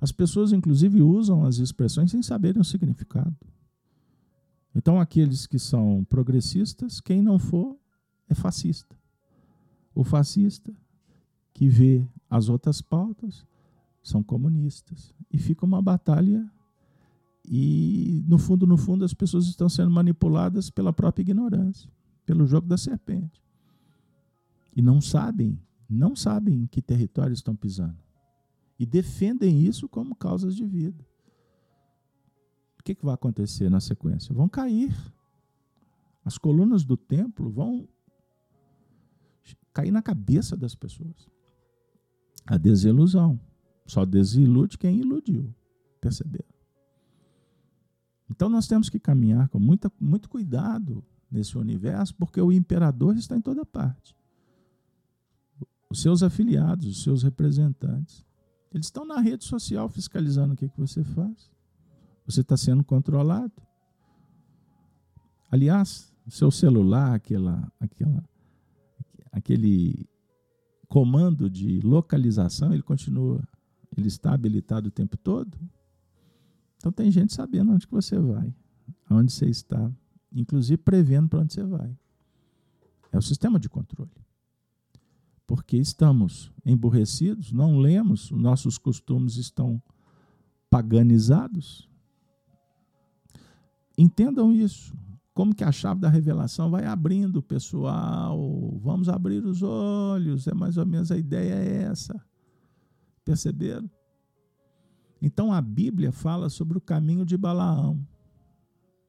As 0.00 0.10
pessoas, 0.10 0.50
inclusive, 0.50 1.00
usam 1.00 1.46
as 1.46 1.58
expressões 1.58 2.10
sem 2.10 2.20
saberem 2.20 2.60
o 2.60 2.64
significado. 2.64 3.36
Então, 4.74 5.00
aqueles 5.00 5.46
que 5.46 5.56
são 5.56 6.04
progressistas, 6.10 7.00
quem 7.00 7.22
não 7.22 7.38
for, 7.38 7.78
é 8.28 8.34
fascista. 8.34 8.98
O 9.94 10.02
fascista 10.02 10.74
que 11.58 11.68
vê 11.68 12.08
as 12.30 12.48
outras 12.48 12.80
pautas 12.80 13.44
são 14.00 14.22
comunistas. 14.22 15.12
E 15.28 15.36
fica 15.36 15.66
uma 15.66 15.82
batalha 15.82 16.48
e, 17.44 18.22
no 18.28 18.38
fundo, 18.38 18.64
no 18.64 18.76
fundo, 18.76 19.04
as 19.04 19.12
pessoas 19.12 19.46
estão 19.46 19.68
sendo 19.68 19.90
manipuladas 19.90 20.70
pela 20.70 20.92
própria 20.92 21.22
ignorância, 21.22 21.90
pelo 22.24 22.46
jogo 22.46 22.68
da 22.68 22.78
serpente. 22.78 23.42
E 24.76 24.80
não 24.80 25.00
sabem, 25.00 25.60
não 25.90 26.14
sabem 26.14 26.62
em 26.62 26.66
que 26.68 26.80
território 26.80 27.32
estão 27.32 27.56
pisando. 27.56 27.98
E 28.78 28.86
defendem 28.86 29.60
isso 29.60 29.88
como 29.88 30.14
causas 30.14 30.54
de 30.54 30.64
vida. 30.64 31.04
O 32.78 32.84
que, 32.84 32.94
que 32.94 33.04
vai 33.04 33.14
acontecer 33.14 33.68
na 33.68 33.80
sequência? 33.80 34.32
Vão 34.32 34.48
cair. 34.48 34.96
As 36.24 36.38
colunas 36.38 36.84
do 36.84 36.96
templo 36.96 37.50
vão 37.50 37.88
cair 39.72 39.90
na 39.90 40.00
cabeça 40.00 40.56
das 40.56 40.76
pessoas. 40.76 41.28
A 42.48 42.56
desilusão. 42.56 43.38
Só 43.86 44.04
desilude 44.04 44.78
quem 44.78 44.96
iludiu. 44.98 45.54
Perceberam? 46.00 46.48
Então 48.30 48.48
nós 48.48 48.66
temos 48.66 48.88
que 48.88 48.98
caminhar 48.98 49.48
com 49.48 49.58
muita, 49.58 49.92
muito 50.00 50.28
cuidado 50.28 51.04
nesse 51.30 51.56
universo, 51.56 52.14
porque 52.14 52.40
o 52.40 52.50
imperador 52.50 53.16
está 53.16 53.36
em 53.36 53.40
toda 53.40 53.64
parte. 53.64 54.16
Os 55.90 56.00
seus 56.00 56.22
afiliados, 56.22 56.86
os 56.86 57.02
seus 57.02 57.22
representantes, 57.22 58.24
eles 58.72 58.86
estão 58.86 59.04
na 59.04 59.20
rede 59.20 59.44
social 59.44 59.88
fiscalizando 59.88 60.54
o 60.54 60.56
que, 60.56 60.68
que 60.68 60.80
você 60.80 61.02
faz. 61.02 61.50
Você 62.26 62.42
está 62.42 62.56
sendo 62.56 62.84
controlado. 62.84 63.52
Aliás, 65.50 66.12
o 66.26 66.30
seu 66.30 66.50
celular, 66.50 67.14
aquela, 67.14 67.72
aquela, 67.80 68.22
aquele 69.32 70.06
comando 70.88 71.50
de 71.50 71.80
localização, 71.80 72.72
ele 72.72 72.82
continua, 72.82 73.42
ele 73.96 74.08
está 74.08 74.32
habilitado 74.32 74.88
o 74.88 74.92
tempo 74.92 75.16
todo. 75.16 75.58
Então 76.76 76.90
tem 76.90 77.10
gente 77.10 77.34
sabendo 77.34 77.72
onde 77.72 77.86
que 77.86 77.92
você 77.92 78.18
vai, 78.18 78.54
aonde 79.08 79.32
você 79.32 79.46
está, 79.46 79.92
inclusive 80.32 80.78
prevendo 80.78 81.28
para 81.28 81.40
onde 81.40 81.52
você 81.52 81.64
vai. 81.64 81.96
É 83.12 83.18
o 83.18 83.22
sistema 83.22 83.58
de 83.58 83.68
controle. 83.68 84.10
Porque 85.46 85.76
estamos 85.76 86.52
emburrecidos, 86.64 87.52
não 87.52 87.78
lemos, 87.78 88.30
nossos 88.30 88.76
costumes 88.76 89.36
estão 89.36 89.82
paganizados. 90.68 91.88
Entendam 93.96 94.52
isso. 94.52 94.94
Como 95.38 95.54
que 95.54 95.62
a 95.62 95.70
chave 95.70 96.00
da 96.00 96.08
revelação 96.08 96.68
vai 96.68 96.84
abrindo, 96.84 97.40
pessoal? 97.40 98.76
Vamos 98.82 99.08
abrir 99.08 99.46
os 99.46 99.62
olhos. 99.62 100.48
É 100.48 100.52
mais 100.52 100.76
ou 100.76 100.84
menos 100.84 101.12
a 101.12 101.16
ideia 101.16 101.54
é 101.54 101.82
essa. 101.84 102.20
Perceberam? 103.24 103.88
Então 105.22 105.52
a 105.52 105.62
Bíblia 105.62 106.10
fala 106.10 106.48
sobre 106.48 106.76
o 106.76 106.80
caminho 106.80 107.24
de 107.24 107.36
Balaão. 107.36 108.04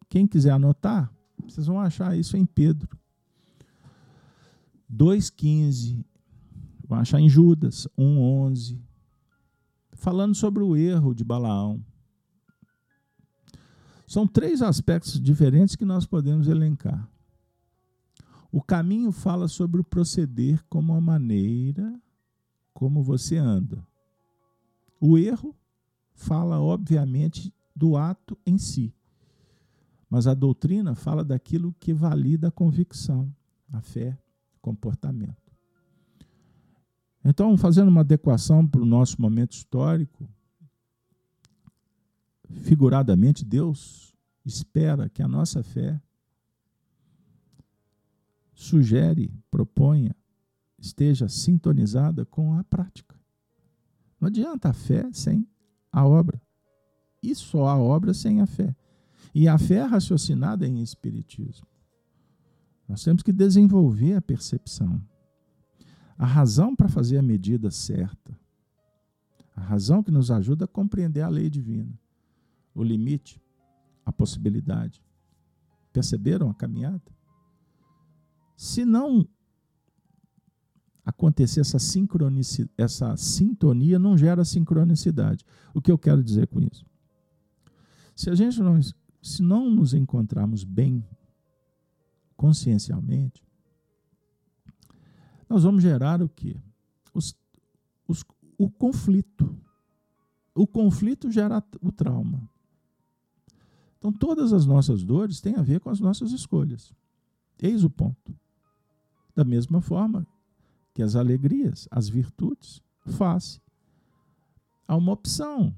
Quem 0.08 0.28
quiser 0.28 0.52
anotar, 0.52 1.12
vocês 1.44 1.66
vão 1.66 1.80
achar 1.80 2.16
isso 2.16 2.38
em 2.38 2.46
Pedro 2.46 2.96
2,15. 4.88 6.06
Vão 6.88 7.00
achar 7.00 7.20
em 7.20 7.28
Judas 7.28 7.88
1,11. 7.98 8.80
Falando 9.94 10.36
sobre 10.36 10.62
o 10.62 10.76
erro 10.76 11.16
de 11.16 11.24
Balaão. 11.24 11.84
São 14.10 14.26
três 14.26 14.64
aspectos 14.64 15.22
diferentes 15.22 15.76
que 15.76 15.86
nós 15.86 16.04
podemos 16.04 16.48
elencar. 16.48 17.08
O 18.52 18.60
caminho 18.60 19.12
fala 19.12 19.48
sobre 19.48 19.80
o 19.80 19.84
proceder 19.84 20.66
como 20.68 20.96
a 20.96 21.00
maneira 21.00 21.94
como 22.74 23.04
você 23.04 23.38
anda. 23.38 23.86
O 25.00 25.16
erro 25.16 25.56
fala, 26.16 26.60
obviamente, 26.60 27.54
do 27.76 27.96
ato 27.96 28.36
em 28.48 28.58
si. 28.58 28.92
Mas 30.10 30.26
a 30.26 30.34
doutrina 30.34 30.96
fala 30.96 31.24
daquilo 31.24 31.76
que 31.80 31.94
valida 31.94 32.48
a 32.48 32.52
convicção, 32.52 33.32
a 33.72 33.80
fé, 33.80 34.18
comportamento. 34.60 35.54
Então, 37.24 37.56
fazendo 37.56 37.90
uma 37.90 38.02
adequação 38.02 38.66
para 38.66 38.82
o 38.82 38.86
nosso 38.86 39.22
momento 39.22 39.52
histórico, 39.52 40.28
figuradamente, 42.62 43.46
Deus 43.46 44.14
espera 44.46 45.10
que 45.10 45.22
a 45.22 45.28
nossa 45.28 45.64
fé 45.64 46.02
sugere, 48.54 49.32
proponha, 49.50 50.16
esteja 50.78 51.30
sintonizada 51.30 52.26
com 52.26 52.54
a 52.54 52.64
prática. 52.64 53.16
Não 54.20 54.28
adianta 54.28 54.70
a 54.70 54.74
fé 54.74 55.10
sem 55.14 55.48
a 55.92 56.06
obra. 56.06 56.42
E 57.22 57.34
só 57.36 57.68
a 57.68 57.78
obra 57.78 58.14
sem 58.14 58.42
a 58.42 58.46
fé. 58.46 58.76
E 59.34 59.48
a 59.48 59.58
fé 59.58 59.76
é 59.76 59.84
raciocinada 59.84 60.68
em 60.68 60.82
espiritismo. 60.82 61.68
Nós 62.88 63.04
temos 63.04 63.22
que 63.22 63.32
desenvolver 63.32 64.16
a 64.16 64.22
percepção. 64.22 65.02
A 66.18 66.26
razão 66.26 66.76
para 66.76 66.90
fazer 66.90 67.18
a 67.18 67.22
medida 67.22 67.70
certa. 67.72 68.38
A 69.56 69.62
razão 69.62 70.02
que 70.02 70.12
nos 70.12 70.32
ajuda 70.32 70.66
a 70.66 70.68
compreender 70.68 71.22
a 71.22 71.30
lei 71.30 71.50
divina. 71.50 71.98
O 72.80 72.84
limite, 72.84 73.42
a 74.06 74.12
possibilidade. 74.12 75.04
Perceberam 75.92 76.50
a 76.50 76.54
caminhada? 76.54 77.12
Se 78.56 78.86
não 78.86 79.28
acontecer 81.06 81.60
essa, 81.60 81.78
essa 82.78 83.18
sintonia 83.18 84.00
não 84.00 84.18
gera 84.18 84.46
sincronicidade. 84.46 85.44
O 85.74 85.82
que 85.82 85.92
eu 85.92 85.98
quero 85.98 86.24
dizer 86.24 86.48
com 86.48 86.62
isso? 86.62 86.86
Se 88.16 88.30
a 88.30 88.36
gente 88.36 88.62
não, 88.62 88.80
se 89.22 89.42
não 89.42 89.70
nos 89.70 89.94
encontrarmos 89.94 90.64
bem 90.64 91.04
consciencialmente, 92.38 93.44
nós 95.50 95.64
vamos 95.64 95.84
gerar 95.84 96.22
o 96.22 96.30
quê? 96.30 96.56
Os, 97.14 97.36
os, 98.08 98.24
o 98.58 98.70
conflito. 98.70 99.54
O 100.56 100.66
conflito 100.66 101.30
gera 101.30 101.62
o 101.82 101.92
trauma. 101.92 102.50
Então, 104.00 104.12
todas 104.12 104.52
as 104.54 104.66
nossas 104.66 105.04
dores 105.04 105.40
têm 105.40 105.56
a 105.56 105.62
ver 105.62 105.80
com 105.80 105.90
as 105.90 106.00
nossas 106.00 106.32
escolhas. 106.32 106.94
Eis 107.62 107.84
o 107.84 107.90
ponto. 107.90 108.34
Da 109.36 109.44
mesma 109.44 109.82
forma 109.82 110.26
que 110.94 111.04
as 111.04 111.16
alegrias, 111.16 111.88
as 111.92 112.10
virtudes, 112.10 112.82
face 113.06 113.62
a 114.88 114.96
uma 114.96 115.12
opção 115.12 115.76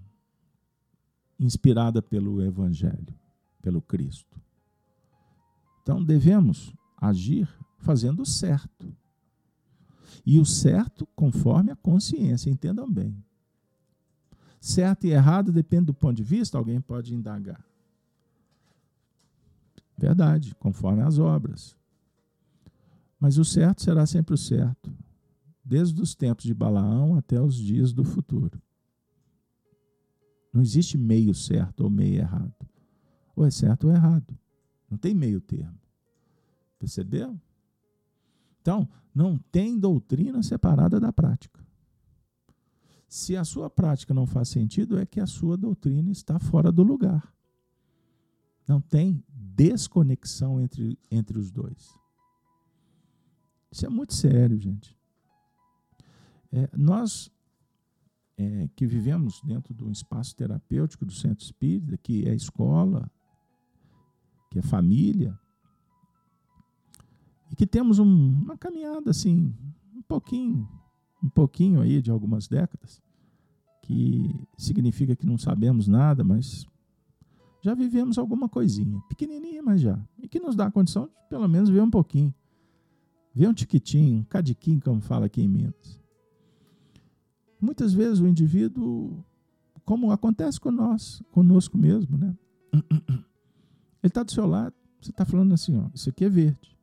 inspirada 1.40 2.02
pelo 2.02 2.42
Evangelho, 2.42 3.14
pelo 3.62 3.82
Cristo. 3.82 4.40
Então 5.82 6.04
devemos 6.04 6.74
agir 6.96 7.50
fazendo 7.78 8.22
o 8.22 8.26
certo. 8.26 8.96
E 10.26 10.40
o 10.40 10.46
certo 10.46 11.08
conforme 11.16 11.72
a 11.72 11.76
consciência, 11.76 12.50
entendam 12.50 12.90
bem. 12.90 13.24
Certo 14.60 15.06
e 15.06 15.10
errado 15.10 15.52
depende 15.52 15.86
do 15.86 15.94
ponto 15.94 16.18
de 16.18 16.24
vista, 16.24 16.58
alguém 16.58 16.80
pode 16.80 17.16
indagar. 17.16 17.66
Verdade, 20.02 20.56
conforme 20.56 21.04
as 21.04 21.20
obras. 21.20 21.78
Mas 23.20 23.38
o 23.38 23.46
certo 23.46 23.84
será 23.84 24.04
sempre 24.08 24.34
o 24.34 24.38
certo 24.38 24.92
desde 25.64 26.02
os 26.02 26.16
tempos 26.16 26.44
de 26.44 26.56
Balaão 26.56 27.16
até 27.16 27.40
os 27.40 27.56
dias 27.56 27.94
do 27.94 28.04
futuro. 28.04 28.60
Não 30.52 30.60
existe 30.60 30.98
meio 30.98 31.36
certo 31.36 31.82
ou 31.82 31.90
meio 31.90 32.16
errado. 32.16 32.68
Ou 33.36 33.46
é 33.46 33.52
certo 33.52 33.86
ou 33.86 33.94
é 33.94 33.96
errado. 33.96 34.36
Não 34.90 34.98
tem 34.98 35.14
meio 35.14 35.40
termo. 35.40 35.80
Percebeu? 36.80 37.40
Então, 38.60 38.90
não 39.14 39.38
tem 39.38 39.78
doutrina 39.78 40.42
separada 40.42 41.00
da 41.00 41.14
prática. 41.14 41.64
Se 43.08 43.38
a 43.38 43.46
sua 43.46 43.70
prática 43.70 44.16
não 44.16 44.26
faz 44.26 44.50
sentido, 44.50 44.98
é 44.98 45.06
que 45.06 45.20
a 45.20 45.28
sua 45.28 45.56
doutrina 45.56 46.10
está 46.12 46.40
fora 46.40 46.72
do 46.72 46.82
lugar. 46.82 47.32
Não 48.72 48.80
tem 48.80 49.22
desconexão 49.30 50.62
entre, 50.62 50.98
entre 51.12 51.38
os 51.38 51.52
dois. 51.52 51.94
Isso 53.70 53.86
é 53.86 53.90
muito 53.90 54.14
sério, 54.14 54.58
gente. 54.58 54.98
É, 56.54 56.70
nós 56.74 57.30
é, 58.38 58.70
que 58.74 58.88
vivemos 58.88 59.42
dentro 59.42 59.74
de 59.74 59.84
um 59.84 59.92
espaço 59.92 60.34
terapêutico 60.38 61.06
do 61.06 61.12
centro 61.12 61.44
espírita, 61.44 61.98
que 61.98 62.26
é 62.30 62.34
escola, 62.34 63.12
que 64.50 64.60
é 64.60 64.62
família, 64.62 65.38
e 67.52 67.56
que 67.58 67.68
temos 67.68 68.00
um, 68.00 68.06
uma 68.06 68.58
caminhada 68.58 69.12
assim, 69.12 69.54
um 69.94 70.02
pouquinho, 70.02 70.66
um 71.22 71.30
pouquinho 71.30 71.82
aí 71.82 72.02
de 72.02 72.10
algumas 72.10 72.48
décadas, 72.48 73.02
que 73.82 74.34
significa 74.58 75.14
que 75.14 75.26
não 75.26 75.38
sabemos 75.38 75.90
nada, 75.90 76.24
mas 76.24 76.71
já 77.62 77.74
vivemos 77.76 78.18
alguma 78.18 78.50
coisinha, 78.50 79.00
pequenininha, 79.08 79.62
mas 79.62 79.82
já, 79.82 80.00
e 80.18 80.28
que 80.28 80.40
nos 80.40 80.56
dá 80.56 80.66
a 80.66 80.72
condição 80.72 81.06
de 81.06 81.14
pelo 81.30 81.48
menos 81.48 81.70
ver 81.70 81.82
um 81.82 81.90
pouquinho, 81.90 82.34
ver 83.34 83.48
um 83.48 83.54
tiquitinho, 83.54 84.20
um 84.20 84.24
cadiquinho, 84.24 84.82
como 84.82 85.00
fala 85.00 85.28
aqui 85.28 85.42
em 85.42 85.48
Minas. 85.48 86.00
Muitas 87.60 87.94
vezes 87.94 88.20
o 88.20 88.28
indivíduo, 88.28 89.24
como 89.86 90.12
acontece 90.12 90.60
com 90.60 90.72
nós, 90.72 91.22
conosco 91.32 91.78
mesmo, 91.78 92.18
né? 92.18 92.36
Ele 92.74 94.10
está 94.10 94.24
do 94.24 94.32
seu 94.32 94.48
lado, 94.48 94.74
você 95.00 95.12
está 95.12 95.24
falando 95.24 95.54
assim, 95.54 95.78
ó, 95.78 95.88
isso 95.94 96.10
aqui 96.10 96.26
é 96.26 96.30
verde. 96.30 96.76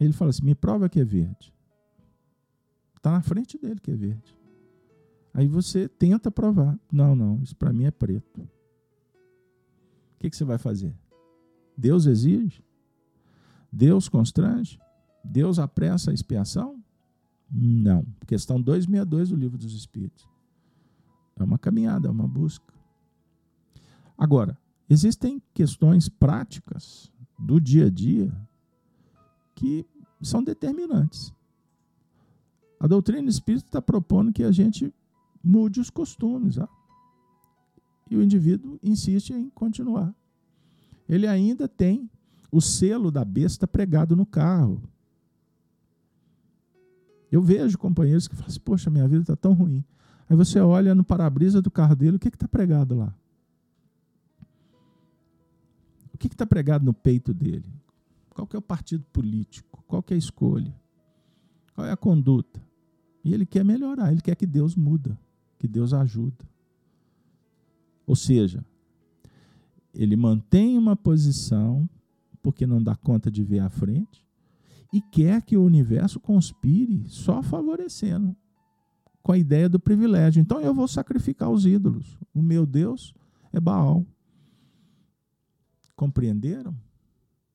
Ele 0.00 0.12
fala 0.14 0.30
assim, 0.30 0.44
me 0.44 0.54
prova 0.54 0.88
que 0.88 0.98
é 0.98 1.04
verde. 1.04 1.52
Está 2.96 3.12
na 3.12 3.20
frente 3.20 3.58
dele 3.58 3.78
que 3.78 3.90
é 3.90 3.94
verde. 3.94 4.36
Aí 5.34 5.46
você 5.46 5.88
tenta 5.88 6.30
provar. 6.30 6.78
Não, 6.90 7.14
não, 7.14 7.42
isso 7.42 7.56
para 7.56 7.72
mim 7.72 7.84
é 7.84 7.90
preto. 7.90 8.48
Que, 10.22 10.30
que 10.30 10.36
você 10.36 10.44
vai 10.44 10.56
fazer? 10.56 10.94
Deus 11.76 12.06
exige? 12.06 12.64
Deus 13.72 14.08
constrange? 14.08 14.78
Deus 15.24 15.58
apressa 15.58 16.12
a 16.12 16.14
expiação? 16.14 16.80
Não. 17.50 18.06
Questão 18.24 18.62
262 18.62 19.30
do 19.30 19.34
Livro 19.36 19.58
dos 19.58 19.74
Espíritos. 19.74 20.28
É 21.34 21.42
uma 21.42 21.58
caminhada, 21.58 22.06
é 22.06 22.10
uma 22.10 22.28
busca. 22.28 22.72
Agora, 24.16 24.56
existem 24.88 25.42
questões 25.52 26.08
práticas 26.08 27.10
do 27.36 27.60
dia 27.60 27.86
a 27.86 27.90
dia 27.90 28.32
que 29.56 29.84
são 30.22 30.40
determinantes. 30.44 31.34
A 32.78 32.86
doutrina 32.86 33.28
espírita 33.28 33.66
está 33.66 33.82
propondo 33.82 34.32
que 34.32 34.44
a 34.44 34.52
gente 34.52 34.94
mude 35.42 35.80
os 35.80 35.90
costumes. 35.90 36.58
Ó. 36.58 36.68
E 38.12 38.16
o 38.16 38.22
indivíduo 38.22 38.78
insiste 38.82 39.32
em 39.32 39.48
continuar. 39.48 40.14
Ele 41.08 41.26
ainda 41.26 41.66
tem 41.66 42.10
o 42.50 42.60
selo 42.60 43.10
da 43.10 43.24
besta 43.24 43.66
pregado 43.66 44.14
no 44.14 44.26
carro. 44.26 44.82
Eu 47.30 47.40
vejo 47.40 47.78
companheiros 47.78 48.28
que 48.28 48.36
falam 48.36 48.50
assim, 48.50 48.60
poxa, 48.60 48.90
minha 48.90 49.08
vida 49.08 49.22
está 49.22 49.34
tão 49.34 49.54
ruim. 49.54 49.82
Aí 50.28 50.36
você 50.36 50.60
olha 50.60 50.94
no 50.94 51.02
para-brisa 51.02 51.62
do 51.62 51.70
carro 51.70 51.96
dele, 51.96 52.16
o 52.16 52.20
que 52.20 52.28
está 52.28 52.46
pregado 52.46 52.94
lá? 52.94 53.14
O 56.12 56.18
que 56.18 56.26
está 56.26 56.44
pregado 56.44 56.84
no 56.84 56.92
peito 56.92 57.32
dele? 57.32 57.72
Qual 58.28 58.46
é 58.52 58.58
o 58.58 58.62
partido 58.62 59.06
político? 59.10 59.82
Qual 59.86 60.04
é 60.10 60.12
a 60.12 60.18
escolha? 60.18 60.78
Qual 61.74 61.86
é 61.86 61.90
a 61.90 61.96
conduta? 61.96 62.62
E 63.24 63.32
ele 63.32 63.46
quer 63.46 63.64
melhorar, 63.64 64.12
ele 64.12 64.20
quer 64.20 64.36
que 64.36 64.46
Deus 64.46 64.76
muda, 64.76 65.18
que 65.58 65.66
Deus 65.66 65.94
ajuda. 65.94 66.51
Ou 68.06 68.16
seja, 68.16 68.64
ele 69.94 70.16
mantém 70.16 70.76
uma 70.78 70.96
posição 70.96 71.88
porque 72.42 72.66
não 72.66 72.82
dá 72.82 72.96
conta 72.96 73.30
de 73.30 73.42
ver 73.42 73.60
à 73.60 73.70
frente, 73.70 74.26
e 74.92 75.00
quer 75.00 75.40
que 75.42 75.56
o 75.56 75.64
universo 75.64 76.20
conspire 76.20 77.04
só 77.08 77.42
favorecendo, 77.42 78.36
com 79.22 79.32
a 79.32 79.38
ideia 79.38 79.68
do 79.68 79.80
privilégio. 79.80 80.40
Então 80.40 80.60
eu 80.60 80.74
vou 80.74 80.88
sacrificar 80.88 81.48
os 81.48 81.64
ídolos. 81.64 82.18
O 82.34 82.42
meu 82.42 82.66
Deus 82.66 83.14
é 83.52 83.60
Baal. 83.60 84.04
Compreenderam? 85.94 86.76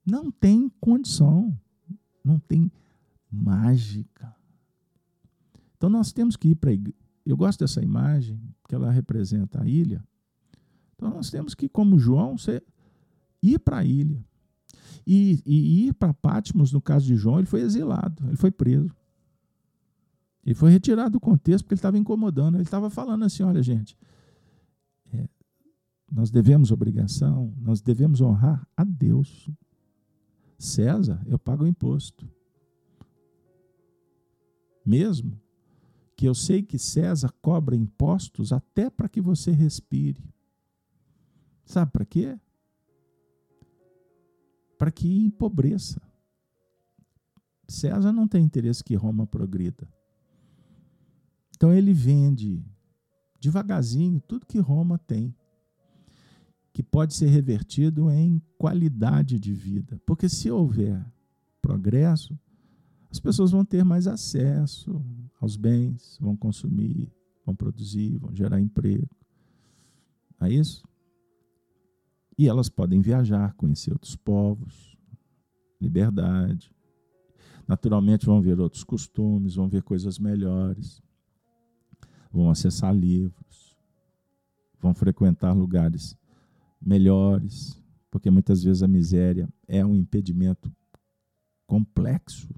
Não 0.06 0.32
tem 0.32 0.72
condição, 0.80 1.56
não 2.24 2.40
tem 2.40 2.72
mágica. 3.30 4.34
Então 5.76 5.90
nós 5.90 6.14
temos 6.14 6.38
que 6.38 6.50
ir 6.50 6.56
para. 6.56 6.72
Eu 7.26 7.36
gosto 7.36 7.60
dessa 7.60 7.84
imagem, 7.84 8.42
que 8.68 8.74
ela 8.74 8.90
representa 8.90 9.62
a 9.62 9.68
ilha. 9.68 10.04
Então 10.98 11.12
nós 11.12 11.30
temos 11.30 11.54
que, 11.54 11.70
como 11.70 12.00
João, 12.00 12.38
ser, 12.38 12.64
ir 13.42 13.60
para 13.60 13.78
a 13.78 13.86
ilha. 13.86 14.26
E, 15.06 15.42
e 15.46 15.88
ir 15.88 15.94
para 15.94 16.14
Patmos, 16.14 16.74
no 16.74 16.82
caso 16.82 17.06
de 17.06 17.16
João, 17.16 17.38
ele 17.38 17.48
foi 17.48 17.62
exilado, 17.62 18.28
ele 18.28 18.36
foi 18.36 18.52
preso. 18.52 18.94
Ele 20.44 20.56
foi 20.56 20.72
retirado 20.72 21.12
do 21.12 21.20
contexto 21.20 21.64
porque 21.64 21.76
ele 21.76 21.80
estava 21.80 21.98
incomodando. 21.98 22.56
Ele 22.56 22.64
estava 22.64 22.90
falando 22.90 23.24
assim: 23.24 23.44
olha, 23.44 23.62
gente, 23.62 23.98
é, 25.14 25.30
nós 26.12 26.32
devemos 26.32 26.72
obrigação, 26.72 27.54
nós 27.60 27.80
devemos 27.80 28.22
honrar 28.22 28.68
a 28.76 28.84
Deus. 28.84 29.50
César, 30.58 31.22
eu 31.28 31.38
pago 31.38 31.64
o 31.64 31.68
imposto. 31.68 32.28
Mesmo 34.84 35.40
que 36.16 36.26
eu 36.26 36.34
sei 36.34 36.64
que 36.64 36.80
César 36.80 37.32
cobra 37.42 37.76
impostos 37.76 38.52
até 38.52 38.90
para 38.90 39.08
que 39.08 39.22
você 39.22 39.52
respire. 39.52 40.24
Sabe 41.68 41.92
para 41.92 42.06
quê? 42.06 42.40
para 44.78 44.92
que 44.92 45.08
empobreça. 45.26 46.02
César 47.68 48.14
não 48.14 48.28
tem 48.28 48.46
interesse 48.46 48.84
que 48.84 48.96
Roma 48.96 49.26
progrida. 49.26 49.88
Então 51.56 51.74
ele 51.74 51.94
vende 51.94 52.64
devagarzinho 53.40 54.22
tudo 54.22 54.46
que 54.46 54.60
Roma 54.60 54.98
tem, 54.98 55.36
que 56.72 56.84
pode 56.84 57.14
ser 57.16 57.28
revertido 57.28 58.10
em 58.12 58.42
qualidade 58.58 59.40
de 59.40 59.54
vida. 59.54 60.00
Porque 60.06 60.30
se 60.30 60.50
houver 60.50 61.04
progresso, 61.62 62.40
as 63.10 63.20
pessoas 63.20 63.52
vão 63.52 63.66
ter 63.66 63.84
mais 63.84 64.08
acesso 64.08 65.04
aos 65.42 65.58
bens, 65.58 66.18
vão 66.22 66.38
consumir, 66.38 67.12
vão 67.46 67.56
produzir, 67.56 68.18
vão 68.18 68.34
gerar 68.34 68.62
emprego. 68.62 69.10
Não 70.40 70.48
é 70.48 70.54
isso? 70.54 70.88
E 72.38 72.48
elas 72.48 72.70
podem 72.70 73.02
viajar, 73.02 73.54
conhecer 73.54 73.92
outros 73.92 74.16
povos, 74.16 74.96
liberdade. 75.82 76.72
Naturalmente 77.68 78.26
vão 78.26 78.42
ver 78.42 78.60
outros 78.60 78.84
costumes, 78.84 79.56
vão 79.56 79.68
ver 79.68 79.84
coisas 79.84 80.20
melhores, 80.20 81.02
vão 82.32 82.50
acessar 82.50 82.96
livros, 82.96 83.76
vão 84.80 84.94
frequentar 84.94 85.54
lugares 85.54 86.16
melhores, 86.82 87.82
porque 88.12 88.30
muitas 88.30 88.64
vezes 88.64 88.84
a 88.84 88.88
miséria 88.88 89.50
é 89.68 89.86
um 89.86 89.96
impedimento 89.96 90.72
complexo 91.66 92.54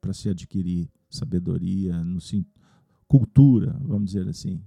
para 0.00 0.12
se 0.12 0.28
adquirir 0.28 0.90
sabedoria, 1.08 2.02
no, 2.04 2.20
cultura, 3.08 3.76
vamos 3.80 4.12
dizer 4.12 4.28
assim. 4.28 4.62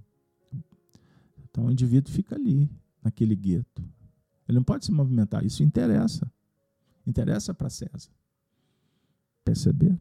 Então 1.44 1.66
o 1.66 1.70
indivíduo 1.70 2.12
fica 2.12 2.34
ali, 2.34 2.70
naquele 3.02 3.36
gueto. 3.36 3.82
Ele 4.48 4.56
não 4.56 4.64
pode 4.64 4.84
se 4.84 4.92
movimentar. 4.92 5.44
Isso 5.44 5.62
interessa. 5.62 6.30
Interessa 7.06 7.54
para 7.54 7.70
César. 7.70 8.10
Perceber? 9.44 9.98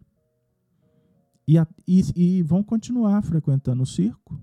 E, 1.47 1.57
a, 1.57 1.67
e, 1.87 2.01
e, 2.15 2.41
vão 2.41 2.63
continuar 2.63 3.21
frequentando 3.21 3.83
o 3.83 3.85
circo, 3.85 4.39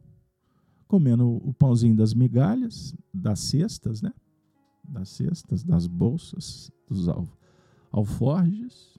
comendo 0.86 1.26
o 1.28 1.54
pãozinho 1.54 1.96
das 1.96 2.12
migalhas, 2.12 2.94
das 3.12 3.40
cestas, 3.40 4.02
né? 4.02 4.12
Das 4.84 5.08
cestas, 5.08 5.64
das 5.64 5.86
bolsas, 5.86 6.70
dos 6.86 7.08
al, 7.08 7.26
alforjes. 7.90 8.98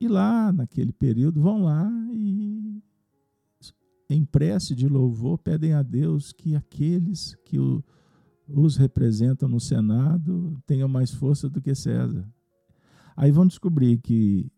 E 0.00 0.08
lá, 0.08 0.50
naquele 0.50 0.92
período, 0.92 1.42
vão 1.42 1.64
lá 1.64 1.90
e, 2.10 2.82
em 4.08 4.24
prece 4.24 4.74
de 4.74 4.88
louvor, 4.88 5.38
pedem 5.38 5.74
a 5.74 5.82
Deus 5.82 6.32
que 6.32 6.56
aqueles 6.56 7.36
que 7.44 7.58
o 7.58 7.84
os 8.48 8.76
representam 8.76 9.48
no 9.48 9.60
Senado 9.60 10.60
tenham 10.66 10.88
mais 10.88 11.10
força 11.12 11.48
do 11.48 11.60
que 11.60 11.74
César. 11.74 12.28
Aí 13.16 13.30
vão 13.30 13.46
descobrir 13.46 13.98
que 13.98 14.50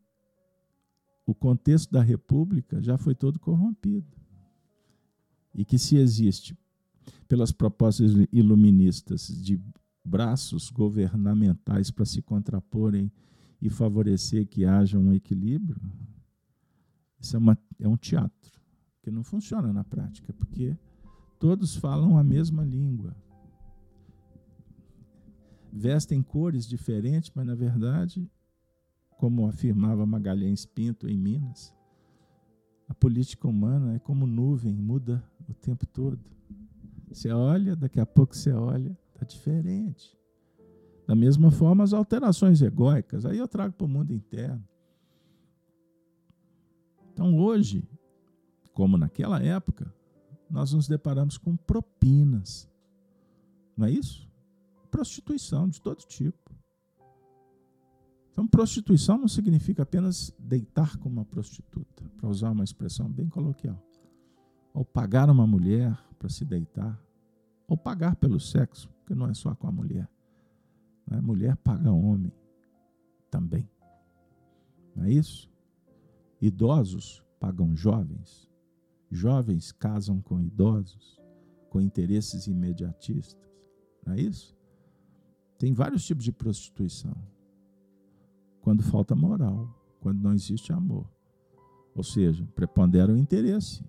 o 1.26 1.35
contexto 1.35 1.91
da 1.91 2.03
República 2.03 2.82
já 2.82 2.97
foi 2.97 3.14
todo 3.14 3.39
corrompido. 3.39 4.07
E 5.55 5.64
que 5.64 5.78
se 5.78 5.97
existe, 5.97 6.57
pelas 7.28 7.53
propostas 7.53 8.12
iluministas 8.32 9.28
de 9.28 9.61
braços 10.05 10.70
governamentais 10.70 11.91
para 11.91 12.05
se 12.05 12.20
contraporem 12.20 13.11
e 13.61 13.70
favorecer 13.70 14.47
que 14.47 14.64
haja 14.64 14.99
um 14.99 15.12
equilíbrio, 15.12 15.80
isso 17.18 17.37
é, 17.37 17.39
uma, 17.39 17.59
é 17.78 17.89
um 17.89 17.97
teatro, 17.97 18.61
que 19.03 19.11
não 19.11 19.22
funciona 19.22 19.72
na 19.72 19.82
prática, 19.82 20.32
porque 20.35 20.76
todos 21.39 21.74
falam 21.74 22.18
a 22.18 22.24
mesma 22.24 22.62
língua. 22.62 23.16
Vestem 25.75 26.22
cores 26.22 26.68
diferentes, 26.68 27.33
mas 27.35 27.45
na 27.45 27.55
verdade, 27.57 28.31
como 29.18 29.47
afirmava 29.47 30.07
Magalhães 30.07 30.64
Pinto 30.64 31.09
em 31.09 31.18
Minas, 31.18 31.75
a 32.89 32.95
política 32.95 33.49
humana 33.49 33.97
é 33.97 33.99
como 33.99 34.25
nuvem, 34.25 34.72
muda 34.72 35.22
o 35.49 35.53
tempo 35.53 35.85
todo. 35.85 36.20
Você 37.09 37.31
olha, 37.31 37.75
daqui 37.75 37.99
a 37.99 38.07
pouco 38.07 38.37
você 38.37 38.53
olha, 38.53 38.97
está 39.12 39.27
diferente. 39.27 40.16
Da 41.09 41.14
mesma 41.14 41.51
forma, 41.51 41.83
as 41.83 41.93
alterações 41.93 42.62
egóicas, 42.62 43.27
aí 43.27 43.39
eu 43.39 43.49
trago 43.49 43.75
para 43.75 43.85
o 43.85 43.89
mundo 43.89 44.12
interno. 44.12 44.62
Então, 47.12 47.37
hoje, 47.37 47.89
como 48.72 48.97
naquela 48.97 49.43
época, 49.43 49.93
nós 50.49 50.72
nos 50.72 50.87
deparamos 50.87 51.37
com 51.37 51.57
propinas. 51.57 52.70
Não 53.77 53.87
é 53.87 53.91
isso? 53.91 54.29
Prostituição 54.95 55.68
de 55.68 55.82
todo 55.82 56.05
tipo. 56.07 56.55
Então, 58.30 58.47
prostituição 58.47 59.18
não 59.18 59.26
significa 59.26 59.82
apenas 59.82 60.32
deitar 60.38 60.97
com 60.99 61.09
uma 61.09 61.24
prostituta, 61.24 62.09
para 62.16 62.28
usar 62.28 62.53
uma 62.53 62.62
expressão 62.62 63.11
bem 63.11 63.28
coloquial. 63.28 63.76
Ou 64.72 64.84
pagar 64.84 65.28
uma 65.28 65.49
mulher 65.49 65.99
para 66.16 66.28
se 66.28 66.45
deitar. 66.45 66.97
Ou 67.66 67.76
pagar 67.76 68.14
pelo 68.14 68.38
sexo, 68.38 68.88
porque 69.01 69.16
não 69.16 69.26
é 69.26 69.34
só 69.34 69.53
com 69.57 69.66
a 69.66 69.72
mulher. 69.72 70.09
A 71.11 71.20
mulher 71.20 71.57
paga 71.57 71.90
homem 71.90 72.32
também. 73.28 73.68
Não 74.95 75.07
é 75.07 75.11
isso? 75.11 75.51
Idosos 76.40 77.20
pagam 77.40 77.74
jovens. 77.74 78.49
Jovens 79.11 79.72
casam 79.72 80.20
com 80.20 80.40
idosos, 80.40 81.20
com 81.68 81.80
interesses 81.80 82.47
imediatistas. 82.47 83.51
Não 84.07 84.14
é 84.14 84.20
isso? 84.20 84.55
Tem 85.59 85.72
vários 85.72 86.05
tipos 86.05 86.24
de 86.24 86.32
prostituição 86.32 87.16
quando 88.61 88.82
falta 88.82 89.14
moral, 89.14 89.68
quando 90.00 90.22
não 90.22 90.32
existe 90.32 90.72
amor. 90.72 91.07
Ou 91.94 92.02
seja, 92.02 92.46
prepondera 92.55 93.12
o 93.12 93.16
interesse. 93.16 93.84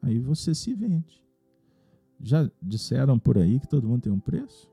Aí 0.00 0.20
você 0.20 0.54
se 0.54 0.72
vende. 0.74 1.22
Já 2.20 2.50
disseram 2.62 3.18
por 3.18 3.36
aí 3.36 3.58
que 3.60 3.68
todo 3.68 3.88
mundo 3.88 4.02
tem 4.02 4.12
um 4.12 4.20
preço? 4.20 4.70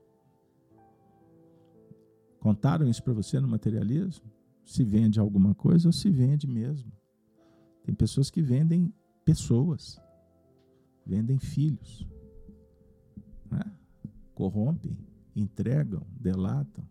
Contaram 2.38 2.88
isso 2.88 3.02
para 3.02 3.12
você 3.12 3.40
no 3.40 3.48
materialismo? 3.48 4.30
Se 4.64 4.84
vende 4.84 5.18
alguma 5.18 5.54
coisa 5.54 5.88
ou 5.88 5.92
se 5.92 6.10
vende 6.10 6.46
mesmo? 6.46 6.92
Tem 7.82 7.94
pessoas 7.94 8.30
que 8.30 8.40
vendem 8.40 8.92
pessoas, 9.24 10.00
vendem 11.04 11.38
filhos, 11.38 12.06
né? 13.50 13.64
corrompem, 14.34 14.96
entregam, 15.34 16.06
delatam. 16.18 16.84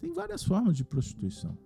Tem 0.00 0.12
várias 0.12 0.42
formas 0.42 0.76
de 0.76 0.84
prostituição. 0.84 1.56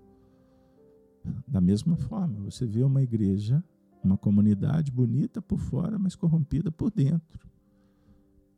Da 1.46 1.60
mesma 1.60 1.96
forma, 1.96 2.40
você 2.40 2.66
vê 2.66 2.82
uma 2.82 3.02
igreja, 3.02 3.62
uma 4.02 4.16
comunidade 4.16 4.92
bonita 4.92 5.42
por 5.42 5.58
fora, 5.58 5.98
mas 5.98 6.14
corrompida 6.14 6.70
por 6.70 6.90
dentro. 6.90 7.48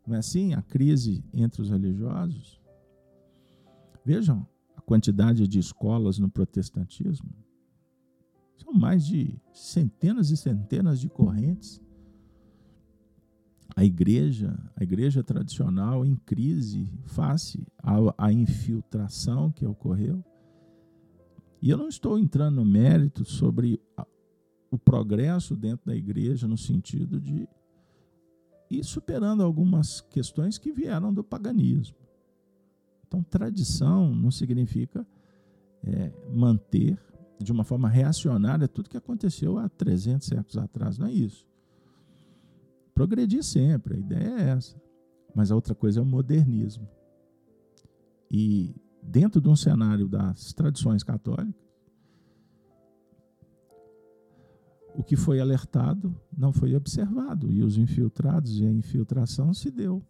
Não 0.07 0.15
é 0.15 0.19
assim? 0.19 0.55
A 0.55 0.63
crise 0.63 1.25
entre 1.33 1.63
os 1.63 1.71
religiosos. 1.71 2.61
Vejam 4.05 4.47
a 4.77 4.81
quantidade 4.81 5.47
de 5.47 5.59
escolas 5.59 6.19
no 6.19 6.29
protestantismo. 6.29 7.31
São 8.57 8.73
mais 8.73 9.07
de 9.07 9.41
centenas 9.53 10.31
e 10.31 10.37
centenas 10.37 10.99
de 10.99 11.09
correntes 11.09 11.81
a 13.77 13.85
igreja, 13.85 14.59
a 14.77 14.83
igreja 14.83 15.23
tradicional 15.23 16.05
em 16.05 16.17
crise 16.17 16.91
face 17.05 17.67
à, 17.79 17.97
à 18.27 18.33
infiltração 18.33 19.51
que 19.51 19.67
ocorreu. 19.67 20.25
E 21.61 21.71
eu 21.71 21.77
não 21.77 21.89
estou 21.89 22.19
entrando 22.19 22.57
no 22.57 22.65
mérito 22.65 23.25
sobre 23.25 23.81
a, 23.97 24.07
o 24.71 24.79
progresso 24.79 25.57
dentro 25.57 25.87
da 25.87 25.95
igreja 25.95 26.47
no 26.47 26.57
sentido 26.57 27.21
de 27.21 27.49
ir 28.71 28.85
superando 28.85 29.43
algumas 29.43 30.01
questões 30.01 30.59
que 30.59 30.73
vieram 30.73 31.13
do 31.13 31.25
paganismo. 31.25 31.97
Então, 33.07 33.23
tradição 33.23 34.15
não 34.15 34.31
significa 34.31 35.07
é, 35.83 36.13
manter 36.33 36.99
de 37.41 37.53
uma 37.53 37.65
forma 37.65 37.89
reacionária 37.89 38.69
tudo 38.69 38.91
que 38.91 38.97
aconteceu 38.97 39.59
há 39.59 39.69
300 39.69 40.27
séculos 40.27 40.59
atrás, 40.59 40.99
não 40.99 41.07
é 41.07 41.13
isso 41.13 41.48
progredir 42.99 43.45
sempre, 43.45 43.95
a 43.95 43.99
ideia 43.99 44.29
é 44.29 44.49
essa. 44.51 44.77
Mas 45.33 45.53
a 45.53 45.55
outra 45.55 45.73
coisa 45.73 46.01
é 46.01 46.03
o 46.03 46.07
modernismo. 46.07 46.89
E 48.29 48.75
dentro 49.01 49.41
de 49.41 49.49
um 49.49 49.55
cenário 49.55 50.09
das 50.09 50.53
tradições 50.53 51.05
católicas, 51.05 51.55
o 54.97 55.05
que 55.05 55.15
foi 55.15 55.39
alertado 55.39 56.13
não 56.37 56.53
foi 56.53 56.75
observado, 56.75 57.53
e 57.53 57.63
os 57.63 57.79
infiltrados 57.79 58.59
e 58.59 58.67
a 58.67 58.73
infiltração 58.73 59.55
se 59.55 59.71
deu. 59.71 60.03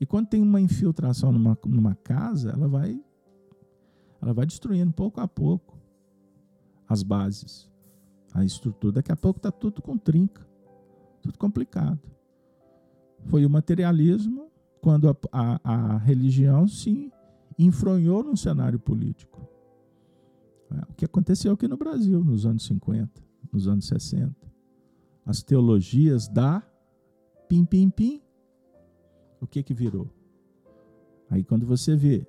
E 0.00 0.04
quando 0.04 0.26
tem 0.26 0.42
uma 0.42 0.60
infiltração 0.60 1.30
numa, 1.30 1.56
numa 1.64 1.94
casa, 1.94 2.50
ela 2.50 2.66
vai, 2.66 3.00
ela 4.20 4.34
vai 4.34 4.44
destruindo 4.44 4.92
pouco 4.92 5.20
a 5.20 5.28
pouco 5.28 5.78
as 6.88 7.04
bases, 7.04 7.70
a 8.34 8.44
estrutura. 8.44 8.94
Daqui 8.94 9.12
a 9.12 9.16
pouco 9.16 9.38
está 9.38 9.52
tudo 9.52 9.80
com 9.80 9.96
trinca 9.96 10.47
tudo 11.18 11.38
complicado. 11.38 12.00
Foi 13.26 13.44
o 13.44 13.50
materialismo 13.50 14.50
quando 14.80 15.08
a, 15.08 15.16
a, 15.32 15.60
a 15.74 15.98
religião 15.98 16.66
se 16.68 17.12
enfronhou 17.58 18.22
no 18.22 18.36
cenário 18.36 18.78
político. 18.78 19.46
É, 20.70 20.90
o 20.90 20.94
que 20.94 21.04
aconteceu 21.04 21.52
aqui 21.52 21.66
no 21.66 21.76
Brasil 21.76 22.24
nos 22.24 22.46
anos 22.46 22.64
50, 22.66 23.10
nos 23.52 23.66
anos 23.66 23.86
60. 23.88 24.34
As 25.24 25.42
teologias 25.42 26.28
da 26.28 26.62
pim, 27.48 27.64
pim, 27.64 27.90
pim. 27.90 28.22
O 29.40 29.46
que 29.46 29.62
que 29.62 29.74
virou? 29.74 30.08
Aí 31.30 31.44
quando 31.44 31.66
você 31.66 31.96
vê 31.96 32.26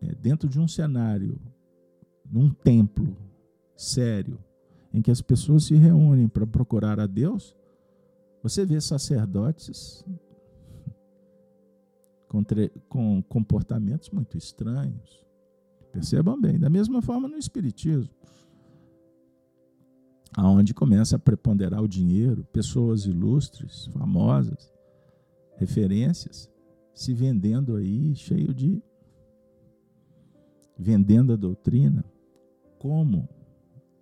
é, 0.00 0.14
dentro 0.14 0.48
de 0.48 0.60
um 0.60 0.68
cenário, 0.68 1.40
num 2.30 2.50
templo 2.50 3.16
sério, 3.76 4.38
em 4.92 5.00
que 5.00 5.10
as 5.10 5.20
pessoas 5.20 5.64
se 5.64 5.74
reúnem 5.74 6.28
para 6.28 6.46
procurar 6.46 6.98
a 7.00 7.06
Deus, 7.06 7.56
você 8.42 8.64
vê 8.64 8.80
sacerdotes 8.80 10.04
com, 12.28 12.44
com 12.88 13.22
comportamentos 13.22 14.10
muito 14.10 14.36
estranhos. 14.36 15.26
Percebam 15.92 16.40
bem, 16.40 16.58
da 16.58 16.68
mesma 16.68 17.00
forma 17.00 17.26
no 17.28 17.38
Espiritismo, 17.38 18.14
aonde 20.36 20.74
começa 20.74 21.16
a 21.16 21.18
preponderar 21.18 21.82
o 21.82 21.88
dinheiro, 21.88 22.44
pessoas 22.52 23.06
ilustres, 23.06 23.86
famosas, 23.86 24.72
referências, 25.56 26.50
se 26.94 27.14
vendendo 27.14 27.76
aí, 27.76 28.14
cheio 28.14 28.52
de. 28.54 28.82
vendendo 30.78 31.32
a 31.32 31.36
doutrina. 31.36 32.04
Como? 32.78 33.28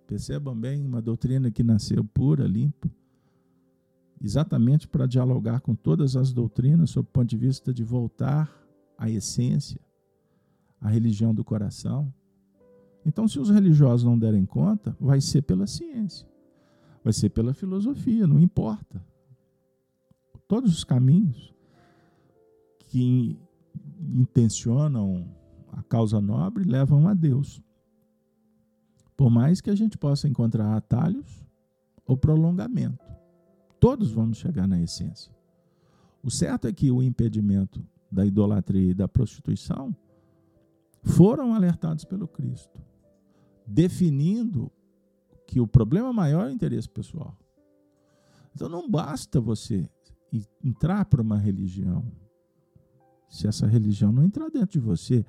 Percebam 0.05 0.57
bem, 0.57 0.85
uma 0.85 1.01
doutrina 1.01 1.49
que 1.49 1.63
nasceu 1.63 2.03
pura, 2.03 2.45
limpa, 2.45 2.89
exatamente 4.21 4.87
para 4.87 5.05
dialogar 5.05 5.61
com 5.61 5.75
todas 5.75 6.15
as 6.15 6.33
doutrinas 6.33 6.89
sob 6.89 7.07
o 7.07 7.11
ponto 7.11 7.29
de 7.29 7.37
vista 7.37 7.73
de 7.73 7.83
voltar 7.83 8.51
à 8.97 9.09
essência, 9.09 9.79
à 10.81 10.89
religião 10.89 11.33
do 11.33 11.43
coração. 11.43 12.11
Então, 13.05 13.27
se 13.27 13.39
os 13.39 13.49
religiosos 13.49 14.03
não 14.03 14.17
derem 14.17 14.45
conta, 14.45 14.95
vai 14.99 15.21
ser 15.21 15.43
pela 15.43 15.67
ciência, 15.67 16.27
vai 17.03 17.13
ser 17.13 17.29
pela 17.29 17.53
filosofia, 17.53 18.27
não 18.27 18.39
importa. 18.39 19.01
Todos 20.47 20.73
os 20.73 20.83
caminhos 20.83 21.53
que 22.87 23.37
intencionam 23.99 25.27
a 25.71 25.83
causa 25.83 26.19
nobre 26.19 26.63
levam 26.63 27.07
a 27.07 27.13
Deus. 27.13 27.61
Por 29.15 29.29
mais 29.29 29.61
que 29.61 29.69
a 29.69 29.75
gente 29.75 29.97
possa 29.97 30.27
encontrar 30.27 30.75
atalhos 30.75 31.45
ou 32.05 32.15
prolongamento. 32.15 33.05
Todos 33.87 34.11
vamos 34.11 34.37
chegar 34.37 34.67
na 34.67 34.81
essência. 34.81 35.33
O 36.21 36.29
certo 36.29 36.67
é 36.67 36.73
que 36.73 36.91
o 36.91 37.01
impedimento 37.01 37.81
da 38.11 38.25
idolatria 38.25 38.91
e 38.91 38.93
da 38.93 39.07
prostituição 39.07 39.95
foram 41.01 41.53
alertados 41.53 42.03
pelo 42.03 42.27
Cristo, 42.27 42.81
definindo 43.65 44.69
que 45.47 45.61
o 45.61 45.65
problema 45.65 46.11
maior 46.11 46.47
é 46.47 46.49
o 46.49 46.53
interesse 46.53 46.89
pessoal. 46.89 47.39
Então 48.53 48.67
não 48.67 48.91
basta 48.91 49.39
você 49.39 49.89
entrar 50.61 51.05
para 51.05 51.21
uma 51.21 51.37
religião, 51.37 52.11
se 53.29 53.47
essa 53.47 53.65
religião 53.65 54.11
não 54.11 54.25
entrar 54.25 54.49
dentro 54.49 54.81
de 54.81 54.85
você, 54.85 55.25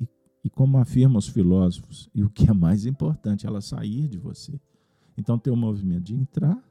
e, 0.00 0.08
e 0.42 0.48
como 0.48 0.78
afirmam 0.78 1.18
os 1.18 1.28
filósofos, 1.28 2.08
e 2.14 2.24
o 2.24 2.30
que 2.30 2.48
é 2.48 2.54
mais 2.54 2.86
importante, 2.86 3.46
ela 3.46 3.60
sair 3.60 4.08
de 4.08 4.16
você. 4.16 4.58
Então 5.18 5.38
tem 5.38 5.52
o 5.52 5.56
movimento 5.56 6.04
de 6.04 6.14
entrar 6.14 6.69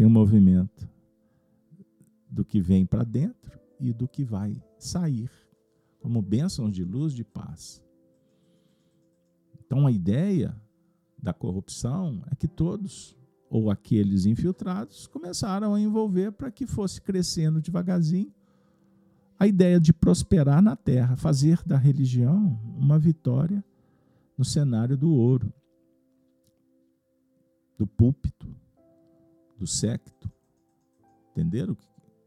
tem 0.00 0.06
um 0.06 0.10
movimento 0.10 0.88
do 2.30 2.42
que 2.42 2.58
vem 2.58 2.86
para 2.86 3.04
dentro 3.04 3.60
e 3.78 3.92
do 3.92 4.08
que 4.08 4.24
vai 4.24 4.58
sair. 4.78 5.30
como 6.00 6.22
bênçãos 6.22 6.72
de 6.72 6.82
luz, 6.82 7.12
de 7.12 7.22
paz. 7.22 7.84
Então 9.58 9.86
a 9.86 9.92
ideia 9.92 10.58
da 11.22 11.34
corrupção 11.34 12.22
é 12.32 12.34
que 12.34 12.48
todos, 12.48 13.14
ou 13.50 13.70
aqueles 13.70 14.24
infiltrados, 14.24 15.06
começaram 15.06 15.74
a 15.74 15.80
envolver 15.82 16.32
para 16.32 16.50
que 16.50 16.66
fosse 16.66 16.98
crescendo 17.02 17.60
devagarzinho 17.60 18.32
a 19.38 19.46
ideia 19.46 19.78
de 19.78 19.92
prosperar 19.92 20.62
na 20.62 20.76
terra, 20.76 21.14
fazer 21.14 21.62
da 21.66 21.76
religião 21.76 22.58
uma 22.74 22.98
vitória 22.98 23.62
no 24.38 24.46
cenário 24.46 24.96
do 24.96 25.12
ouro, 25.12 25.52
do 27.76 27.86
púlpito, 27.86 28.48
do 29.60 29.66
secto. 29.66 30.32
Entenderam 31.30 31.76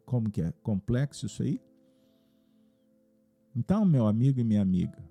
como 0.06 0.30
que 0.30 0.40
é 0.40 0.52
complexo 0.62 1.26
isso 1.26 1.42
aí? 1.42 1.60
Então, 3.56 3.84
meu 3.84 4.06
amigo 4.08 4.40
e 4.40 4.44
minha 4.44 4.62
amiga, 4.62 5.04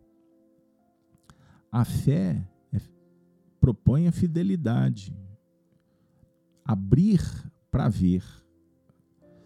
a 1.70 1.84
fé 1.84 2.48
é, 2.72 2.80
propõe 3.60 4.06
a 4.06 4.12
fidelidade, 4.12 5.12
abrir 6.64 7.20
para 7.70 7.88
ver, 7.88 8.24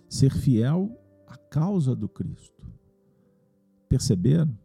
ser 0.09 0.33
fiel 0.33 0.95
à 1.27 1.37
causa 1.37 1.97
do 1.97 2.09
Cristo. 2.09 2.63
Perceberam? 3.89 4.57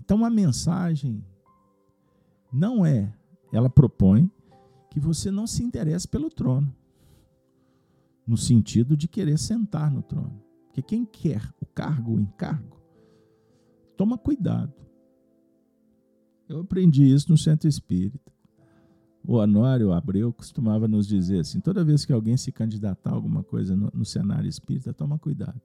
Então 0.00 0.24
a 0.24 0.30
mensagem 0.30 1.22
não 2.50 2.86
é, 2.86 3.14
ela 3.52 3.68
propõe 3.68 4.30
que 4.98 5.06
você 5.06 5.30
não 5.30 5.46
se 5.46 5.62
interesse 5.62 6.08
pelo 6.08 6.28
trono, 6.28 6.74
no 8.26 8.36
sentido 8.36 8.96
de 8.96 9.06
querer 9.06 9.38
sentar 9.38 9.90
no 9.90 10.02
trono. 10.02 10.42
Porque 10.66 10.82
quem 10.82 11.04
quer 11.04 11.42
o 11.60 11.66
cargo, 11.66 12.14
o 12.14 12.20
encargo, 12.20 12.82
toma 13.96 14.18
cuidado. 14.18 14.74
Eu 16.48 16.60
aprendi 16.60 17.04
isso 17.04 17.30
no 17.30 17.38
centro 17.38 17.68
espírita. 17.68 18.32
O 19.24 19.34
Honório 19.34 19.92
Abreu 19.92 20.32
costumava 20.32 20.88
nos 20.88 21.06
dizer 21.06 21.40
assim: 21.40 21.60
toda 21.60 21.84
vez 21.84 22.04
que 22.04 22.12
alguém 22.12 22.36
se 22.36 22.50
candidatar 22.50 23.10
a 23.10 23.14
alguma 23.14 23.44
coisa 23.44 23.76
no, 23.76 23.90
no 23.94 24.04
cenário 24.04 24.48
espírita, 24.48 24.92
toma 24.92 25.18
cuidado. 25.18 25.60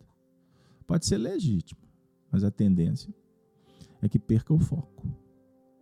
Pode 0.86 1.06
ser 1.06 1.18
legítimo, 1.18 1.82
mas 2.32 2.44
a 2.44 2.52
tendência 2.52 3.14
é 4.02 4.08
que 4.08 4.20
perca 4.20 4.54
o 4.54 4.60
foco, 4.60 5.08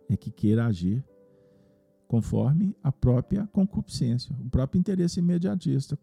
é 0.08 0.16
que 0.16 0.32
queira 0.32 0.68
agir 0.68 1.04
conforme 2.12 2.76
a 2.84 2.92
própria 2.92 3.48
concupiscência, 3.54 4.36
o 4.38 4.50
próprio 4.50 4.78
interesse 4.78 5.22
imediatista, 5.22 5.98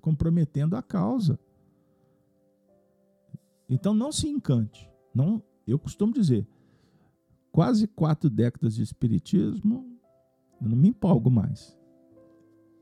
comprometendo 0.00 0.74
a 0.74 0.82
causa. 0.82 1.38
Então 3.68 3.94
não 3.94 4.10
se 4.10 4.26
encante. 4.26 4.90
Não, 5.14 5.40
eu 5.64 5.78
costumo 5.78 6.12
dizer, 6.12 6.44
quase 7.52 7.86
quatro 7.86 8.28
décadas 8.28 8.74
de 8.74 8.82
espiritismo, 8.82 9.86
eu 10.60 10.70
não 10.70 10.76
me 10.76 10.88
empolgo 10.88 11.30
mais. 11.30 11.78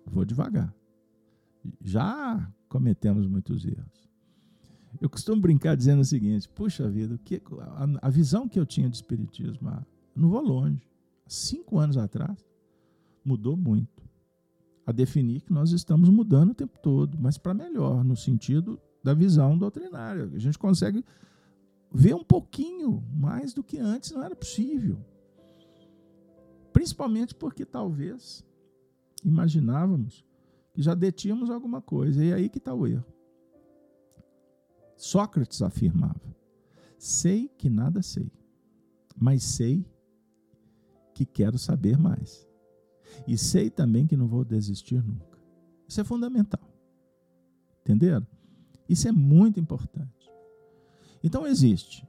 Vou 0.07 0.25
devagar. 0.25 0.75
Já 1.83 2.51
cometemos 2.71 3.27
muitos 3.27 3.67
erros. 3.67 4.09
Eu 4.99 5.11
costumo 5.11 5.43
brincar 5.43 5.77
dizendo 5.77 6.01
o 6.01 6.07
seguinte: 6.07 6.49
puxa 6.49 6.89
vida, 6.89 7.19
que, 7.23 7.43
a, 7.61 8.07
a 8.07 8.09
visão 8.09 8.49
que 8.49 8.59
eu 8.59 8.65
tinha 8.65 8.89
de 8.89 8.97
espiritismo, 8.97 9.69
ah, 9.69 9.85
não 10.15 10.31
vou 10.31 10.41
longe. 10.41 10.89
Cinco 11.27 11.79
anos 11.79 11.99
atrás, 11.99 12.46
mudou 13.27 13.57
muito. 13.57 14.05
A 14.87 14.93
definir 14.93 15.41
que 15.41 15.53
nós 15.53 15.73
estamos 15.73 16.09
mudando 16.09 16.51
o 16.51 16.55
tempo 16.55 16.79
todo, 16.81 17.19
mas 17.19 17.37
para 17.37 17.53
melhor, 17.53 18.05
no 18.05 18.17
sentido 18.17 18.81
da 19.03 19.13
visão 19.13 19.59
doutrinária. 19.59 20.31
A 20.33 20.39
gente 20.39 20.59
consegue 20.59 21.05
ver 21.91 22.15
um 22.15 22.23
pouquinho 22.23 23.03
mais 23.13 23.53
do 23.53 23.65
que 23.65 23.79
antes 23.79 24.13
não 24.13 24.23
era 24.23 24.37
possível. 24.37 24.99
Principalmente 26.73 27.35
porque 27.35 27.65
talvez 27.65 28.45
imaginávamos 29.25 30.25
que 30.73 30.83
já 30.83 30.95
detínhamos 30.95 31.51
alguma 31.51 31.81
coisa. 31.81 32.25
E 32.25 32.31
é 32.31 32.35
aí 32.35 32.49
que 32.49 32.59
está 32.59 32.73
o 32.73 32.87
erro. 32.87 33.05
Sócrates 34.97 35.63
afirmava: 35.63 36.37
sei 36.99 37.49
que 37.49 37.69
nada 37.69 38.03
sei, 38.03 38.31
mas 39.17 39.43
sei 39.43 39.85
que 41.15 41.25
quero 41.25 41.59
saber 41.59 41.99
mais. 41.99 42.47
E 43.27 43.37
sei 43.37 43.71
também 43.71 44.07
que 44.07 44.17
não 44.17 44.27
vou 44.27 44.45
desistir 44.45 45.03
nunca. 45.03 45.39
Isso 45.89 46.01
é 46.01 46.05
fundamental. 46.05 46.61
Entenderam? 47.83 48.27
Isso 48.89 49.09
é 49.09 49.13
muito 49.13 49.61
importante. 49.61 50.31
Então 51.23 51.47
existe 51.47 52.07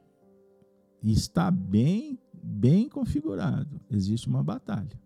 e 1.02 1.12
está 1.12 1.50
bem 1.50 2.20
bem 2.34 2.88
configurado. 2.88 3.82
Existe 3.90 4.28
uma 4.28 4.44
batalha. 4.44 5.00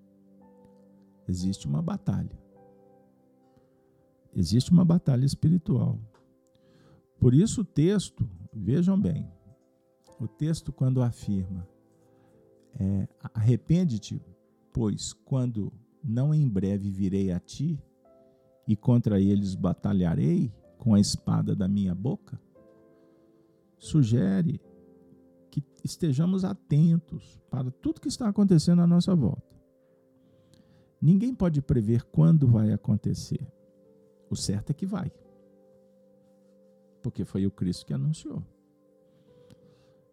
Existe 1.28 1.66
uma 1.66 1.82
batalha. 1.82 2.40
Existe 4.36 4.72
uma 4.72 4.86
batalha 4.86 5.26
espiritual. 5.26 6.00
Por 7.20 7.34
isso 7.34 7.62
o 7.62 7.66
texto, 7.66 8.30
vejam 8.54 9.00
bem, 9.00 9.30
o 10.20 10.28
texto 10.28 10.72
quando 10.72 11.02
afirma 11.02 11.68
é, 12.80 13.08
arrepende-te, 13.34 14.22
pois 14.74 15.14
quando 15.14 15.72
não 16.04 16.34
em 16.34 16.48
breve 16.48 16.90
virei 16.90 17.32
a 17.32 17.40
ti 17.40 17.80
e 18.68 18.76
contra 18.76 19.20
eles 19.20 19.56
batalharei 19.56 20.54
com 20.78 20.94
a 20.94 21.00
espada 21.00 21.56
da 21.56 21.68
minha 21.68 21.94
boca, 21.94 22.42
sugere 23.78 24.60
que 25.50 25.64
estejamos 25.84 26.44
atentos 26.44 27.40
para 27.50 27.70
tudo 27.70 28.02
que 28.02 28.08
está 28.08 28.28
acontecendo 28.30 28.82
à 28.82 28.88
nossa 28.88 29.14
volta. 29.16 29.52
Ninguém 31.02 31.34
pode 31.34 31.62
prever 31.62 32.04
quando 32.06 32.48
vai 32.48 32.72
acontecer. 32.72 33.46
O 34.30 34.36
certo 34.36 34.70
é 34.70 34.74
que 34.74 34.86
vai. 34.86 35.12
Porque 37.02 37.26
foi 37.26 37.46
o 37.46 37.52
Cristo 37.52 37.86
que 37.86 37.94
anunciou. 37.94 38.44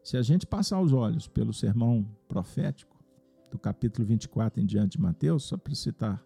Se 0.02 0.16
a 0.16 0.22
gente 0.22 0.46
passar 0.46 0.80
os 0.80 0.92
olhos 0.92 1.28
pelo 1.28 1.52
sermão 1.52 2.04
profético, 2.26 2.97
do 3.50 3.58
capítulo 3.58 4.06
24 4.06 4.60
em 4.60 4.66
diante 4.66 4.92
de 4.92 5.00
Mateus, 5.00 5.44
só 5.44 5.56
para 5.56 5.74
citar 5.74 6.24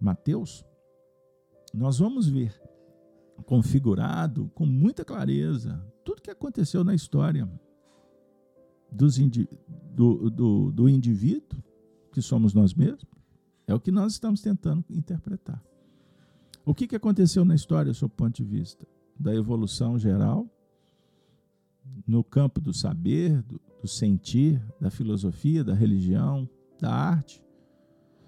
Mateus, 0.00 0.64
nós 1.72 1.98
vamos 1.98 2.28
ver 2.28 2.60
configurado 3.46 4.50
com 4.54 4.66
muita 4.66 5.04
clareza 5.04 5.84
tudo 6.04 6.22
que 6.22 6.30
aconteceu 6.30 6.82
na 6.84 6.94
história 6.94 7.48
dos 8.90 9.18
indi 9.18 9.48
do, 9.94 10.30
do, 10.30 10.72
do 10.72 10.88
indivíduo, 10.88 11.62
que 12.12 12.20
somos 12.20 12.54
nós 12.54 12.74
mesmos, 12.74 13.04
é 13.66 13.74
o 13.74 13.80
que 13.80 13.90
nós 13.92 14.12
estamos 14.12 14.40
tentando 14.40 14.84
interpretar. 14.90 15.62
O 16.64 16.74
que, 16.74 16.86
que 16.86 16.96
aconteceu 16.96 17.44
na 17.44 17.54
história, 17.54 17.92
do 17.92 17.96
seu 17.96 18.08
ponto 18.08 18.36
de 18.36 18.44
vista? 18.44 18.86
Da 19.18 19.34
evolução 19.34 19.98
geral, 19.98 20.48
no 22.06 22.24
campo 22.24 22.60
do 22.60 22.72
saber, 22.72 23.42
do, 23.42 23.60
do 23.80 23.88
sentir, 23.88 24.62
da 24.80 24.90
filosofia, 24.90 25.64
da 25.64 25.74
religião, 25.74 26.48
da 26.78 26.92
arte. 26.92 27.42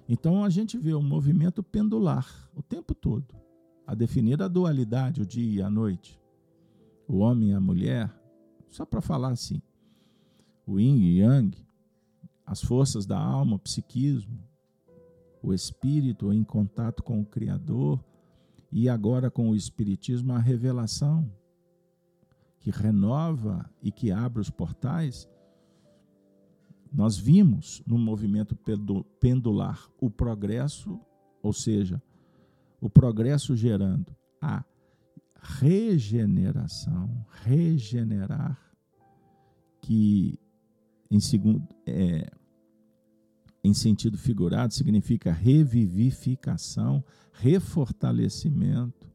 Então 0.09 0.45
a 0.45 0.51
gente 0.51 0.79
vê 0.79 0.95
um 0.95 1.03
movimento 1.03 1.63
pendular 1.63 2.27
o 2.55 2.63
tempo 2.63 2.95
todo 2.95 3.35
a 3.87 3.95
definir 3.95 4.43
a 4.43 4.49
dualidade, 4.49 5.21
o 5.21 5.27
dia 5.27 5.61
e 5.61 5.63
a 5.63 5.69
noite, 5.69 6.21
o 7.07 7.19
homem 7.19 7.51
e 7.51 7.55
a 7.55 7.61
mulher, 7.61 8.13
só 8.69 8.87
para 8.87 9.01
falar 9.01 9.31
assim, 9.31 9.61
o 10.67 10.81
yin 10.81 10.97
e 10.97 11.19
yang, 11.19 11.57
as 12.47 12.63
forças 12.63 13.05
da 13.07 13.19
alma, 13.19 13.57
o 13.57 13.59
psiquismo, 13.59 14.39
o 15.43 15.53
espírito 15.53 16.33
em 16.33 16.45
contato 16.45 17.03
com 17.03 17.21
o 17.21 17.27
Criador 17.27 18.03
e 18.71 18.89
agora 18.89 19.31
com 19.31 19.51
o 19.51 19.57
Espiritismo, 19.57 20.33
a 20.33 20.39
revelação 20.39 21.31
que 22.61 22.71
renova 22.71 23.69
e 23.83 23.91
que 23.91 24.13
abre 24.13 24.41
os 24.41 24.49
portais. 24.49 25.29
Nós 26.93 27.17
vimos 27.17 27.83
no 27.87 27.97
movimento 27.97 28.57
pendular 29.19 29.89
o 29.99 30.11
progresso, 30.11 31.01
ou 31.43 31.53
seja, 31.53 32.03
o 32.81 32.91
progresso 32.91 33.57
gerando 33.57 34.15
a 34.41 34.63
regeneração, 35.41 37.25
regenerar, 37.45 38.61
que 39.81 40.39
em 41.11 41.19
segundo 41.19 41.67
é, 41.87 42.31
em 43.65 43.73
sentido 43.73 44.19
figurado 44.19 44.75
significa 44.75 45.33
revivificação, 45.33 47.03
refortalecimento, 47.33 49.11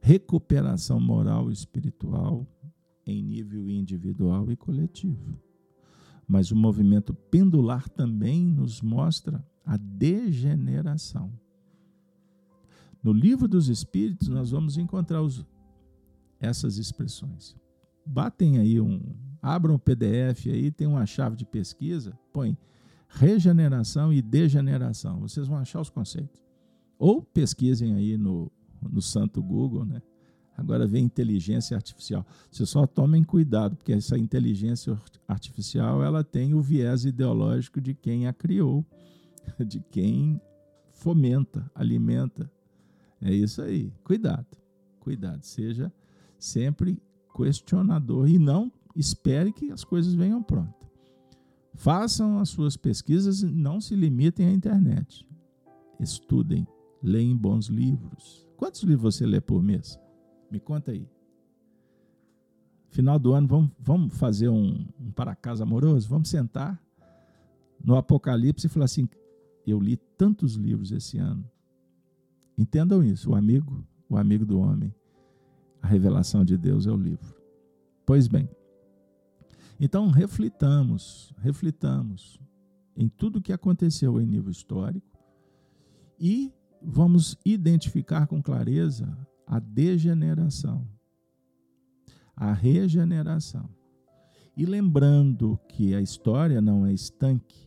recuperação 0.00 1.00
moral 1.00 1.50
e 1.50 1.54
espiritual 1.54 2.46
em 3.06 3.22
nível 3.22 3.68
individual 3.68 4.50
e 4.50 4.56
coletivo. 4.56 5.47
Mas 6.28 6.50
o 6.50 6.56
movimento 6.56 7.14
pendular 7.14 7.88
também 7.88 8.44
nos 8.44 8.82
mostra 8.82 9.42
a 9.64 9.76
degeneração 9.76 11.32
no 13.02 13.12
livro 13.12 13.46
dos 13.46 13.68
Espíritos, 13.68 14.28
nós 14.28 14.50
vamos 14.50 14.76
encontrar 14.76 15.22
os, 15.22 15.46
essas 16.40 16.76
expressões. 16.78 17.56
batem 18.04 18.58
aí 18.58 18.80
um, 18.80 19.00
abram 19.40 19.76
o 19.76 19.78
PDF 19.78 20.46
aí, 20.46 20.70
tem 20.70 20.86
uma 20.86 21.06
chave 21.06 21.36
de 21.36 21.44
pesquisa, 21.44 22.18
põe 22.32 22.56
regeneração 23.08 24.12
e 24.12 24.20
degeneração. 24.20 25.20
Vocês 25.20 25.46
vão 25.46 25.58
achar 25.58 25.80
os 25.80 25.90
conceitos. 25.90 26.42
Ou 26.98 27.22
pesquisem 27.22 27.94
aí 27.94 28.18
no, 28.18 28.50
no 28.82 29.00
santo 29.00 29.42
Google, 29.42 29.84
né? 29.84 30.02
Agora 30.58 30.88
vem 30.88 31.04
inteligência 31.04 31.76
artificial. 31.76 32.26
Vocês 32.50 32.68
só 32.68 32.84
tomem 32.84 33.22
cuidado, 33.22 33.76
porque 33.76 33.92
essa 33.92 34.18
inteligência 34.18 35.00
artificial 35.28 36.02
ela 36.02 36.24
tem 36.24 36.52
o 36.52 36.60
viés 36.60 37.04
ideológico 37.04 37.80
de 37.80 37.94
quem 37.94 38.26
a 38.26 38.32
criou, 38.32 38.84
de 39.64 39.78
quem 39.78 40.40
fomenta, 40.90 41.70
alimenta. 41.72 42.50
É 43.22 43.32
isso 43.32 43.62
aí. 43.62 43.92
Cuidado, 44.02 44.48
cuidado. 44.98 45.44
Seja 45.44 45.92
sempre 46.40 47.00
questionador 47.32 48.28
e 48.28 48.36
não 48.36 48.72
espere 48.96 49.52
que 49.52 49.70
as 49.70 49.84
coisas 49.84 50.12
venham 50.12 50.42
prontas. 50.42 50.74
Façam 51.72 52.40
as 52.40 52.48
suas 52.48 52.76
pesquisas 52.76 53.42
e 53.42 53.46
não 53.46 53.80
se 53.80 53.94
limitem 53.94 54.46
à 54.46 54.50
internet. 54.50 55.24
Estudem, 56.00 56.66
leem 57.00 57.36
bons 57.36 57.66
livros. 57.66 58.44
Quantos 58.56 58.82
livros 58.82 59.14
você 59.14 59.24
lê 59.24 59.40
por 59.40 59.62
mês? 59.62 59.96
Me 60.50 60.58
conta 60.58 60.92
aí. 60.92 61.08
Final 62.88 63.18
do 63.18 63.34
ano, 63.34 63.46
vamos, 63.46 63.70
vamos 63.78 64.14
fazer 64.16 64.48
um, 64.48 64.86
um 64.98 65.10
para 65.10 65.34
casa 65.34 65.62
amoroso? 65.62 66.08
Vamos 66.08 66.28
sentar 66.28 66.82
no 67.84 67.96
Apocalipse 67.96 68.66
e 68.66 68.70
falar 68.70 68.86
assim: 68.86 69.08
eu 69.66 69.78
li 69.78 69.96
tantos 69.96 70.54
livros 70.54 70.90
esse 70.90 71.18
ano. 71.18 71.44
Entendam 72.56 73.04
isso, 73.04 73.30
o 73.30 73.34
amigo, 73.34 73.84
o 74.08 74.16
amigo 74.16 74.44
do 74.44 74.58
homem. 74.58 74.92
A 75.80 75.86
revelação 75.86 76.44
de 76.44 76.56
Deus 76.56 76.86
é 76.86 76.90
o 76.90 76.96
livro. 76.96 77.36
Pois 78.04 78.26
bem, 78.26 78.48
então 79.78 80.10
reflitamos, 80.10 81.32
reflitamos 81.38 82.40
em 82.96 83.08
tudo 83.08 83.38
o 83.38 83.42
que 83.42 83.52
aconteceu 83.52 84.20
em 84.20 84.26
nível 84.26 84.50
histórico 84.50 85.06
e 86.18 86.52
vamos 86.82 87.36
identificar 87.44 88.26
com 88.26 88.42
clareza 88.42 89.16
a 89.48 89.58
degeneração, 89.58 90.86
a 92.36 92.52
regeneração. 92.52 93.68
E 94.54 94.66
lembrando 94.66 95.58
que 95.68 95.94
a 95.94 96.02
história 96.02 96.60
não 96.60 96.84
é 96.84 96.92
estanque 96.92 97.66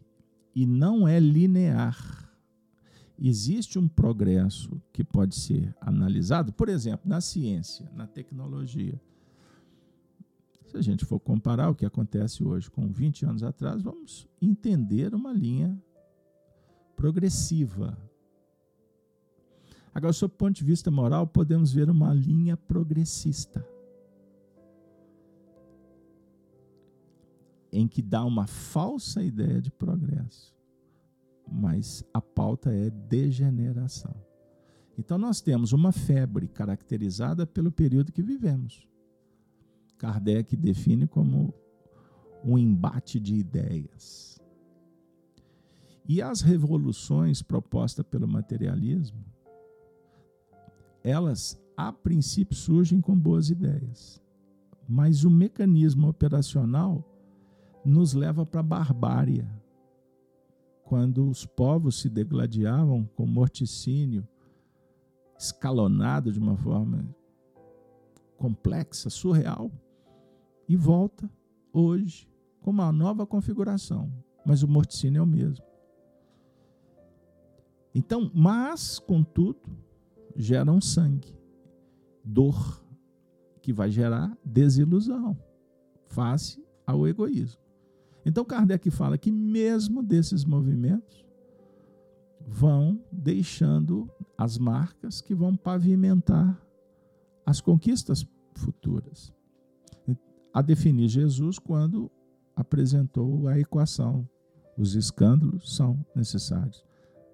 e 0.54 0.66
não 0.68 1.08
é 1.08 1.20
linear. 1.20 2.30
Existe 3.18 3.80
um 3.80 3.88
progresso 3.88 4.80
que 4.94 5.04
pode 5.04 5.36
ser 5.36 5.76
analisado, 5.82 6.54
por 6.54 6.70
exemplo, 6.70 7.10
na 7.10 7.20
ciência, 7.20 7.90
na 7.96 8.06
tecnologia. 8.06 9.02
Se 10.68 10.78
a 10.78 10.82
gente 10.82 11.04
for 11.04 11.20
comparar 11.20 11.70
o 11.70 11.76
que 11.76 11.86
acontece 11.86 12.44
hoje 12.44 12.70
com 12.70 12.92
20 12.92 13.26
anos 13.26 13.44
atrás, 13.44 13.82
vamos 13.82 14.28
entender 14.42 15.16
uma 15.16 15.34
linha 15.34 15.82
progressiva 16.96 17.98
Agora, 19.94 20.14
sob 20.14 20.34
o 20.34 20.38
ponto 20.38 20.56
de 20.56 20.64
vista 20.64 20.90
moral, 20.90 21.28
podemos 21.28 21.74
ver 21.74 21.90
uma 21.90 22.14
linha 22.14 22.56
progressista. 22.56 23.66
Em 27.72 27.88
que 27.88 28.02
dá 28.02 28.24
uma 28.24 28.48
falsa 28.48 29.22
ideia 29.22 29.62
de 29.62 29.70
progresso. 29.70 30.56
Mas 31.50 32.06
a 32.14 32.22
pauta 32.22 32.72
é 32.72 32.90
degeneração. 32.90 34.16
Então, 34.98 35.18
nós 35.18 35.42
temos 35.42 35.74
uma 35.74 35.92
febre 35.92 36.48
caracterizada 36.48 37.46
pelo 37.46 37.72
período 37.72 38.12
que 38.12 38.22
vivemos. 38.22 38.88
Kardec 39.98 40.56
define 40.56 41.08
como 41.08 41.54
um 42.44 42.58
embate 42.58 43.20
de 43.20 43.36
ideias. 43.36 44.40
E 46.08 46.22
as 46.22 46.42
revoluções 46.42 47.42
propostas 47.42 48.06
pelo 48.06 48.28
materialismo 48.28 49.24
elas 51.04 51.62
a 51.76 51.92
princípio 51.92 52.56
surgem 52.56 53.02
com 53.02 53.18
boas 53.18 53.50
ideias, 53.50 54.22
mas 54.88 55.24
o 55.24 55.30
mecanismo 55.30 56.08
operacional 56.08 57.04
nos 57.84 58.14
leva 58.14 58.46
para 58.46 58.60
a 58.60 58.64
barbárie. 58.64 59.48
Quando 60.84 61.30
os 61.30 61.46
povos 61.46 62.02
se 62.02 62.10
degladiavam 62.10 63.10
com 63.16 63.26
morticínio 63.26 64.28
escalonado 65.40 66.32
de 66.32 66.38
uma 66.38 66.56
forma 66.56 67.04
complexa, 68.38 69.10
surreal, 69.10 69.72
e 70.68 70.76
volta 70.76 71.30
hoje 71.74 72.30
com 72.62 72.70
uma 72.72 72.92
nova 72.92 73.26
configuração, 73.26 74.12
mas 74.46 74.64
o 74.64 74.68
morticínio 74.68 75.20
é 75.20 75.24
o 75.24 75.28
mesmo. 75.28 75.66
Então, 77.94 78.32
mas, 78.34 79.00
contudo, 79.00 79.60
geram 80.36 80.80
sangue, 80.82 81.36
dor, 82.24 82.84
que 83.62 83.72
vai 83.72 83.90
gerar 83.90 84.36
desilusão, 84.44 85.38
face 86.08 86.64
ao 86.86 87.08
egoísmo. 87.08 87.62
Então 88.26 88.46
Kardec 88.46 88.90
fala 88.92 89.18
que 89.18 89.32
mesmo 89.32 90.04
desses 90.04 90.46
movimentos 90.46 91.26
vão 92.48 93.00
deixando 93.12 94.10
as 94.38 94.58
marcas 94.58 95.22
que 95.22 95.34
vão 95.34 95.56
pavimentar 95.56 96.60
as 97.46 97.62
conquistas 97.62 98.26
futuras. 98.56 99.34
A 100.54 100.62
definir 100.62 101.08
Jesus 101.08 101.58
quando 101.58 102.12
apresentou 102.56 103.48
a 103.48 103.58
equação: 103.58 104.28
os 104.78 104.96
escândalos 104.96 105.76
são 105.76 106.06
necessários, 106.16 106.84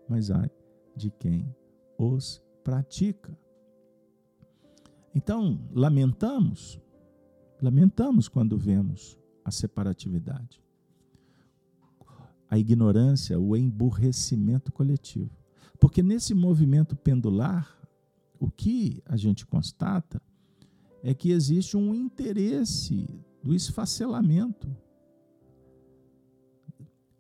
mas 0.07 0.29
ai 0.29 0.49
de 0.95 1.09
quem 1.11 1.53
os 1.97 2.41
pratica. 2.67 3.33
Então, 5.15 5.57
lamentamos, 5.71 6.77
lamentamos 7.61 8.27
quando 8.27 8.57
vemos 8.57 9.17
a 9.45 9.51
separatividade, 9.51 10.61
a 12.49 12.59
ignorância, 12.59 13.39
o 13.39 13.55
emburrecimento 13.55 14.69
coletivo. 14.73 15.31
Porque 15.79 16.03
nesse 16.03 16.33
movimento 16.33 16.93
pendular, 16.93 17.73
o 18.37 18.51
que 18.51 19.01
a 19.05 19.15
gente 19.15 19.45
constata 19.45 20.21
é 21.01 21.13
que 21.13 21.31
existe 21.31 21.77
um 21.77 21.95
interesse 21.95 23.07
do 23.41 23.55
esfacelamento, 23.55 24.67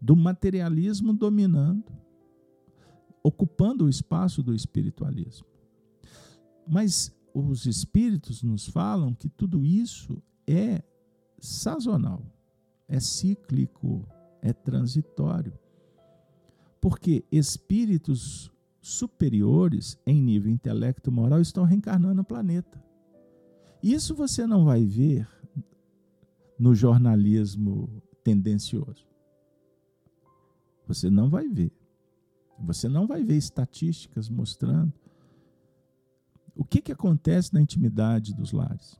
do 0.01 0.13
materialismo 0.13 1.13
dominando 1.13 1.85
ocupando 3.23 3.85
o 3.85 3.89
espaço 3.89 4.41
do 4.41 4.53
espiritualismo. 4.53 5.47
Mas 6.67 7.15
os 7.33 7.65
espíritos 7.65 8.43
nos 8.43 8.67
falam 8.67 9.13
que 9.13 9.29
tudo 9.29 9.63
isso 9.63 10.21
é 10.45 10.83
sazonal, 11.39 12.25
é 12.87 12.99
cíclico, 12.99 14.07
é 14.41 14.53
transitório. 14.53 15.53
Porque 16.81 17.25
espíritos 17.31 18.51
superiores 18.81 19.99
em 20.05 20.21
nível 20.21 20.51
intelecto 20.51 21.11
moral 21.11 21.41
estão 21.41 21.63
reencarnando 21.63 22.15
no 22.15 22.23
planeta. 22.23 22.81
Isso 23.83 24.15
você 24.15 24.47
não 24.47 24.65
vai 24.65 24.83
ver 24.85 25.27
no 26.57 26.73
jornalismo 26.73 28.01
tendencioso. 28.23 29.05
Você 30.87 31.09
não 31.09 31.29
vai 31.29 31.47
ver. 31.47 31.76
Você 32.59 32.89
não 32.89 33.05
vai 33.05 33.23
ver 33.23 33.37
estatísticas 33.37 34.29
mostrando 34.29 34.91
o 36.55 36.63
que, 36.63 36.81
que 36.81 36.91
acontece 36.91 37.53
na 37.53 37.61
intimidade 37.61 38.33
dos 38.33 38.51
lares. 38.51 38.99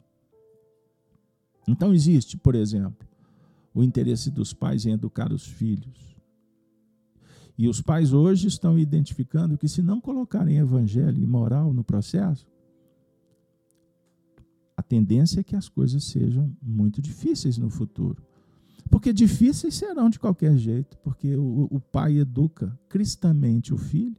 Então, 1.67 1.93
existe, 1.93 2.37
por 2.37 2.55
exemplo, 2.55 3.07
o 3.73 3.83
interesse 3.83 4.31
dos 4.31 4.53
pais 4.53 4.85
em 4.85 4.91
educar 4.91 5.33
os 5.33 5.45
filhos. 5.45 6.15
E 7.57 7.67
os 7.67 7.81
pais 7.81 8.13
hoje 8.13 8.47
estão 8.47 8.77
identificando 8.77 9.57
que, 9.57 9.67
se 9.67 9.81
não 9.81 9.99
colocarem 9.99 10.57
evangelho 10.57 11.21
e 11.21 11.25
moral 11.25 11.73
no 11.73 11.83
processo, 11.83 12.47
a 14.75 14.83
tendência 14.83 15.39
é 15.39 15.43
que 15.43 15.55
as 15.55 15.67
coisas 15.67 16.03
sejam 16.03 16.55
muito 16.61 17.01
difíceis 17.01 17.57
no 17.57 17.69
futuro. 17.69 18.23
Porque 18.89 19.11
difíceis 19.11 19.75
serão 19.75 20.09
de 20.09 20.19
qualquer 20.19 20.57
jeito, 20.57 20.97
porque 20.99 21.35
o, 21.35 21.67
o 21.71 21.79
pai 21.79 22.17
educa 22.17 22.77
cristamente 22.87 23.73
o 23.73 23.77
filho, 23.77 24.15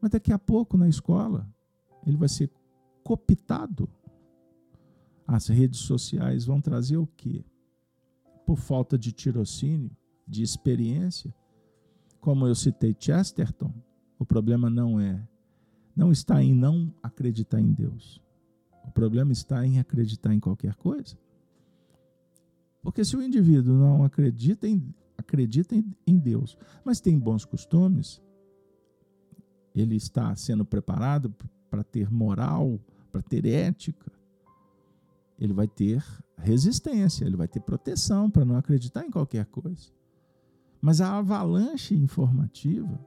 mas 0.00 0.10
daqui 0.10 0.32
a 0.32 0.38
pouco 0.38 0.76
na 0.76 0.88
escola 0.88 1.48
ele 2.06 2.16
vai 2.16 2.28
ser 2.28 2.50
cooptado. 3.02 3.88
As 5.26 5.48
redes 5.48 5.80
sociais 5.80 6.46
vão 6.46 6.60
trazer 6.60 6.96
o 6.96 7.06
quê? 7.06 7.44
Por 8.46 8.56
falta 8.56 8.96
de 8.96 9.12
tirocínio, 9.12 9.90
de 10.26 10.42
experiência, 10.42 11.34
como 12.20 12.46
eu 12.46 12.54
citei 12.54 12.96
Chesterton, 12.98 13.72
o 14.18 14.24
problema 14.24 14.68
não 14.70 15.00
é 15.00 15.26
não 15.98 16.12
está 16.12 16.40
em 16.40 16.54
não 16.54 16.94
acreditar 17.02 17.60
em 17.60 17.72
Deus. 17.72 18.22
O 18.84 18.90
problema 18.92 19.32
está 19.32 19.66
em 19.66 19.80
acreditar 19.80 20.32
em 20.32 20.38
qualquer 20.38 20.76
coisa. 20.76 21.18
Porque 22.88 23.04
se 23.04 23.14
o 23.14 23.22
indivíduo 23.22 23.74
não 23.74 24.02
acredita 24.02 24.66
em, 24.66 24.94
acredita 25.18 25.74
em 26.06 26.18
Deus, 26.18 26.56
mas 26.82 27.02
tem 27.02 27.18
bons 27.18 27.44
costumes, 27.44 28.18
ele 29.74 29.94
está 29.94 30.34
sendo 30.34 30.64
preparado 30.64 31.30
para 31.68 31.84
ter 31.84 32.10
moral, 32.10 32.80
para 33.12 33.20
ter 33.20 33.44
ética, 33.44 34.10
ele 35.38 35.52
vai 35.52 35.68
ter 35.68 36.02
resistência, 36.38 37.26
ele 37.26 37.36
vai 37.36 37.46
ter 37.46 37.60
proteção 37.60 38.30
para 38.30 38.46
não 38.46 38.56
acreditar 38.56 39.04
em 39.04 39.10
qualquer 39.10 39.44
coisa. 39.44 39.92
Mas 40.80 41.02
a 41.02 41.18
avalanche 41.18 41.94
informativa, 41.94 42.98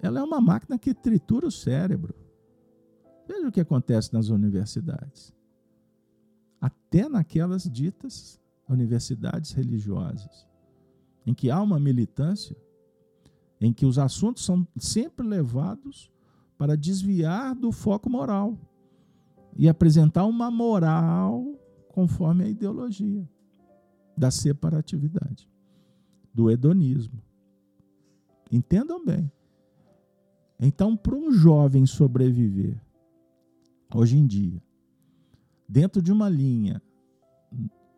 ela 0.00 0.20
é 0.20 0.22
uma 0.22 0.40
máquina 0.40 0.78
que 0.78 0.94
tritura 0.94 1.48
o 1.48 1.50
cérebro. 1.50 2.14
Veja 3.26 3.48
o 3.48 3.52
que 3.52 3.60
acontece 3.60 4.14
nas 4.14 4.28
universidades. 4.28 5.34
Até 6.60 7.08
naquelas 7.08 7.64
ditas 7.64 8.40
universidades 8.68 9.52
religiosas, 9.52 10.46
em 11.26 11.34
que 11.34 11.50
há 11.50 11.60
uma 11.60 11.78
militância, 11.78 12.56
em 13.60 13.72
que 13.72 13.86
os 13.86 13.98
assuntos 13.98 14.44
são 14.44 14.66
sempre 14.76 15.26
levados 15.26 16.10
para 16.58 16.76
desviar 16.76 17.54
do 17.54 17.70
foco 17.72 18.10
moral 18.10 18.58
e 19.56 19.68
apresentar 19.68 20.24
uma 20.24 20.50
moral 20.50 21.58
conforme 21.88 22.44
a 22.44 22.48
ideologia 22.48 23.28
da 24.16 24.30
separatividade, 24.30 25.48
do 26.32 26.50
hedonismo. 26.50 27.22
Entendam 28.50 29.04
bem. 29.04 29.30
Então, 30.58 30.96
para 30.96 31.14
um 31.14 31.32
jovem 31.32 31.84
sobreviver, 31.84 32.80
hoje 33.94 34.16
em 34.16 34.26
dia, 34.26 34.62
dentro 35.68 36.00
de 36.00 36.12
uma 36.12 36.28
linha, 36.28 36.80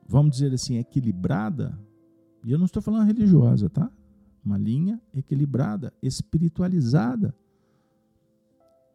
vamos 0.08 0.32
dizer 0.32 0.52
assim, 0.54 0.78
equilibrada, 0.78 1.78
e 2.42 2.50
eu 2.50 2.58
não 2.58 2.64
estou 2.64 2.80
falando 2.80 3.06
religiosa, 3.06 3.68
tá? 3.68 3.92
Uma 4.42 4.56
linha 4.56 5.00
equilibrada, 5.14 5.92
espiritualizada, 6.02 7.34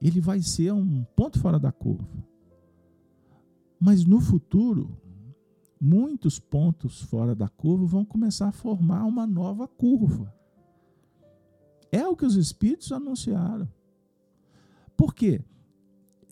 ele 0.02 0.20
vai 0.20 0.42
ser 0.42 0.74
um 0.74 1.04
ponto 1.16 1.40
fora 1.40 1.60
da 1.60 1.72
curva. 1.72 2.26
Mas 3.80 4.06
no 4.06 4.20
futuro, 4.20 4.98
muitos 5.80 6.40
pontos 6.40 7.02
fora 7.02 7.36
da 7.36 7.48
curva 7.48 7.86
vão 7.86 8.04
começar 8.04 8.48
a 8.48 8.52
formar 8.52 9.06
uma 9.06 9.28
nova 9.28 9.68
curva. 9.68 10.34
É 11.92 12.08
o 12.08 12.16
que 12.16 12.26
os 12.26 12.36
espíritos 12.36 12.92
anunciaram. 12.92 13.70
Por 14.98 15.14
quê? 15.14 15.44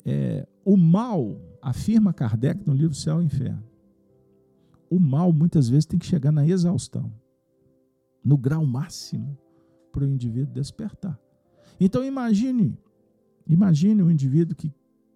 É, 0.03 0.48
o 0.66 0.76
mal, 0.76 1.40
afirma 1.62 2.14
Kardec 2.14 2.66
no 2.66 2.74
livro 2.74 2.95
Céu 2.95 3.22
e 3.22 3.26
Inferno, 3.26 3.64
o 4.91 4.99
mal 4.99 5.34
muitas 5.34 5.68
vezes 5.68 5.88
tem 5.88 5.97
que 5.97 6.05
chegar 6.05 6.31
na 6.31 6.45
exaustão, 6.45 7.11
no 8.23 8.38
grau 8.38 8.63
máximo, 8.65 9.35
para 9.91 10.03
o 10.03 10.07
indivíduo 10.07 10.53
despertar. 10.53 11.19
Então 11.80 12.03
imagine, 12.03 12.77
imagine 13.47 14.03
um 14.03 14.11
indivíduo 14.11 14.55
que 14.55 14.72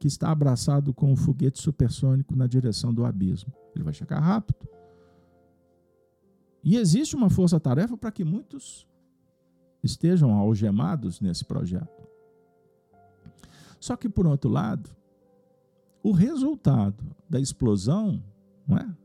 que 0.05 0.07
está 0.07 0.29
abraçado 0.29 0.93
com 0.93 1.11
um 1.11 1.15
foguete 1.15 1.59
supersônico 1.59 2.35
na 2.35 2.45
direção 2.47 2.93
do 2.93 3.05
abismo. 3.05 3.51
Ele 3.73 3.83
vai 3.83 3.91
chegar 3.93 4.19
rápido. 4.19 4.67
E 6.63 6.77
existe 6.77 7.15
uma 7.15 7.29
força-tarefa 7.29 7.97
para 7.97 8.11
que 8.11 8.23
muitos 8.23 8.87
estejam 9.81 10.33
algemados 10.33 11.21
nesse 11.21 11.45
projeto. 11.45 12.07
Só 13.79 13.95
que, 13.95 14.09
por 14.09 14.27
outro 14.27 14.49
lado, 14.49 14.95
o 16.03 16.11
resultado 16.11 17.03
da 17.29 17.39
explosão 17.39 18.23
não 18.67 18.77
é? 18.77 18.95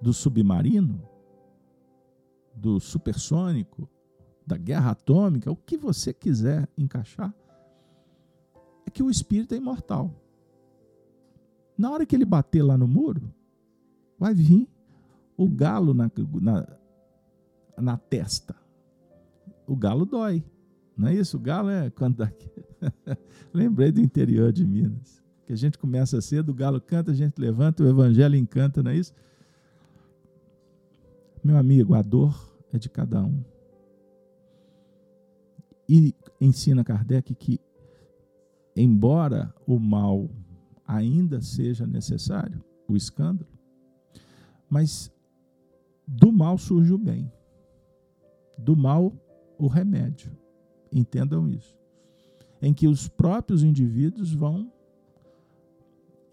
Do 0.00 0.12
submarino, 0.12 1.02
do 2.54 2.80
supersônico, 2.80 3.88
da 4.46 4.56
guerra 4.56 4.92
atômica, 4.92 5.50
o 5.50 5.56
que 5.56 5.76
você 5.76 6.12
quiser 6.12 6.68
encaixar, 6.76 7.34
é 8.86 8.90
que 8.90 9.02
o 9.02 9.10
espírito 9.10 9.54
é 9.54 9.58
imortal. 9.58 10.14
Na 11.76 11.90
hora 11.90 12.06
que 12.06 12.16
ele 12.16 12.24
bater 12.24 12.62
lá 12.62 12.76
no 12.76 12.88
muro, 12.88 13.32
vai 14.18 14.34
vir 14.34 14.68
o 15.36 15.48
galo 15.48 15.94
na, 15.94 16.10
na, 16.40 16.66
na 17.76 17.96
testa. 17.96 18.56
O 19.66 19.76
galo 19.76 20.04
dói. 20.04 20.42
Não 20.96 21.06
é 21.06 21.14
isso? 21.14 21.36
O 21.36 21.40
galo 21.40 21.68
é 21.68 21.90
quando. 21.90 22.28
Lembrei 23.54 23.92
do 23.92 24.00
interior 24.00 24.52
de 24.52 24.66
Minas. 24.66 25.22
Que 25.46 25.52
a 25.52 25.56
gente 25.56 25.78
começa 25.78 26.20
cedo, 26.20 26.50
o 26.50 26.54
galo 26.54 26.80
canta, 26.80 27.12
a 27.12 27.14
gente 27.14 27.38
levanta, 27.38 27.84
o 27.84 27.88
evangelho 27.88 28.34
encanta, 28.34 28.82
não 28.82 28.90
é 28.90 28.96
isso? 28.96 29.14
Meu 31.42 31.56
amigo, 31.56 31.94
a 31.94 32.02
dor 32.02 32.34
é 32.72 32.78
de 32.78 32.88
cada 32.88 33.22
um. 33.22 33.42
E 35.88 36.14
ensina 36.40 36.84
Kardec 36.84 37.34
que 37.34 37.60
embora 38.76 39.54
o 39.66 39.78
mal 39.78 40.28
ainda 40.86 41.40
seja 41.40 41.86
necessário, 41.86 42.62
o 42.86 42.96
escândalo, 42.96 43.50
mas 44.68 45.10
do 46.06 46.32
mal 46.32 46.56
surge 46.56 46.92
o 46.92 46.98
bem. 46.98 47.30
Do 48.56 48.76
mal, 48.76 49.12
o 49.58 49.66
remédio. 49.66 50.36
Entendam 50.90 51.48
isso. 51.48 51.76
Em 52.60 52.72
que 52.72 52.88
os 52.88 53.08
próprios 53.08 53.62
indivíduos 53.62 54.32
vão 54.32 54.72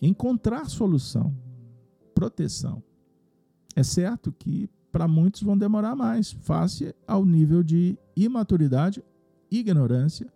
encontrar 0.01 0.65
solução, 0.65 1.35
proteção. 2.13 2.81
É 3.75 3.83
certo 3.83 4.31
que 4.31 4.69
para 4.95 5.09
muitos 5.09 5.43
vão 5.43 5.57
demorar 5.57 5.93
mais, 5.93 6.31
face 6.31 6.95
ao 7.05 7.25
nível 7.25 7.61
de 7.61 7.99
imaturidade, 8.15 9.03
ignorância 9.51 10.33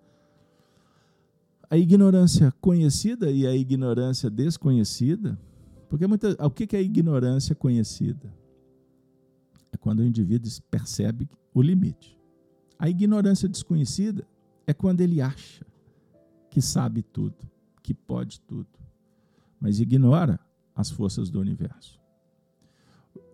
a 1.70 1.78
ignorância 1.78 2.52
conhecida 2.60 3.32
e 3.32 3.48
a 3.48 3.56
ignorância 3.56 4.30
desconhecida, 4.30 5.40
porque 5.88 6.06
muita, 6.06 6.36
o 6.46 6.52
que 6.52 6.76
é 6.76 6.82
ignorância 6.82 7.56
conhecida? 7.56 8.34
É 9.72 9.78
quando 9.78 10.00
o 10.02 10.04
indivíduo 10.04 10.52
percebe 10.70 11.30
o 11.54 11.62
limite. 11.62 12.20
A 12.78 12.90
ignorância 12.90 13.48
desconhecida 13.48 14.28
é 14.68 14.74
quando 14.74 15.00
ele 15.00 15.22
acha 15.22 15.66
que 16.50 16.62
sabe 16.62 17.02
tudo, 17.02 17.50
que 17.82 17.94
pode 17.94 18.42
tudo, 18.42 18.68
mas 19.58 19.80
ignora 19.80 20.38
as 20.76 20.92
forças 20.92 21.30
do 21.30 21.40
universo. 21.40 21.98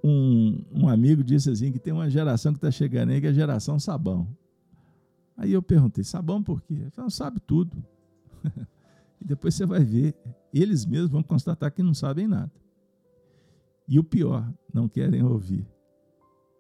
Um, 0.08 0.64
um 0.72 0.88
amigo 0.88 1.24
disse 1.24 1.50
assim 1.50 1.72
que 1.72 1.80
tem 1.80 1.92
uma 1.92 2.08
geração 2.08 2.54
que 2.54 2.60
está 2.60 2.70
chegando 2.70 3.10
aí 3.10 3.20
que 3.20 3.26
é 3.26 3.32
a 3.32 3.34
geração 3.34 3.80
sabão. 3.80 4.28
Aí 5.36 5.52
eu 5.52 5.64
perguntei, 5.64 6.04
sabão 6.04 6.44
por 6.44 6.62
quê? 6.62 6.76
Ele 6.76 6.92
falou, 6.92 7.10
sabe 7.10 7.40
tudo. 7.40 7.76
e 9.20 9.26
depois 9.26 9.56
você 9.56 9.66
vai 9.66 9.84
ver, 9.84 10.16
eles 10.54 10.86
mesmos 10.86 11.10
vão 11.10 11.24
constatar 11.24 11.72
que 11.72 11.82
não 11.82 11.96
sabem 11.96 12.28
nada. 12.28 12.52
E 13.88 13.98
o 13.98 14.04
pior, 14.04 14.48
não 14.72 14.88
querem 14.88 15.24
ouvir, 15.24 15.68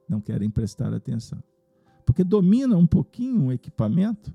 não 0.10 0.20
querem 0.20 0.50
prestar 0.50 0.92
atenção. 0.92 1.42
Porque 2.04 2.24
domina 2.24 2.76
um 2.76 2.88
pouquinho 2.88 3.46
o 3.46 3.52
equipamento, 3.52 4.34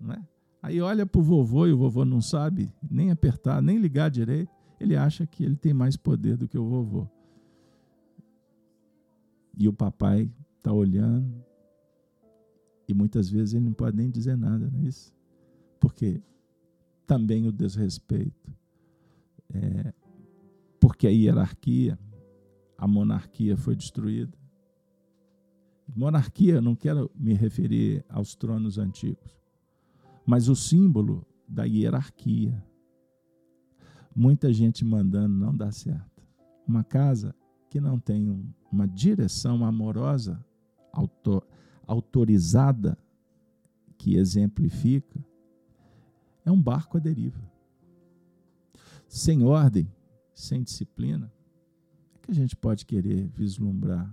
não 0.00 0.14
é? 0.14 0.22
aí 0.60 0.80
olha 0.80 1.06
para 1.06 1.20
o 1.20 1.22
vovô 1.22 1.64
e 1.68 1.72
o 1.72 1.78
vovô 1.78 2.04
não 2.04 2.20
sabe 2.20 2.72
nem 2.90 3.12
apertar, 3.12 3.62
nem 3.62 3.78
ligar 3.78 4.10
direito, 4.10 4.50
ele 4.80 4.96
acha 4.96 5.24
que 5.24 5.44
ele 5.44 5.54
tem 5.54 5.72
mais 5.72 5.96
poder 5.96 6.36
do 6.36 6.48
que 6.48 6.58
o 6.58 6.68
vovô. 6.68 7.08
E 9.56 9.68
o 9.68 9.72
papai 9.72 10.30
está 10.56 10.72
olhando, 10.72 11.44
e 12.88 12.94
muitas 12.94 13.28
vezes 13.28 13.54
ele 13.54 13.64
não 13.64 13.72
pode 13.72 13.96
nem 13.96 14.10
dizer 14.10 14.36
nada, 14.36 14.70
não 14.70 14.80
é 14.80 14.84
isso? 14.84 15.14
porque 15.84 16.22
também 17.06 17.46
o 17.46 17.52
desrespeito, 17.52 18.50
é, 19.52 19.92
porque 20.80 21.06
a 21.06 21.10
hierarquia, 21.10 21.98
a 22.78 22.88
monarquia 22.88 23.54
foi 23.54 23.76
destruída. 23.76 24.32
Monarquia, 25.94 26.58
não 26.62 26.74
quero 26.74 27.10
me 27.14 27.34
referir 27.34 28.02
aos 28.08 28.34
tronos 28.34 28.78
antigos, 28.78 29.38
mas 30.24 30.48
o 30.48 30.56
símbolo 30.56 31.26
da 31.46 31.64
hierarquia. 31.64 32.64
Muita 34.16 34.50
gente 34.54 34.86
mandando 34.86 35.34
não 35.34 35.54
dá 35.54 35.70
certo. 35.70 36.22
Uma 36.66 36.82
casa 36.82 37.34
que 37.68 37.78
não 37.78 37.98
tem 37.98 38.30
um, 38.30 38.48
uma 38.74 38.88
direção 38.88 39.64
amorosa, 39.64 40.44
autor, 40.92 41.46
autorizada, 41.86 42.98
que 43.96 44.16
exemplifica, 44.16 45.24
é 46.44 46.50
um 46.50 46.60
barco 46.60 46.96
à 46.96 47.00
deriva. 47.00 47.40
Sem 49.06 49.44
ordem, 49.44 49.88
sem 50.34 50.60
disciplina, 50.60 51.32
é 52.16 52.18
que 52.18 52.32
a 52.32 52.34
gente 52.34 52.56
pode 52.56 52.84
querer 52.84 53.28
vislumbrar 53.28 54.12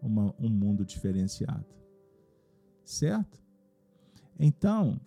uma, 0.00 0.32
um 0.38 0.48
mundo 0.48 0.84
diferenciado. 0.84 1.66
Certo? 2.84 3.42
Então, 4.38 5.00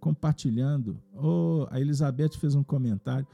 compartilhando, 0.00 1.00
oh, 1.14 1.68
a 1.70 1.80
Elizabeth 1.80 2.30
fez 2.30 2.56
um 2.56 2.64
comentário. 2.64 3.28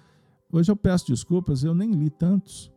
Hoje 0.52 0.70
eu 0.70 0.76
peço 0.76 1.06
desculpas, 1.06 1.64
eu 1.64 1.74
nem 1.74 1.90
li 1.92 2.10
tantos, 2.10 2.70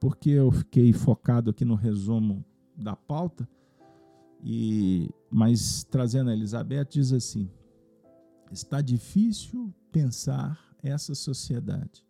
porque 0.00 0.30
eu 0.30 0.50
fiquei 0.50 0.92
focado 0.92 1.50
aqui 1.50 1.64
no 1.64 1.74
resumo 1.74 2.44
da 2.76 2.94
pauta, 2.94 3.48
e 4.42 5.10
mas 5.30 5.84
trazendo 5.84 6.30
a 6.30 6.32
Elizabeth, 6.32 6.86
diz 6.90 7.12
assim: 7.12 7.50
está 8.52 8.80
difícil 8.80 9.74
pensar 9.90 10.58
essa 10.82 11.14
sociedade. 11.14 12.06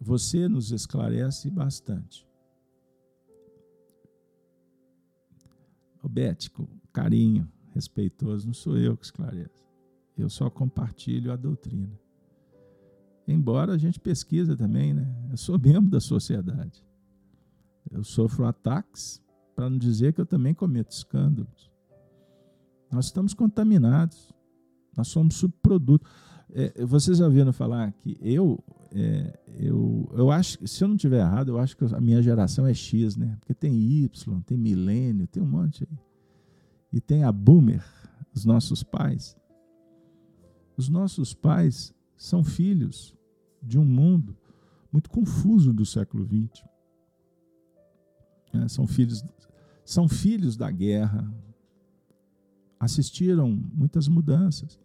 Você 0.00 0.48
nos 0.48 0.70
esclarece 0.70 1.50
bastante. 1.50 2.26
Bético, 6.10 6.66
carinho, 6.90 7.46
respeitoso, 7.74 8.46
não 8.46 8.54
sou 8.54 8.78
eu 8.78 8.96
que 8.96 9.04
esclareço. 9.04 9.62
Eu 10.16 10.30
só 10.30 10.48
compartilho 10.48 11.30
a 11.30 11.36
doutrina. 11.36 12.00
Embora 13.28 13.74
a 13.74 13.78
gente 13.78 14.00
pesquisa 14.00 14.56
também, 14.56 14.94
né? 14.94 15.06
Eu 15.30 15.36
sou 15.36 15.58
membro 15.60 15.90
da 15.90 16.00
sociedade. 16.00 16.82
Eu 17.90 18.02
sofro 18.02 18.46
ataques, 18.46 19.22
para 19.54 19.68
não 19.68 19.76
dizer 19.76 20.14
que 20.14 20.20
eu 20.20 20.26
também 20.26 20.54
cometo 20.54 20.90
escândalos. 20.92 21.70
Nós 22.90 23.06
estamos 23.06 23.34
contaminados. 23.34 24.32
Nós 24.96 25.08
somos 25.08 25.34
subproduto. 25.34 26.08
É, 26.50 26.84
vocês 26.86 27.18
já 27.18 27.26
ouviram 27.26 27.52
falar 27.52 27.92
que 27.92 28.16
eu, 28.22 28.64
é, 28.92 29.38
eu, 29.58 30.10
eu 30.14 30.30
acho, 30.30 30.66
se 30.66 30.82
eu 30.82 30.88
não 30.88 30.96
tiver 30.96 31.20
errado, 31.20 31.50
eu 31.50 31.58
acho 31.58 31.76
que 31.76 31.84
a 31.84 32.00
minha 32.00 32.22
geração 32.22 32.66
é 32.66 32.72
X, 32.72 33.14
né? 33.14 33.36
Porque 33.40 33.52
tem 33.52 33.74
Y, 33.74 34.40
tem 34.46 34.56
milênio, 34.56 35.26
tem 35.26 35.42
um 35.42 35.46
monte 35.46 35.86
aí. 35.90 35.98
E 36.90 37.00
tem 37.00 37.24
a 37.24 37.30
boomer, 37.30 37.84
os 38.34 38.46
nossos 38.46 38.82
pais. 38.82 39.36
Os 40.78 40.88
nossos 40.88 41.34
pais 41.34 41.92
são 42.16 42.42
filhos 42.42 43.17
de 43.62 43.78
um 43.78 43.84
mundo 43.84 44.36
muito 44.92 45.10
confuso 45.10 45.72
do 45.72 45.84
século 45.84 46.24
XX. 46.26 46.64
É, 48.52 48.68
são 48.68 48.86
filhos 48.86 49.24
são 49.84 50.08
filhos 50.08 50.56
da 50.56 50.70
guerra. 50.70 51.32
Assistiram 52.78 53.50
muitas 53.50 54.06
mudanças 54.06 54.78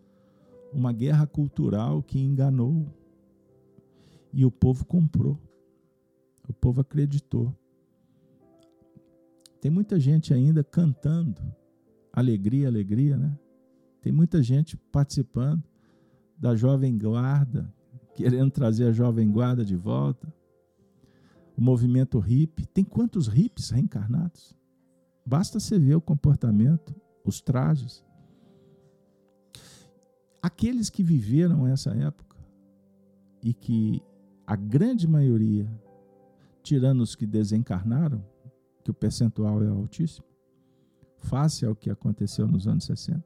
uma 0.73 0.91
guerra 0.91 1.27
cultural 1.27 2.01
que 2.01 2.19
enganou. 2.19 2.87
E 4.33 4.43
o 4.43 4.51
povo 4.51 4.85
comprou. 4.85 5.39
O 6.47 6.53
povo 6.53 6.81
acreditou. 6.81 7.55
Tem 9.61 9.69
muita 9.69 9.99
gente 9.99 10.33
ainda 10.33 10.63
cantando. 10.63 11.41
Alegria, 12.11 12.67
alegria, 12.67 13.15
né? 13.15 13.37
Tem 14.01 14.11
muita 14.11 14.41
gente 14.41 14.75
participando 14.75 15.63
da 16.37 16.55
Jovem 16.55 16.97
Guarda, 16.97 17.73
querendo 18.13 18.51
trazer 18.51 18.87
a 18.87 18.91
Jovem 18.91 19.31
Guarda 19.31 19.63
de 19.65 19.75
volta. 19.75 20.33
O 21.55 21.61
movimento 21.61 22.19
hippie. 22.19 22.65
Tem 22.65 22.83
quantos 22.83 23.27
hippies 23.27 23.69
reencarnados? 23.69 24.55
Basta 25.25 25.59
você 25.59 25.77
ver 25.77 25.95
o 25.95 26.01
comportamento, 26.01 26.95
os 27.23 27.39
trajes 27.41 28.03
aqueles 30.43 30.89
que 30.89 31.01
viveram 31.01 31.65
essa 31.65 31.91
época 31.91 32.35
e 33.41 33.53
que 33.53 34.03
a 34.45 34.57
grande 34.57 35.07
maioria, 35.07 35.71
tirando 36.61 36.99
os 36.99 37.15
que 37.15 37.25
desencarnaram, 37.25 38.21
que 38.83 38.91
o 38.91 38.93
percentual 38.93 39.63
é 39.63 39.69
altíssimo, 39.69 40.27
face 41.17 41.65
ao 41.65 41.73
que 41.73 41.89
aconteceu 41.89 42.45
nos 42.45 42.67
anos 42.67 42.83
60. 42.83 43.23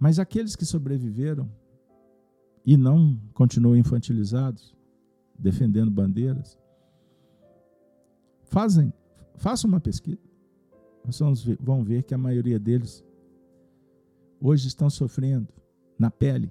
Mas 0.00 0.18
aqueles 0.18 0.56
que 0.56 0.66
sobreviveram 0.66 1.48
e 2.64 2.76
não 2.76 3.18
continuam 3.34 3.76
infantilizados, 3.76 4.76
defendendo 5.38 5.90
bandeiras, 5.90 6.58
fazem, 8.42 8.92
façam 9.36 9.68
uma 9.68 9.80
pesquisa. 9.80 10.20
Vocês 11.04 11.44
vão 11.58 11.82
ver 11.82 12.02
que 12.02 12.14
a 12.14 12.18
maioria 12.18 12.58
deles 12.58 13.04
hoje 14.40 14.68
estão 14.68 14.90
sofrendo 14.90 15.48
na 15.98 16.10
pele 16.10 16.50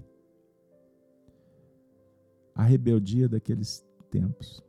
a 2.56 2.64
rebeldia 2.64 3.30
daqueles 3.30 3.86
tempos. 4.10 4.62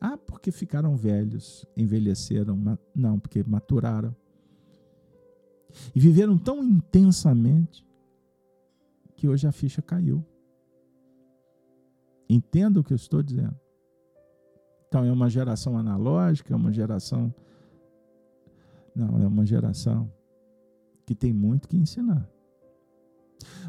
Ah, 0.00 0.16
porque 0.16 0.52
ficaram 0.52 0.96
velhos, 0.96 1.66
envelheceram. 1.76 2.78
Não, 2.94 3.18
porque 3.18 3.42
maturaram. 3.42 4.14
E 5.94 5.98
viveram 5.98 6.38
tão 6.38 6.62
intensamente 6.62 7.84
que 9.18 9.26
hoje 9.26 9.48
a 9.48 9.52
ficha 9.52 9.82
caiu. 9.82 10.24
Entenda 12.30 12.78
o 12.78 12.84
que 12.84 12.92
eu 12.92 12.96
estou 12.96 13.20
dizendo. 13.20 13.58
Então, 14.86 15.04
é 15.04 15.10
uma 15.10 15.28
geração 15.28 15.76
analógica, 15.76 16.54
é 16.54 16.56
uma 16.56 16.72
geração. 16.72 17.34
Não, 18.94 19.20
é 19.20 19.26
uma 19.26 19.44
geração 19.44 20.10
que 21.04 21.16
tem 21.16 21.32
muito 21.32 21.68
que 21.68 21.76
ensinar. 21.76 22.30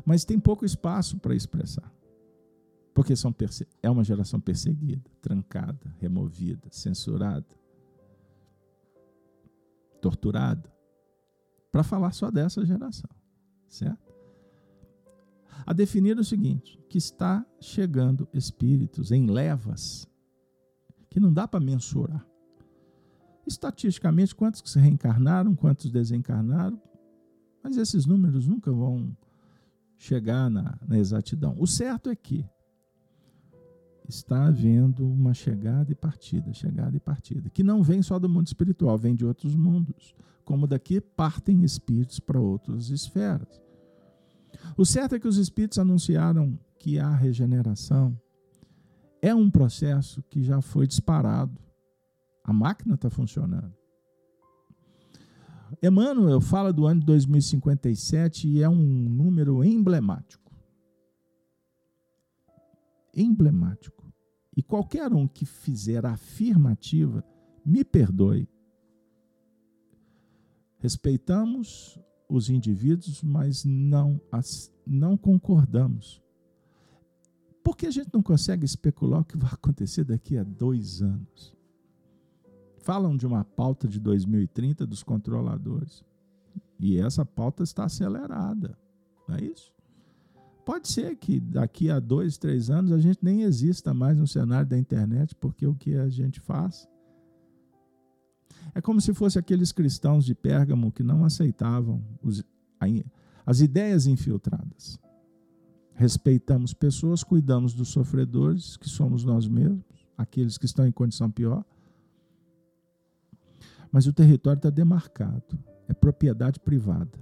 Mas 0.06 0.24
tem 0.24 0.40
pouco 0.40 0.66
espaço 0.66 1.18
para 1.18 1.34
expressar. 1.34 1.92
Porque 2.94 3.16
são 3.16 3.34
é 3.82 3.90
uma 3.90 4.04
geração 4.04 4.40
perseguida, 4.40 5.10
trancada, 5.20 5.96
removida, 6.00 6.68
censurada, 6.70 7.58
torturada. 10.00 10.72
Para 11.72 11.82
falar 11.82 12.12
só 12.12 12.30
dessa 12.30 12.64
geração, 12.64 13.10
certo? 13.68 14.09
A 15.66 15.74
definir 15.74 16.18
o 16.18 16.24
seguinte: 16.24 16.80
que 16.90 16.98
está 16.98 17.46
chegando 17.60 18.28
espíritos 18.34 19.12
em 19.12 19.26
levas 19.26 20.08
que 21.10 21.20
não 21.20 21.34
dá 21.34 21.48
para 21.48 21.60
mensurar. 21.60 22.26
Estatisticamente, 23.48 24.36
quantos 24.36 24.62
que 24.62 24.70
se 24.70 24.80
reencarnaram, 24.80 25.56
quantos 25.56 25.90
desencarnaram, 25.90 26.80
mas 27.64 27.78
esses 27.78 28.06
números 28.06 28.48
nunca 28.48 28.72
vão 28.72 29.16
chegar 29.98 30.50
na, 30.50 30.78
na 30.88 30.98
exatidão. 30.98 31.56
O 31.60 31.66
certo 31.66 32.10
é 32.10 32.16
que 32.16 32.48
está 34.08 34.46
havendo 34.48 35.08
uma 35.08 35.34
chegada 35.34 35.92
e 35.92 35.96
partida, 35.96 36.54
chegada 36.54 36.96
e 36.96 37.00
partida, 37.00 37.50
que 37.50 37.64
não 37.64 37.84
vem 37.84 38.02
só 38.02 38.18
do 38.18 38.30
mundo 38.30 38.48
espiritual, 38.48 38.98
vem 38.98 39.16
de 39.16 39.26
outros 39.26 39.56
mundos. 39.56 40.16
Como 40.44 40.66
daqui 40.66 41.00
partem 41.00 41.64
espíritos 41.64 42.20
para 42.20 42.40
outras 42.40 42.90
esferas. 42.90 43.62
O 44.78 44.86
certo 44.86 45.16
é 45.16 45.20
que 45.20 45.28
os 45.28 45.38
espíritos 45.38 45.78
anunciaram 45.78 46.58
que 46.80 46.98
a 46.98 47.14
regeneração 47.14 48.20
é 49.22 49.36
um 49.36 49.50
processo 49.52 50.24
que 50.24 50.42
já 50.42 50.62
foi 50.62 50.88
disparado. 50.88 51.60
A 52.44 52.54
máquina 52.54 52.96
está 52.96 53.10
funcionando. 53.10 53.74
Emmanuel 55.84 56.42
fala 56.42 56.74
do 56.74 56.86
ano 56.86 57.02
de 57.02 57.06
2057 57.06 58.48
e 58.48 58.64
é 58.64 58.70
um 58.70 58.76
número 58.76 59.64
emblemático. 59.64 60.52
Emblemático. 63.14 64.12
E 64.56 64.64
qualquer 64.64 65.14
um 65.14 65.28
que 65.28 65.46
fizer 65.46 66.06
afirmativa, 66.06 67.24
me 67.66 67.84
perdoe. 67.84 68.50
Respeitamos 70.80 72.00
os 72.30 72.50
indivíduos, 72.50 73.24
mas 73.24 73.66
não, 73.66 74.22
as, 74.32 74.72
não 74.86 75.18
concordamos. 75.18 76.22
Por 77.64 77.76
que 77.76 77.88
a 77.88 77.92
gente 77.92 78.10
não 78.14 78.22
consegue 78.22 78.64
especular 78.64 79.22
o 79.22 79.26
que 79.26 79.38
vai 79.38 79.52
acontecer 79.52 80.04
daqui 80.04 80.38
a 80.38 80.44
dois 80.44 81.02
anos? 81.02 81.60
falam 82.90 83.16
de 83.16 83.28
uma 83.28 83.44
pauta 83.44 83.88
de 83.88 84.00
2030 84.00 84.84
dos 84.88 85.04
controladores. 85.04 86.04
E 86.80 86.98
essa 86.98 87.24
pauta 87.24 87.62
está 87.62 87.84
acelerada, 87.84 88.76
não 89.28 89.36
é 89.36 89.44
isso? 89.44 89.72
Pode 90.66 90.88
ser 90.88 91.16
que 91.16 91.40
daqui 91.40 91.92
a 91.92 92.00
dois, 92.00 92.38
três 92.38 92.72
anos 92.72 92.92
a 92.92 92.98
gente 92.98 93.20
nem 93.22 93.44
exista 93.44 93.94
mais 93.94 94.18
no 94.18 94.26
cenário 94.26 94.68
da 94.68 94.76
internet, 94.76 95.36
porque 95.36 95.68
o 95.68 95.76
que 95.76 95.96
a 95.96 96.10
gente 96.10 96.40
faz 96.40 96.88
é 98.74 98.82
como 98.82 99.02
se 99.02 99.14
fosse 99.14 99.38
aqueles 99.38 99.72
cristãos 99.72 100.26
de 100.26 100.36
Pérgamo 100.36 100.92
que 100.92 101.04
não 101.04 101.24
aceitavam 101.26 102.04
os, 102.22 102.44
as 103.46 103.62
ideias 103.62 104.06
infiltradas. 104.06 105.00
Respeitamos 105.94 106.74
pessoas, 106.74 107.24
cuidamos 107.24 107.74
dos 107.74 107.90
sofredores, 107.90 108.78
que 108.78 108.88
somos 108.88 109.24
nós 109.24 109.48
mesmos, 109.48 109.84
aqueles 110.18 110.58
que 110.58 110.66
estão 110.66 110.88
em 110.88 110.92
condição 110.92 111.30
pior 111.30 111.66
mas 113.92 114.06
o 114.06 114.14
território 114.14 114.58
está 114.58 114.70
demarcado, 114.70 115.58
é 115.88 115.94
propriedade 115.94 116.60
privada. 116.60 117.18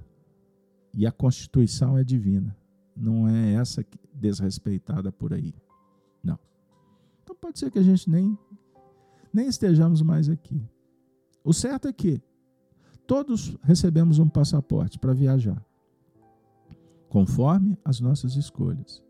E 0.94 1.06
a 1.06 1.12
Constituição 1.12 1.98
é 1.98 2.04
divina, 2.04 2.56
não 2.96 3.28
é 3.28 3.54
essa 3.54 3.86
desrespeitada 4.14 5.12
por 5.12 5.34
aí. 5.34 5.54
Não. 6.24 6.40
Então 7.24 7.36
pode 7.36 7.60
ser 7.60 7.72
que 7.72 7.80
a 7.80 7.84
gente 7.84 8.10
nem, 8.10 8.38
nem 9.32 9.48
estejamos 9.48 10.02
mais 10.02 10.28
aqui. 10.28 10.62
O 11.48 11.54
certo 11.54 11.88
é 11.88 11.94
que 11.94 12.22
todos 13.08 13.58
recebemos 13.64 14.20
um 14.20 14.28
passaporte 14.28 15.00
para 15.00 15.14
viajar, 15.14 15.66
conforme 17.08 17.80
as 17.86 18.02
nossas 18.02 18.36
escolhas, 18.36 19.02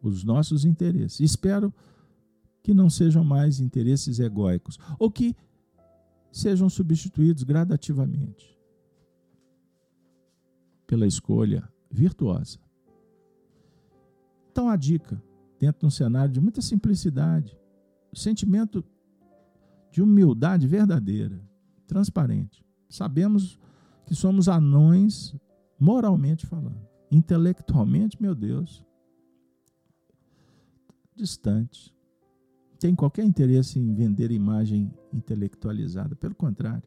os 0.00 0.24
nossos 0.24 0.64
interesses. 0.64 1.20
Espero 1.20 1.70
que 2.62 2.72
não 2.72 2.88
sejam 2.88 3.22
mais 3.22 3.60
interesses 3.60 4.18
egóicos, 4.18 4.78
ou 4.98 5.10
que 5.10 5.36
sejam 6.32 6.70
substituídos 6.70 7.42
gradativamente 7.42 8.58
pela 10.86 11.06
escolha 11.06 11.70
virtuosa. 11.90 12.58
Então, 14.50 14.70
a 14.70 14.76
dica, 14.76 15.22
dentro 15.60 15.80
de 15.80 15.86
um 15.86 15.90
cenário 15.90 16.32
de 16.32 16.40
muita 16.40 16.62
simplicidade, 16.62 17.54
sentimento 18.14 18.82
de 19.90 20.00
humildade 20.00 20.66
verdadeira, 20.66 21.38
transparente. 21.86 22.64
Sabemos 22.88 23.58
que 24.06 24.14
somos 24.14 24.48
anões, 24.48 25.34
moralmente 25.78 26.46
falando. 26.46 26.86
Intelectualmente, 27.10 28.20
meu 28.20 28.34
Deus, 28.34 28.84
distantes 31.14 31.94
tem 32.84 32.94
qualquer 32.94 33.24
interesse 33.24 33.78
em 33.78 33.94
vender 33.94 34.30
imagem 34.30 34.92
intelectualizada, 35.10 36.14
pelo 36.14 36.34
contrário. 36.34 36.86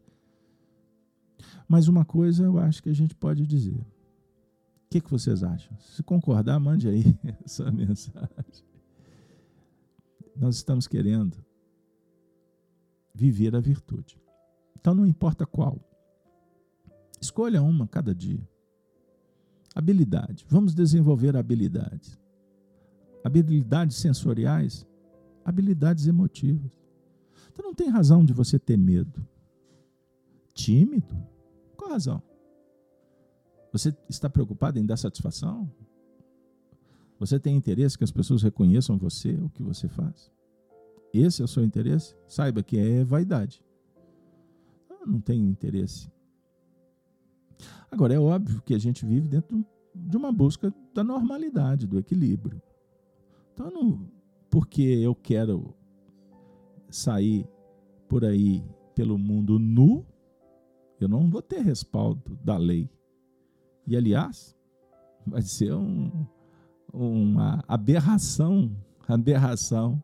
Mas 1.68 1.88
uma 1.88 2.06
coisa 2.06 2.44
eu 2.44 2.60
acho 2.60 2.84
que 2.84 2.90
a 2.90 2.94
gente 2.94 3.16
pode 3.16 3.48
dizer. 3.48 3.80
O 3.80 4.90
que, 4.92 5.02
que 5.02 5.10
vocês 5.10 5.42
acham? 5.42 5.76
Se 5.80 6.04
concordar, 6.04 6.60
mande 6.60 6.88
aí 6.88 7.04
essa 7.44 7.72
mensagem. 7.72 8.64
Nós 10.36 10.58
estamos 10.58 10.88
querendo 10.88 11.44
viver 13.12 13.56
a 13.56 13.60
virtude. 13.60 14.22
Então 14.80 14.94
não 14.94 15.06
importa 15.06 15.46
qual. 15.46 15.80
Escolha 17.20 17.62
uma 17.62 17.88
cada 17.88 18.14
dia. 18.14 18.48
Habilidade. 19.76 20.46
Vamos 20.50 20.74
desenvolver 20.74 21.36
habilidades. 21.36 22.18
Habilidades 23.24 23.98
sensoriais 23.98 24.86
habilidades 25.48 26.08
emotivas. 26.08 26.78
Então 27.54 27.66
não 27.66 27.74
tem 27.74 27.88
razão 27.88 28.26
de 28.26 28.34
você 28.34 28.60
ter 28.60 28.78
medo. 28.78 29.26
Tímido? 30.54 31.16
Qual 31.78 31.90
a 31.90 31.94
razão? 31.94 32.22
Você 33.72 33.96
está 34.10 34.30
preocupado 34.30 34.78
em 34.78 34.86
dar 34.86 34.98
satisfação? 34.98 35.72
Você 37.18 37.40
tem 37.40 37.56
interesse 37.56 37.98
que 37.98 38.04
as 38.04 38.12
pessoas 38.12 38.44
reconheçam 38.44 38.98
você, 38.98 39.36
o 39.36 39.50
que 39.50 39.64
você 39.64 39.88
faz? 39.88 40.30
Esse 41.14 41.42
é 41.42 41.46
o 41.46 41.48
seu 41.48 41.64
interesse? 41.64 42.14
Saiba 42.28 42.62
que 42.62 42.78
é 42.78 43.06
vaidade. 43.06 43.64
Não 45.08 45.22
tem 45.22 45.40
interesse. 45.40 46.12
Agora, 47.90 48.14
é 48.14 48.20
óbvio 48.20 48.62
que 48.62 48.74
a 48.74 48.78
gente 48.78 49.06
vive 49.06 49.28
dentro 49.28 49.66
de 49.96 50.18
uma 50.18 50.32
busca 50.32 50.74
da 50.94 51.04
normalidade, 51.04 51.88
do 51.88 51.98
equilíbrio. 51.98 52.62
Então, 53.54 53.72
não, 53.72 54.12
porque 54.50 54.82
eu 54.82 55.16
quero 55.16 55.74
sair 56.90 57.48
por 58.08 58.24
aí 58.24 58.64
pelo 58.94 59.18
mundo 59.18 59.58
nu, 59.58 60.06
eu 61.00 61.08
não 61.08 61.30
vou 61.30 61.42
ter 61.42 61.62
respaldo 61.62 62.38
da 62.44 62.58
lei. 62.58 62.90
E, 63.86 63.96
aliás, 63.96 64.56
vai 65.26 65.42
ser 65.42 65.74
um, 65.74 66.28
uma 66.94 67.64
aberração, 67.68 68.76
aberração, 69.08 70.04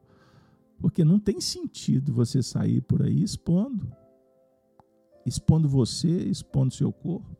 porque 0.79 1.03
não 1.03 1.19
tem 1.19 1.39
sentido 1.41 2.13
você 2.13 2.41
sair 2.41 2.81
por 2.81 3.01
aí 3.01 3.21
expondo, 3.23 3.91
expondo 5.25 5.67
você, 5.67 6.09
expondo 6.09 6.73
seu 6.73 6.91
corpo, 6.91 7.37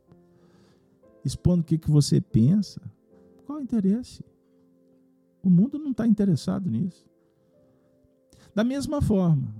expondo 1.24 1.62
o 1.62 1.64
que, 1.64 1.78
que 1.78 1.90
você 1.90 2.20
pensa. 2.20 2.80
Qual 3.46 3.58
o 3.58 3.62
interesse? 3.62 4.24
O 5.42 5.50
mundo 5.50 5.78
não 5.78 5.90
está 5.90 6.06
interessado 6.06 6.70
nisso. 6.70 7.06
Da 8.54 8.64
mesma 8.64 9.02
forma, 9.02 9.54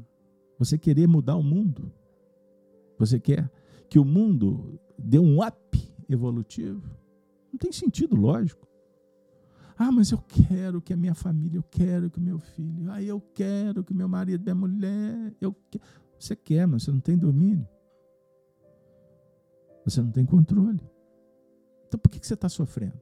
você 0.58 0.78
querer 0.78 1.06
mudar 1.06 1.36
o 1.36 1.42
mundo, 1.42 1.92
você 2.98 3.18
quer 3.18 3.50
que 3.88 3.98
o 3.98 4.04
mundo 4.04 4.78
dê 4.98 5.18
um 5.18 5.44
up 5.44 5.94
evolutivo, 6.08 6.82
não 7.52 7.58
tem 7.58 7.72
sentido 7.72 8.16
lógico. 8.16 8.66
Ah, 9.76 9.90
mas 9.90 10.12
eu 10.12 10.18
quero 10.18 10.80
que 10.80 10.92
a 10.92 10.96
minha 10.96 11.14
família, 11.14 11.58
eu 11.58 11.64
quero 11.64 12.08
que 12.08 12.18
o 12.18 12.22
meu 12.22 12.38
filho, 12.38 12.90
ah, 12.90 13.02
eu 13.02 13.20
quero 13.20 13.82
que 13.82 13.92
meu 13.92 14.08
marido, 14.08 14.42
minha 14.42 14.54
mulher, 14.54 15.34
eu. 15.40 15.54
Você 16.18 16.36
quer, 16.36 16.66
mas 16.66 16.84
você 16.84 16.92
não 16.92 17.00
tem 17.00 17.18
domínio. 17.18 17.66
Você 19.84 20.00
não 20.00 20.10
tem 20.10 20.24
controle. 20.24 20.80
Então 21.86 21.98
por 22.00 22.10
que 22.10 22.24
você 22.24 22.34
está 22.34 22.48
sofrendo? 22.48 22.98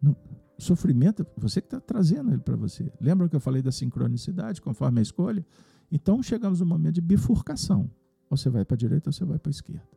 Não, 0.00 0.16
sofrimento, 0.58 1.26
você 1.36 1.60
que 1.60 1.66
está 1.66 1.80
trazendo 1.80 2.30
ele 2.30 2.40
para 2.40 2.56
você. 2.56 2.92
Lembra 3.00 3.28
que 3.28 3.36
eu 3.36 3.40
falei 3.40 3.62
da 3.62 3.72
sincronicidade, 3.72 4.60
conforme 4.60 5.00
a 5.00 5.02
escolha? 5.02 5.44
Então 5.90 6.22
chegamos 6.22 6.60
no 6.60 6.66
momento 6.66 6.94
de 6.94 7.00
bifurcação. 7.00 7.90
Ou 8.30 8.36
você 8.36 8.48
vai 8.48 8.64
para 8.64 8.74
a 8.74 8.78
direita 8.78 9.10
ou 9.10 9.12
você 9.12 9.24
vai 9.24 9.38
para 9.38 9.50
a 9.50 9.52
esquerda. 9.52 9.88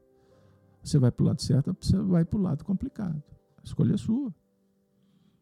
Você 0.84 1.00
vai 1.00 1.12
para 1.12 1.24
o 1.24 1.28
lado 1.28 1.42
certo 1.42 1.70
ou 1.70 1.78
você 1.80 1.98
vai 1.98 2.26
para 2.26 2.38
o 2.38 2.42
lado 2.42 2.66
complicado. 2.66 3.24
A 3.58 3.64
escolha 3.64 3.94
é 3.94 3.98
sua. 3.98 4.34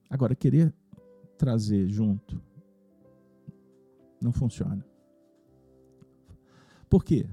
Agora, 0.10 0.36
querer 0.36 0.74
trazer 1.38 1.88
junto 1.88 2.42
não 4.22 4.32
funciona. 4.32 4.86
Por 6.90 7.04
quê? 7.04 7.28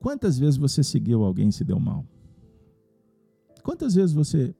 Quantas 0.00 0.38
vezes 0.38 0.56
você 0.56 0.82
seguiu 0.82 1.22
alguém 1.22 1.48
e 1.48 1.52
se 1.52 1.62
deu 1.62 1.78
mal? 1.78 2.04
Quantas 3.62 3.94
vezes 3.94 4.14
você 4.14 4.54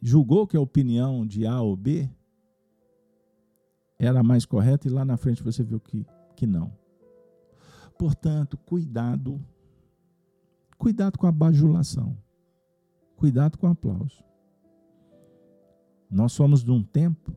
julgou 0.00 0.46
que 0.46 0.56
a 0.56 0.60
opinião 0.60 1.26
de 1.26 1.46
A 1.46 1.60
ou 1.60 1.76
B 1.76 2.10
era 3.98 4.20
a 4.20 4.22
mais 4.22 4.44
correta 4.44 4.88
e 4.88 4.90
lá 4.90 5.04
na 5.04 5.16
frente 5.16 5.42
você 5.42 5.62
viu 5.62 5.78
que, 5.78 6.06
que 6.34 6.46
não. 6.46 6.72
Portanto, 7.98 8.56
cuidado. 8.56 9.40
Cuidado 10.78 11.18
com 11.18 11.26
a 11.26 11.32
bajulação. 11.32 12.16
Cuidado 13.16 13.58
com 13.58 13.66
o 13.66 13.70
aplauso. 13.70 14.24
Nós 16.10 16.32
somos 16.32 16.64
de 16.64 16.70
um 16.70 16.82
tempo 16.82 17.34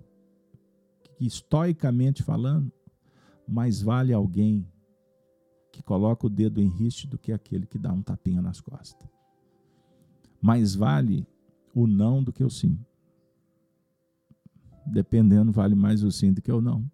que, 1.15 1.25
estoicamente 1.25 2.23
falando, 2.23 2.71
mais 3.47 3.81
vale 3.81 4.13
alguém 4.13 4.67
que 5.77 5.83
coloca 5.83 6.25
o 6.25 6.29
dedo 6.29 6.59
em 6.59 6.67
riste 6.67 7.05
do 7.05 7.19
que 7.19 7.31
aquele 7.31 7.67
que 7.67 7.77
dá 7.77 7.93
um 7.93 8.01
tapinha 8.01 8.41
nas 8.41 8.59
costas. 8.59 9.07
Mais 10.41 10.73
vale 10.73 11.27
o 11.71 11.85
não 11.85 12.23
do 12.23 12.33
que 12.33 12.43
o 12.43 12.49
sim. 12.49 12.79
Dependendo, 14.87 15.51
vale 15.51 15.75
mais 15.75 16.01
o 16.03 16.11
sim 16.11 16.33
do 16.33 16.41
que 16.41 16.51
o 16.51 16.59
não. 16.59 16.89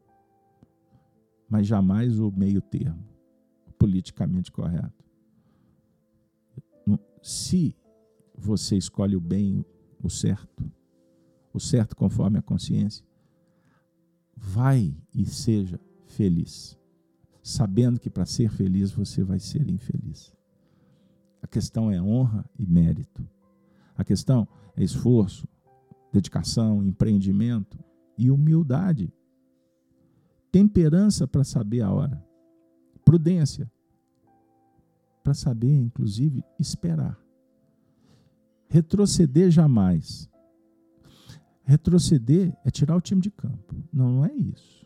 Mas 1.50 1.66
jamais 1.66 2.20
o 2.20 2.30
meio 2.30 2.62
termo, 2.62 3.02
politicamente 3.80 4.52
correto. 4.52 5.02
Se 7.22 7.74
você 8.38 8.76
escolhe 8.76 9.16
o 9.16 9.22
bem, 9.22 9.66
o 10.02 10.10
certo, 10.10 10.70
o 11.54 11.60
certo 11.60 11.96
conforme 11.96 12.38
a 12.38 12.42
consciência, 12.42 13.06
vai 14.36 14.94
e 15.16 15.26
seja 15.26 15.80
feliz, 16.06 16.78
sabendo 17.44 18.00
que 18.00 18.10
para 18.10 18.26
ser 18.26 18.50
feliz 18.50 18.92
você 18.92 19.22
vai 19.22 19.38
ser 19.38 19.70
infeliz. 19.70 20.34
A 21.42 21.48
questão 21.48 21.92
é 21.92 22.02
honra 22.02 22.50
e 22.58 22.66
mérito. 22.66 23.28
A 23.98 24.04
questão 24.04 24.48
é 24.78 24.84
esforço, 24.84 25.46
dedicação, 26.12 26.82
empreendimento 26.84 27.78
e 28.18 28.32
humildade. 28.32 29.14
Temperança 30.50 31.28
para 31.28 31.44
saber 31.44 31.82
a 31.82 31.92
hora. 31.92 32.24
Prudência 33.04 33.70
para 35.22 35.34
saber, 35.34 35.74
inclusive, 35.74 36.44
esperar. 36.60 37.18
Retroceder 38.70 39.52
jamais. 39.52 40.30
Retroceder 41.64 42.56
é 42.66 42.70
tirar 42.70 42.96
o 42.96 43.02
time 43.02 43.22
de 43.22 43.32
campo. 43.32 43.76
Não, 43.92 44.12
não 44.12 44.26
é 44.26 44.34
isso. 44.34 44.86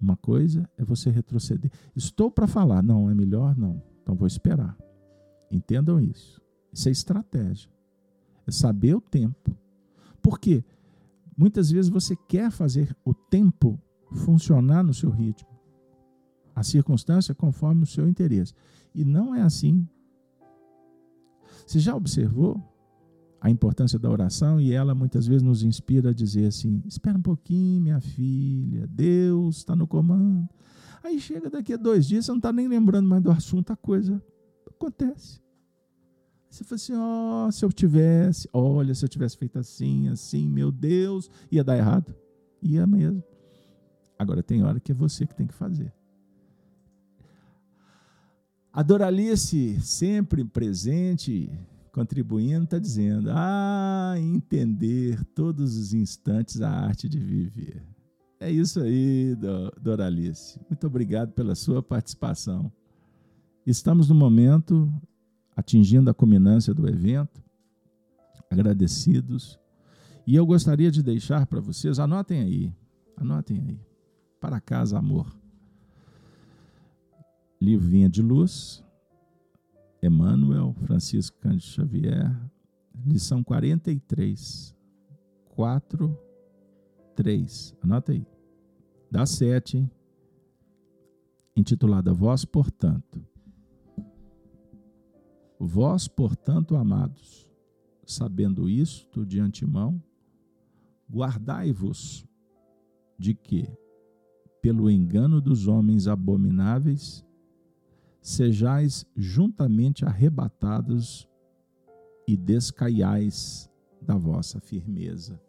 Uma 0.00 0.16
coisa 0.16 0.68
é 0.76 0.84
você 0.84 1.10
retroceder. 1.10 1.70
Estou 1.94 2.30
para 2.30 2.46
falar. 2.46 2.82
Não, 2.82 3.10
é 3.10 3.14
melhor 3.14 3.56
não. 3.56 3.82
Então 4.02 4.14
vou 4.14 4.26
esperar. 4.26 4.76
Entendam 5.50 6.00
isso. 6.00 6.40
Isso 6.72 6.88
é 6.88 6.92
estratégia. 6.92 7.70
É 8.46 8.50
saber 8.50 8.94
o 8.94 9.00
tempo. 9.00 9.56
Por 10.20 10.38
quê? 10.38 10.64
Muitas 11.36 11.70
vezes 11.70 11.90
você 11.90 12.14
quer 12.14 12.50
fazer 12.50 12.96
o 13.04 13.12
tempo 13.12 13.80
funcionar 14.12 14.82
no 14.82 14.94
seu 14.94 15.10
ritmo. 15.10 15.48
A 16.54 16.62
circunstância 16.62 17.34
conforme 17.34 17.82
o 17.82 17.86
seu 17.86 18.08
interesse. 18.08 18.54
E 18.94 19.04
não 19.04 19.34
é 19.34 19.42
assim. 19.42 19.86
Você 21.66 21.78
já 21.78 21.94
observou 21.94 22.62
a 23.46 23.50
importância 23.50 23.96
da 23.96 24.10
oração 24.10 24.60
e 24.60 24.72
ela 24.72 24.92
muitas 24.92 25.24
vezes 25.24 25.42
nos 25.42 25.62
inspira 25.62 26.10
a 26.10 26.12
dizer 26.12 26.46
assim: 26.46 26.82
espera 26.84 27.16
um 27.16 27.22
pouquinho, 27.22 27.80
minha 27.80 28.00
filha, 28.00 28.88
Deus 28.88 29.58
está 29.58 29.76
no 29.76 29.86
comando. 29.86 30.48
Aí 31.00 31.20
chega 31.20 31.48
daqui 31.48 31.72
a 31.72 31.76
dois 31.76 32.08
dias, 32.08 32.24
você 32.24 32.32
não 32.32 32.38
está 32.38 32.52
nem 32.52 32.66
lembrando 32.66 33.08
mais 33.08 33.22
do 33.22 33.30
assunto, 33.30 33.72
a 33.72 33.76
coisa 33.76 34.20
acontece. 34.68 35.40
Você 36.50 36.64
fala 36.64 36.74
assim: 36.74 36.94
ó, 36.94 37.46
oh, 37.46 37.52
se 37.52 37.64
eu 37.64 37.72
tivesse, 37.72 38.48
olha, 38.52 38.92
se 38.92 39.04
eu 39.04 39.08
tivesse 39.08 39.36
feito 39.36 39.60
assim, 39.60 40.08
assim, 40.08 40.48
meu 40.48 40.72
Deus, 40.72 41.30
ia 41.48 41.62
dar 41.62 41.76
errado. 41.76 42.12
ia 42.60 42.84
mesmo. 42.84 43.22
Agora 44.18 44.42
tem 44.42 44.64
hora 44.64 44.80
que 44.80 44.90
é 44.90 44.94
você 44.94 45.24
que 45.24 45.36
tem 45.36 45.46
que 45.46 45.54
fazer. 45.54 45.92
A 48.72 48.82
Doralice, 48.82 49.80
sempre 49.80 50.44
presente, 50.44 51.48
contribuindo, 51.96 52.64
está 52.64 52.78
dizendo: 52.78 53.30
Ah, 53.32 54.16
entender 54.18 55.24
todos 55.34 55.78
os 55.78 55.94
instantes 55.94 56.60
a 56.60 56.68
arte 56.70 57.08
de 57.08 57.18
viver. 57.18 57.82
É 58.38 58.50
isso 58.50 58.82
aí, 58.82 59.34
Doralice. 59.80 60.60
Muito 60.68 60.86
obrigado 60.86 61.32
pela 61.32 61.54
sua 61.54 61.82
participação. 61.82 62.70
Estamos 63.66 64.10
no 64.10 64.14
momento 64.14 64.92
atingindo 65.56 66.10
a 66.10 66.14
culminância 66.14 66.74
do 66.74 66.86
evento, 66.86 67.42
agradecidos. 68.50 69.58
E 70.26 70.36
eu 70.36 70.44
gostaria 70.44 70.90
de 70.90 71.02
deixar 71.02 71.46
para 71.46 71.60
vocês, 71.60 71.98
anotem 71.98 72.40
aí, 72.42 72.72
anotem 73.16 73.58
aí. 73.58 73.80
Para 74.38 74.60
casa, 74.60 74.98
amor. 74.98 75.34
Livro 77.58 77.88
Vinha 77.88 78.10
de 78.10 78.20
Luz, 78.20 78.84
Emmanuel, 80.02 80.74
Francisco 80.84 81.38
Cândido 81.40 81.62
Xavier, 81.62 82.34
lição 83.04 83.42
43, 83.42 84.76
4, 85.50 86.18
3. 87.14 87.74
Anota 87.82 88.12
aí. 88.12 88.26
Dá 89.10 89.24
7, 89.24 89.78
hein? 89.78 89.90
Intitulada 91.56 92.12
Vós, 92.12 92.44
portanto. 92.44 93.24
Vós, 95.58 96.06
portanto, 96.06 96.76
amados, 96.76 97.50
sabendo 98.04 98.68
isto 98.68 99.24
de 99.24 99.40
antemão, 99.40 100.02
guardai-vos 101.10 102.26
de 103.18 103.34
que, 103.34 103.66
pelo 104.60 104.90
engano 104.90 105.40
dos 105.40 105.66
homens 105.66 106.06
abomináveis, 106.06 107.25
sejais 108.26 109.06
juntamente 109.14 110.04
arrebatados 110.04 111.28
e 112.26 112.36
descaiais 112.36 113.70
da 114.02 114.16
vossa 114.16 114.58
firmeza. 114.58 115.40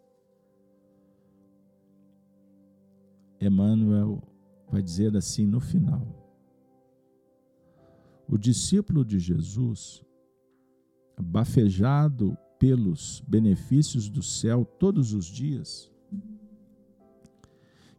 Emmanuel 3.40 4.22
vai 4.70 4.80
dizer 4.80 5.16
assim 5.16 5.44
no 5.44 5.58
final: 5.58 6.06
o 8.28 8.38
discípulo 8.38 9.04
de 9.04 9.18
Jesus, 9.18 10.04
bafejado 11.20 12.38
pelos 12.60 13.20
benefícios 13.26 14.08
do 14.08 14.22
céu 14.22 14.64
todos 14.64 15.12
os 15.12 15.26
dias, 15.26 15.90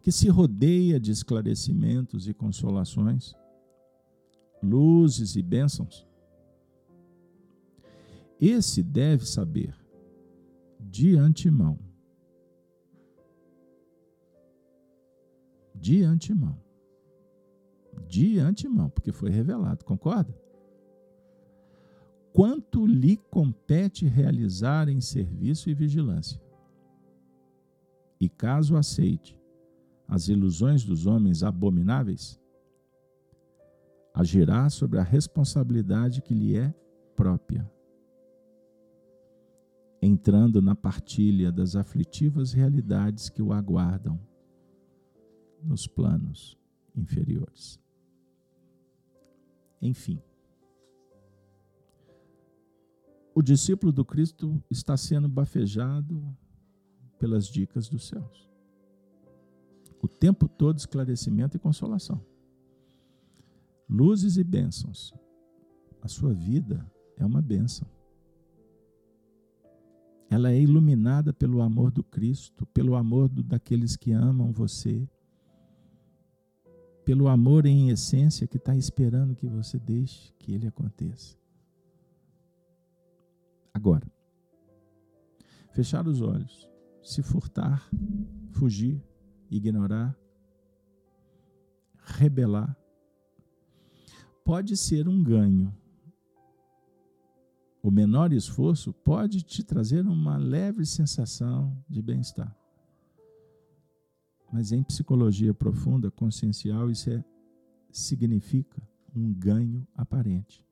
que 0.02 0.12
se 0.12 0.30
rodeia 0.30 0.98
de 0.98 1.12
esclarecimentos 1.12 2.30
e 2.30 2.34
consolações, 2.34 3.36
luzes 4.62 5.36
e 5.36 5.42
bênçãos. 5.42 6.08
Esse 8.40 8.82
deve 8.82 9.26
saber 9.26 9.76
de 10.80 11.16
antemão. 11.16 11.78
De 15.76 16.04
antemão. 16.04 16.58
De 18.08 18.40
antemão, 18.40 18.90
porque 18.90 19.12
foi 19.12 19.30
revelado, 19.30 19.84
concorda? 19.86 20.36
Quanto 22.34 22.86
lhe 22.86 23.18
compete 23.18 24.06
realizar 24.06 24.88
em 24.88 25.02
serviço 25.02 25.70
e 25.70 25.74
vigilância. 25.74 26.42
E 28.20 28.30
caso 28.30 28.76
aceite 28.76 29.38
as 30.08 30.28
ilusões 30.28 30.84
dos 30.84 31.06
homens 31.06 31.44
abomináveis, 31.44 32.40
agirá 34.20 34.70
sobre 34.70 35.00
a 35.00 35.04
responsabilidade 35.04 36.22
que 36.22 36.34
lhe 36.34 36.58
é 36.58 36.74
própria, 37.16 37.72
entrando 40.02 40.62
na 40.62 40.76
partilha 40.76 41.50
das 41.54 41.74
aflitivas 41.78 42.52
realidades 42.52 43.30
que 43.30 43.42
o 43.42 43.54
aguardam 43.54 44.20
nos 45.64 45.88
planos 45.88 46.60
inferiores. 46.94 47.80
Enfim, 49.82 50.22
o 53.34 53.42
discípulo 53.42 53.94
do 53.94 54.04
Cristo 54.04 54.62
está 54.70 54.98
sendo 54.98 55.30
bafejado 55.30 56.22
pelas 57.18 57.48
dicas 57.48 57.88
dos 57.88 58.10
céus. 58.10 58.50
O 60.02 60.10
tempo 60.10 60.50
todo 60.50 60.78
esclarecimento 60.78 61.56
e 61.56 61.60
consolação 61.60 62.29
luzes 63.90 64.38
e 64.38 64.44
bênçãos. 64.44 65.14
A 66.02 66.08
sua 66.08 66.34
vida 66.34 66.86
é 67.18 67.26
uma 67.26 67.42
bênção. 67.42 67.88
Ela 70.30 70.52
é 70.52 70.62
iluminada 70.62 71.34
pelo 71.34 71.62
amor 71.62 71.92
do 71.92 72.04
Cristo, 72.04 72.66
pelo 72.68 72.96
amor 72.96 73.28
do, 73.28 73.42
daqueles 73.42 73.96
que 73.96 74.12
amam 74.12 74.52
você, 74.52 75.10
pelo 77.04 77.28
amor 77.28 77.66
em 77.66 77.90
essência 77.90 78.48
que 78.48 78.58
está 78.58 78.76
esperando 78.76 79.36
que 79.36 79.48
você 79.48 79.80
deixe 79.80 80.32
que 80.38 80.54
ele 80.54 80.68
aconteça. 80.68 81.36
Agora, 83.74 84.06
fechar 85.72 86.08
os 86.08 86.22
olhos, 86.22 86.70
se 87.02 87.24
furtar, 87.24 87.90
fugir, 88.52 89.04
ignorar, 89.50 90.16
rebelar, 91.98 92.79
pode 94.50 94.76
ser 94.76 95.08
um 95.08 95.22
ganho. 95.22 95.72
O 97.84 97.92
menor 97.92 98.34
esforço 98.34 98.92
pode 98.92 99.44
te 99.44 99.64
trazer 99.64 100.08
uma 100.08 100.38
leve 100.38 100.88
sensação 100.88 101.78
de 101.88 102.02
bem-estar. 102.02 102.58
Mas 104.52 104.72
em 104.72 104.82
psicologia 104.82 105.54
profunda, 105.54 106.10
consciencial, 106.10 106.90
isso 106.90 107.12
é, 107.12 107.24
significa 107.92 108.82
um 109.16 109.32
ganho 109.32 109.88
aparente, 109.94 110.66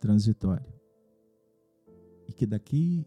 transitório. 0.00 0.72
E 2.26 2.32
que 2.32 2.46
daqui 2.46 3.04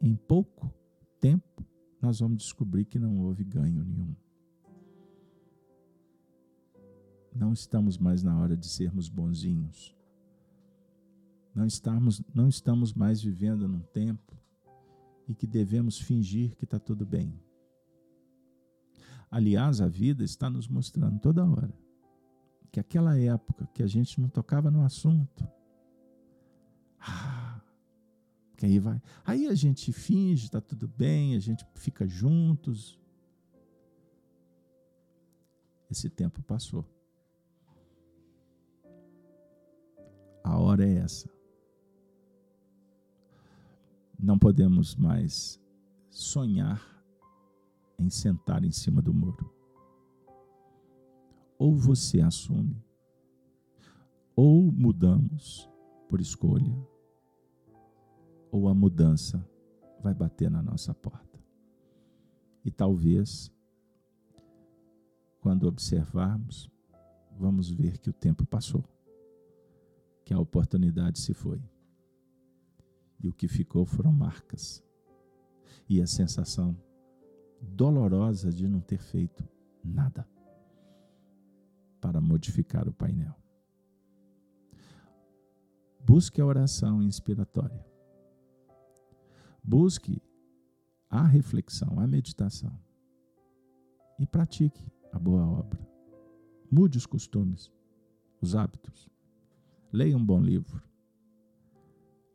em 0.00 0.14
pouco 0.14 0.72
tempo 1.18 1.66
nós 2.00 2.20
vamos 2.20 2.44
descobrir 2.44 2.84
que 2.84 3.00
não 3.00 3.18
houve 3.18 3.42
ganho 3.42 3.84
nenhum. 3.84 4.14
Não 7.40 7.54
estamos 7.54 7.96
mais 7.96 8.22
na 8.22 8.38
hora 8.38 8.54
de 8.54 8.68
sermos 8.68 9.08
bonzinhos. 9.08 9.96
Não 11.54 11.64
estamos, 11.64 12.22
não 12.34 12.46
estamos 12.46 12.92
mais 12.92 13.22
vivendo 13.22 13.66
num 13.66 13.80
tempo 13.80 14.36
em 15.26 15.32
que 15.32 15.46
devemos 15.46 15.98
fingir 15.98 16.54
que 16.54 16.64
está 16.64 16.78
tudo 16.78 17.06
bem. 17.06 17.32
Aliás, 19.30 19.80
a 19.80 19.88
vida 19.88 20.22
está 20.22 20.50
nos 20.50 20.68
mostrando 20.68 21.18
toda 21.18 21.48
hora 21.48 21.72
que 22.70 22.78
aquela 22.78 23.18
época 23.18 23.66
que 23.72 23.82
a 23.82 23.86
gente 23.86 24.20
não 24.20 24.28
tocava 24.28 24.70
no 24.70 24.84
assunto, 24.84 25.48
ah, 27.00 27.58
que 28.58 28.66
aí 28.66 28.78
vai, 28.78 29.00
aí 29.24 29.46
a 29.46 29.54
gente 29.54 29.92
finge, 29.94 30.44
está 30.44 30.60
tudo 30.60 30.86
bem, 30.86 31.34
a 31.34 31.40
gente 31.40 31.66
fica 31.74 32.06
juntos. 32.06 33.00
Esse 35.90 36.10
tempo 36.10 36.42
passou. 36.42 36.99
A 40.42 40.58
hora 40.58 40.86
é 40.86 40.94
essa. 40.94 41.28
Não 44.18 44.38
podemos 44.38 44.96
mais 44.96 45.60
sonhar 46.10 46.82
em 47.98 48.10
sentar 48.10 48.64
em 48.64 48.70
cima 48.70 49.00
do 49.00 49.12
muro. 49.12 49.52
Ou 51.58 51.74
você 51.76 52.20
assume, 52.20 52.82
ou 54.34 54.72
mudamos 54.72 55.68
por 56.08 56.20
escolha, 56.20 56.74
ou 58.50 58.68
a 58.68 58.74
mudança 58.74 59.46
vai 60.02 60.14
bater 60.14 60.50
na 60.50 60.62
nossa 60.62 60.94
porta. 60.94 61.38
E 62.64 62.70
talvez, 62.70 63.52
quando 65.40 65.68
observarmos, 65.68 66.70
vamos 67.38 67.70
ver 67.70 67.98
que 67.98 68.10
o 68.10 68.12
tempo 68.12 68.46
passou 68.46 68.82
que 70.30 70.34
a 70.34 70.38
oportunidade 70.38 71.18
se 71.18 71.34
foi. 71.34 71.60
E 73.18 73.28
o 73.28 73.32
que 73.32 73.48
ficou 73.48 73.84
foram 73.84 74.12
marcas. 74.12 74.80
E 75.88 76.00
a 76.00 76.06
sensação 76.06 76.80
dolorosa 77.60 78.52
de 78.52 78.68
não 78.68 78.80
ter 78.80 78.98
feito 78.98 79.44
nada 79.82 80.24
para 82.00 82.20
modificar 82.20 82.88
o 82.88 82.92
painel. 82.92 83.34
Busque 86.06 86.40
a 86.40 86.46
oração 86.46 87.02
inspiratória. 87.02 87.84
Busque 89.64 90.22
a 91.08 91.26
reflexão, 91.26 91.98
a 91.98 92.06
meditação. 92.06 92.78
e 94.16 94.26
pratique 94.26 94.92
a 95.12 95.18
boa 95.18 95.44
obra. 95.44 95.80
Mude 96.70 96.98
os 96.98 97.06
costumes, 97.06 97.68
os 98.40 98.54
hábitos. 98.54 99.10
Leia 99.92 100.16
um 100.16 100.24
bom 100.24 100.40
livro. 100.40 100.82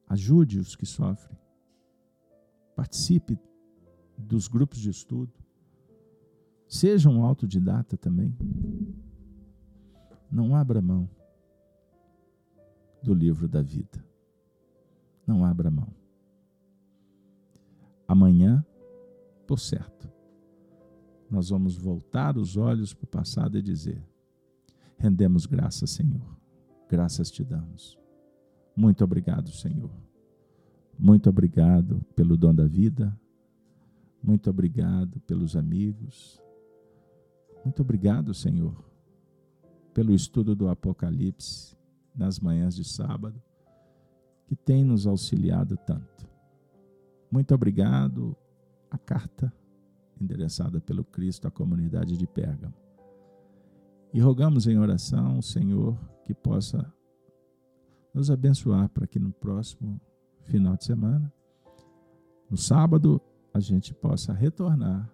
Ajude 0.07 0.59
os 0.59 0.75
que 0.75 0.85
sofrem. 0.85 1.37
Participe 2.75 3.39
dos 4.17 4.47
grupos 4.47 4.79
de 4.79 4.89
estudo. 4.89 5.33
Seja 6.67 7.09
um 7.09 7.23
autodidata 7.23 7.95
também. 7.95 8.35
Não 10.29 10.55
abra 10.55 10.81
mão 10.81 11.09
do 13.01 13.13
livro 13.13 13.47
da 13.47 13.61
vida. 13.61 14.03
Não 15.25 15.45
abra 15.45 15.71
mão. 15.71 15.93
Amanhã, 18.07 18.65
por 19.47 19.59
certo, 19.59 20.11
nós 21.29 21.49
vamos 21.49 21.75
voltar 21.75 22.37
os 22.37 22.57
olhos 22.57 22.93
para 22.93 23.05
o 23.05 23.07
passado 23.07 23.57
e 23.57 23.61
dizer: 23.61 24.03
rendemos 24.97 25.45
graças, 25.45 25.89
Senhor. 25.91 26.34
Graças 26.89 27.31
te 27.31 27.43
damos. 27.43 27.97
Muito 28.75 29.03
obrigado, 29.03 29.49
Senhor. 29.51 29.91
Muito 30.97 31.29
obrigado 31.29 32.01
pelo 32.15 32.37
dom 32.37 32.53
da 32.53 32.65
vida. 32.65 33.17
Muito 34.21 34.49
obrigado 34.49 35.19
pelos 35.21 35.55
amigos. 35.55 36.41
Muito 37.63 37.81
obrigado, 37.81 38.33
Senhor, 38.33 38.75
pelo 39.93 40.13
estudo 40.13 40.55
do 40.55 40.67
Apocalipse 40.67 41.75
nas 42.15 42.39
manhãs 42.39 42.75
de 42.75 42.83
sábado, 42.83 43.41
que 44.47 44.55
tem 44.55 44.83
nos 44.83 45.07
auxiliado 45.07 45.75
tanto. 45.77 46.29
Muito 47.31 47.53
obrigado 47.53 48.37
a 48.89 48.97
carta 48.97 49.51
endereçada 50.21 50.79
pelo 50.79 51.03
Cristo 51.03 51.47
à 51.47 51.51
comunidade 51.51 52.15
de 52.17 52.27
Pérgamo. 52.27 52.84
E 54.15 54.19
rogamos 54.21 54.65
em 54.65 54.77
oração, 54.77 55.41
Senhor, 55.41 55.99
que 56.23 56.33
possa 56.33 56.89
nos 58.13 58.31
abençoar 58.31 58.87
para 58.87 59.05
que 59.05 59.19
no 59.19 59.33
próximo 59.33 59.99
final 60.45 60.77
de 60.77 60.85
semana, 60.85 61.33
no 62.49 62.55
sábado, 62.55 63.21
a 63.53 63.59
gente 63.59 63.93
possa 63.93 64.31
retornar 64.31 65.11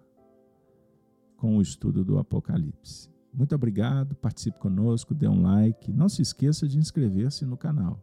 com 1.36 1.56
o 1.56 1.60
estudo 1.60 2.04
do 2.04 2.16
Apocalipse. 2.16 3.10
Muito 3.34 3.56
obrigado, 3.56 4.14
participe 4.14 4.60
conosco, 4.60 5.16
dê 5.16 5.26
um 5.26 5.42
like, 5.42 5.90
não 5.90 6.08
se 6.08 6.22
esqueça 6.22 6.68
de 6.68 6.78
inscrever-se 6.78 7.44
no 7.44 7.56
canal. 7.56 8.00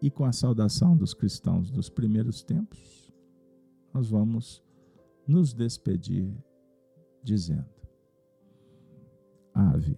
E 0.00 0.12
com 0.12 0.24
a 0.24 0.30
saudação 0.30 0.96
dos 0.96 1.12
cristãos 1.12 1.72
dos 1.72 1.90
primeiros 1.90 2.40
tempos, 2.40 3.12
nós 3.92 4.08
vamos 4.08 4.62
nos 5.26 5.52
despedir 5.52 6.32
dizendo: 7.20 7.75
Ave, 9.56 9.96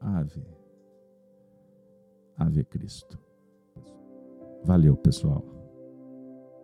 Ave, 0.00 0.46
Ave 2.38 2.64
Cristo. 2.64 3.18
Valeu, 4.64 4.96
pessoal. 4.96 5.53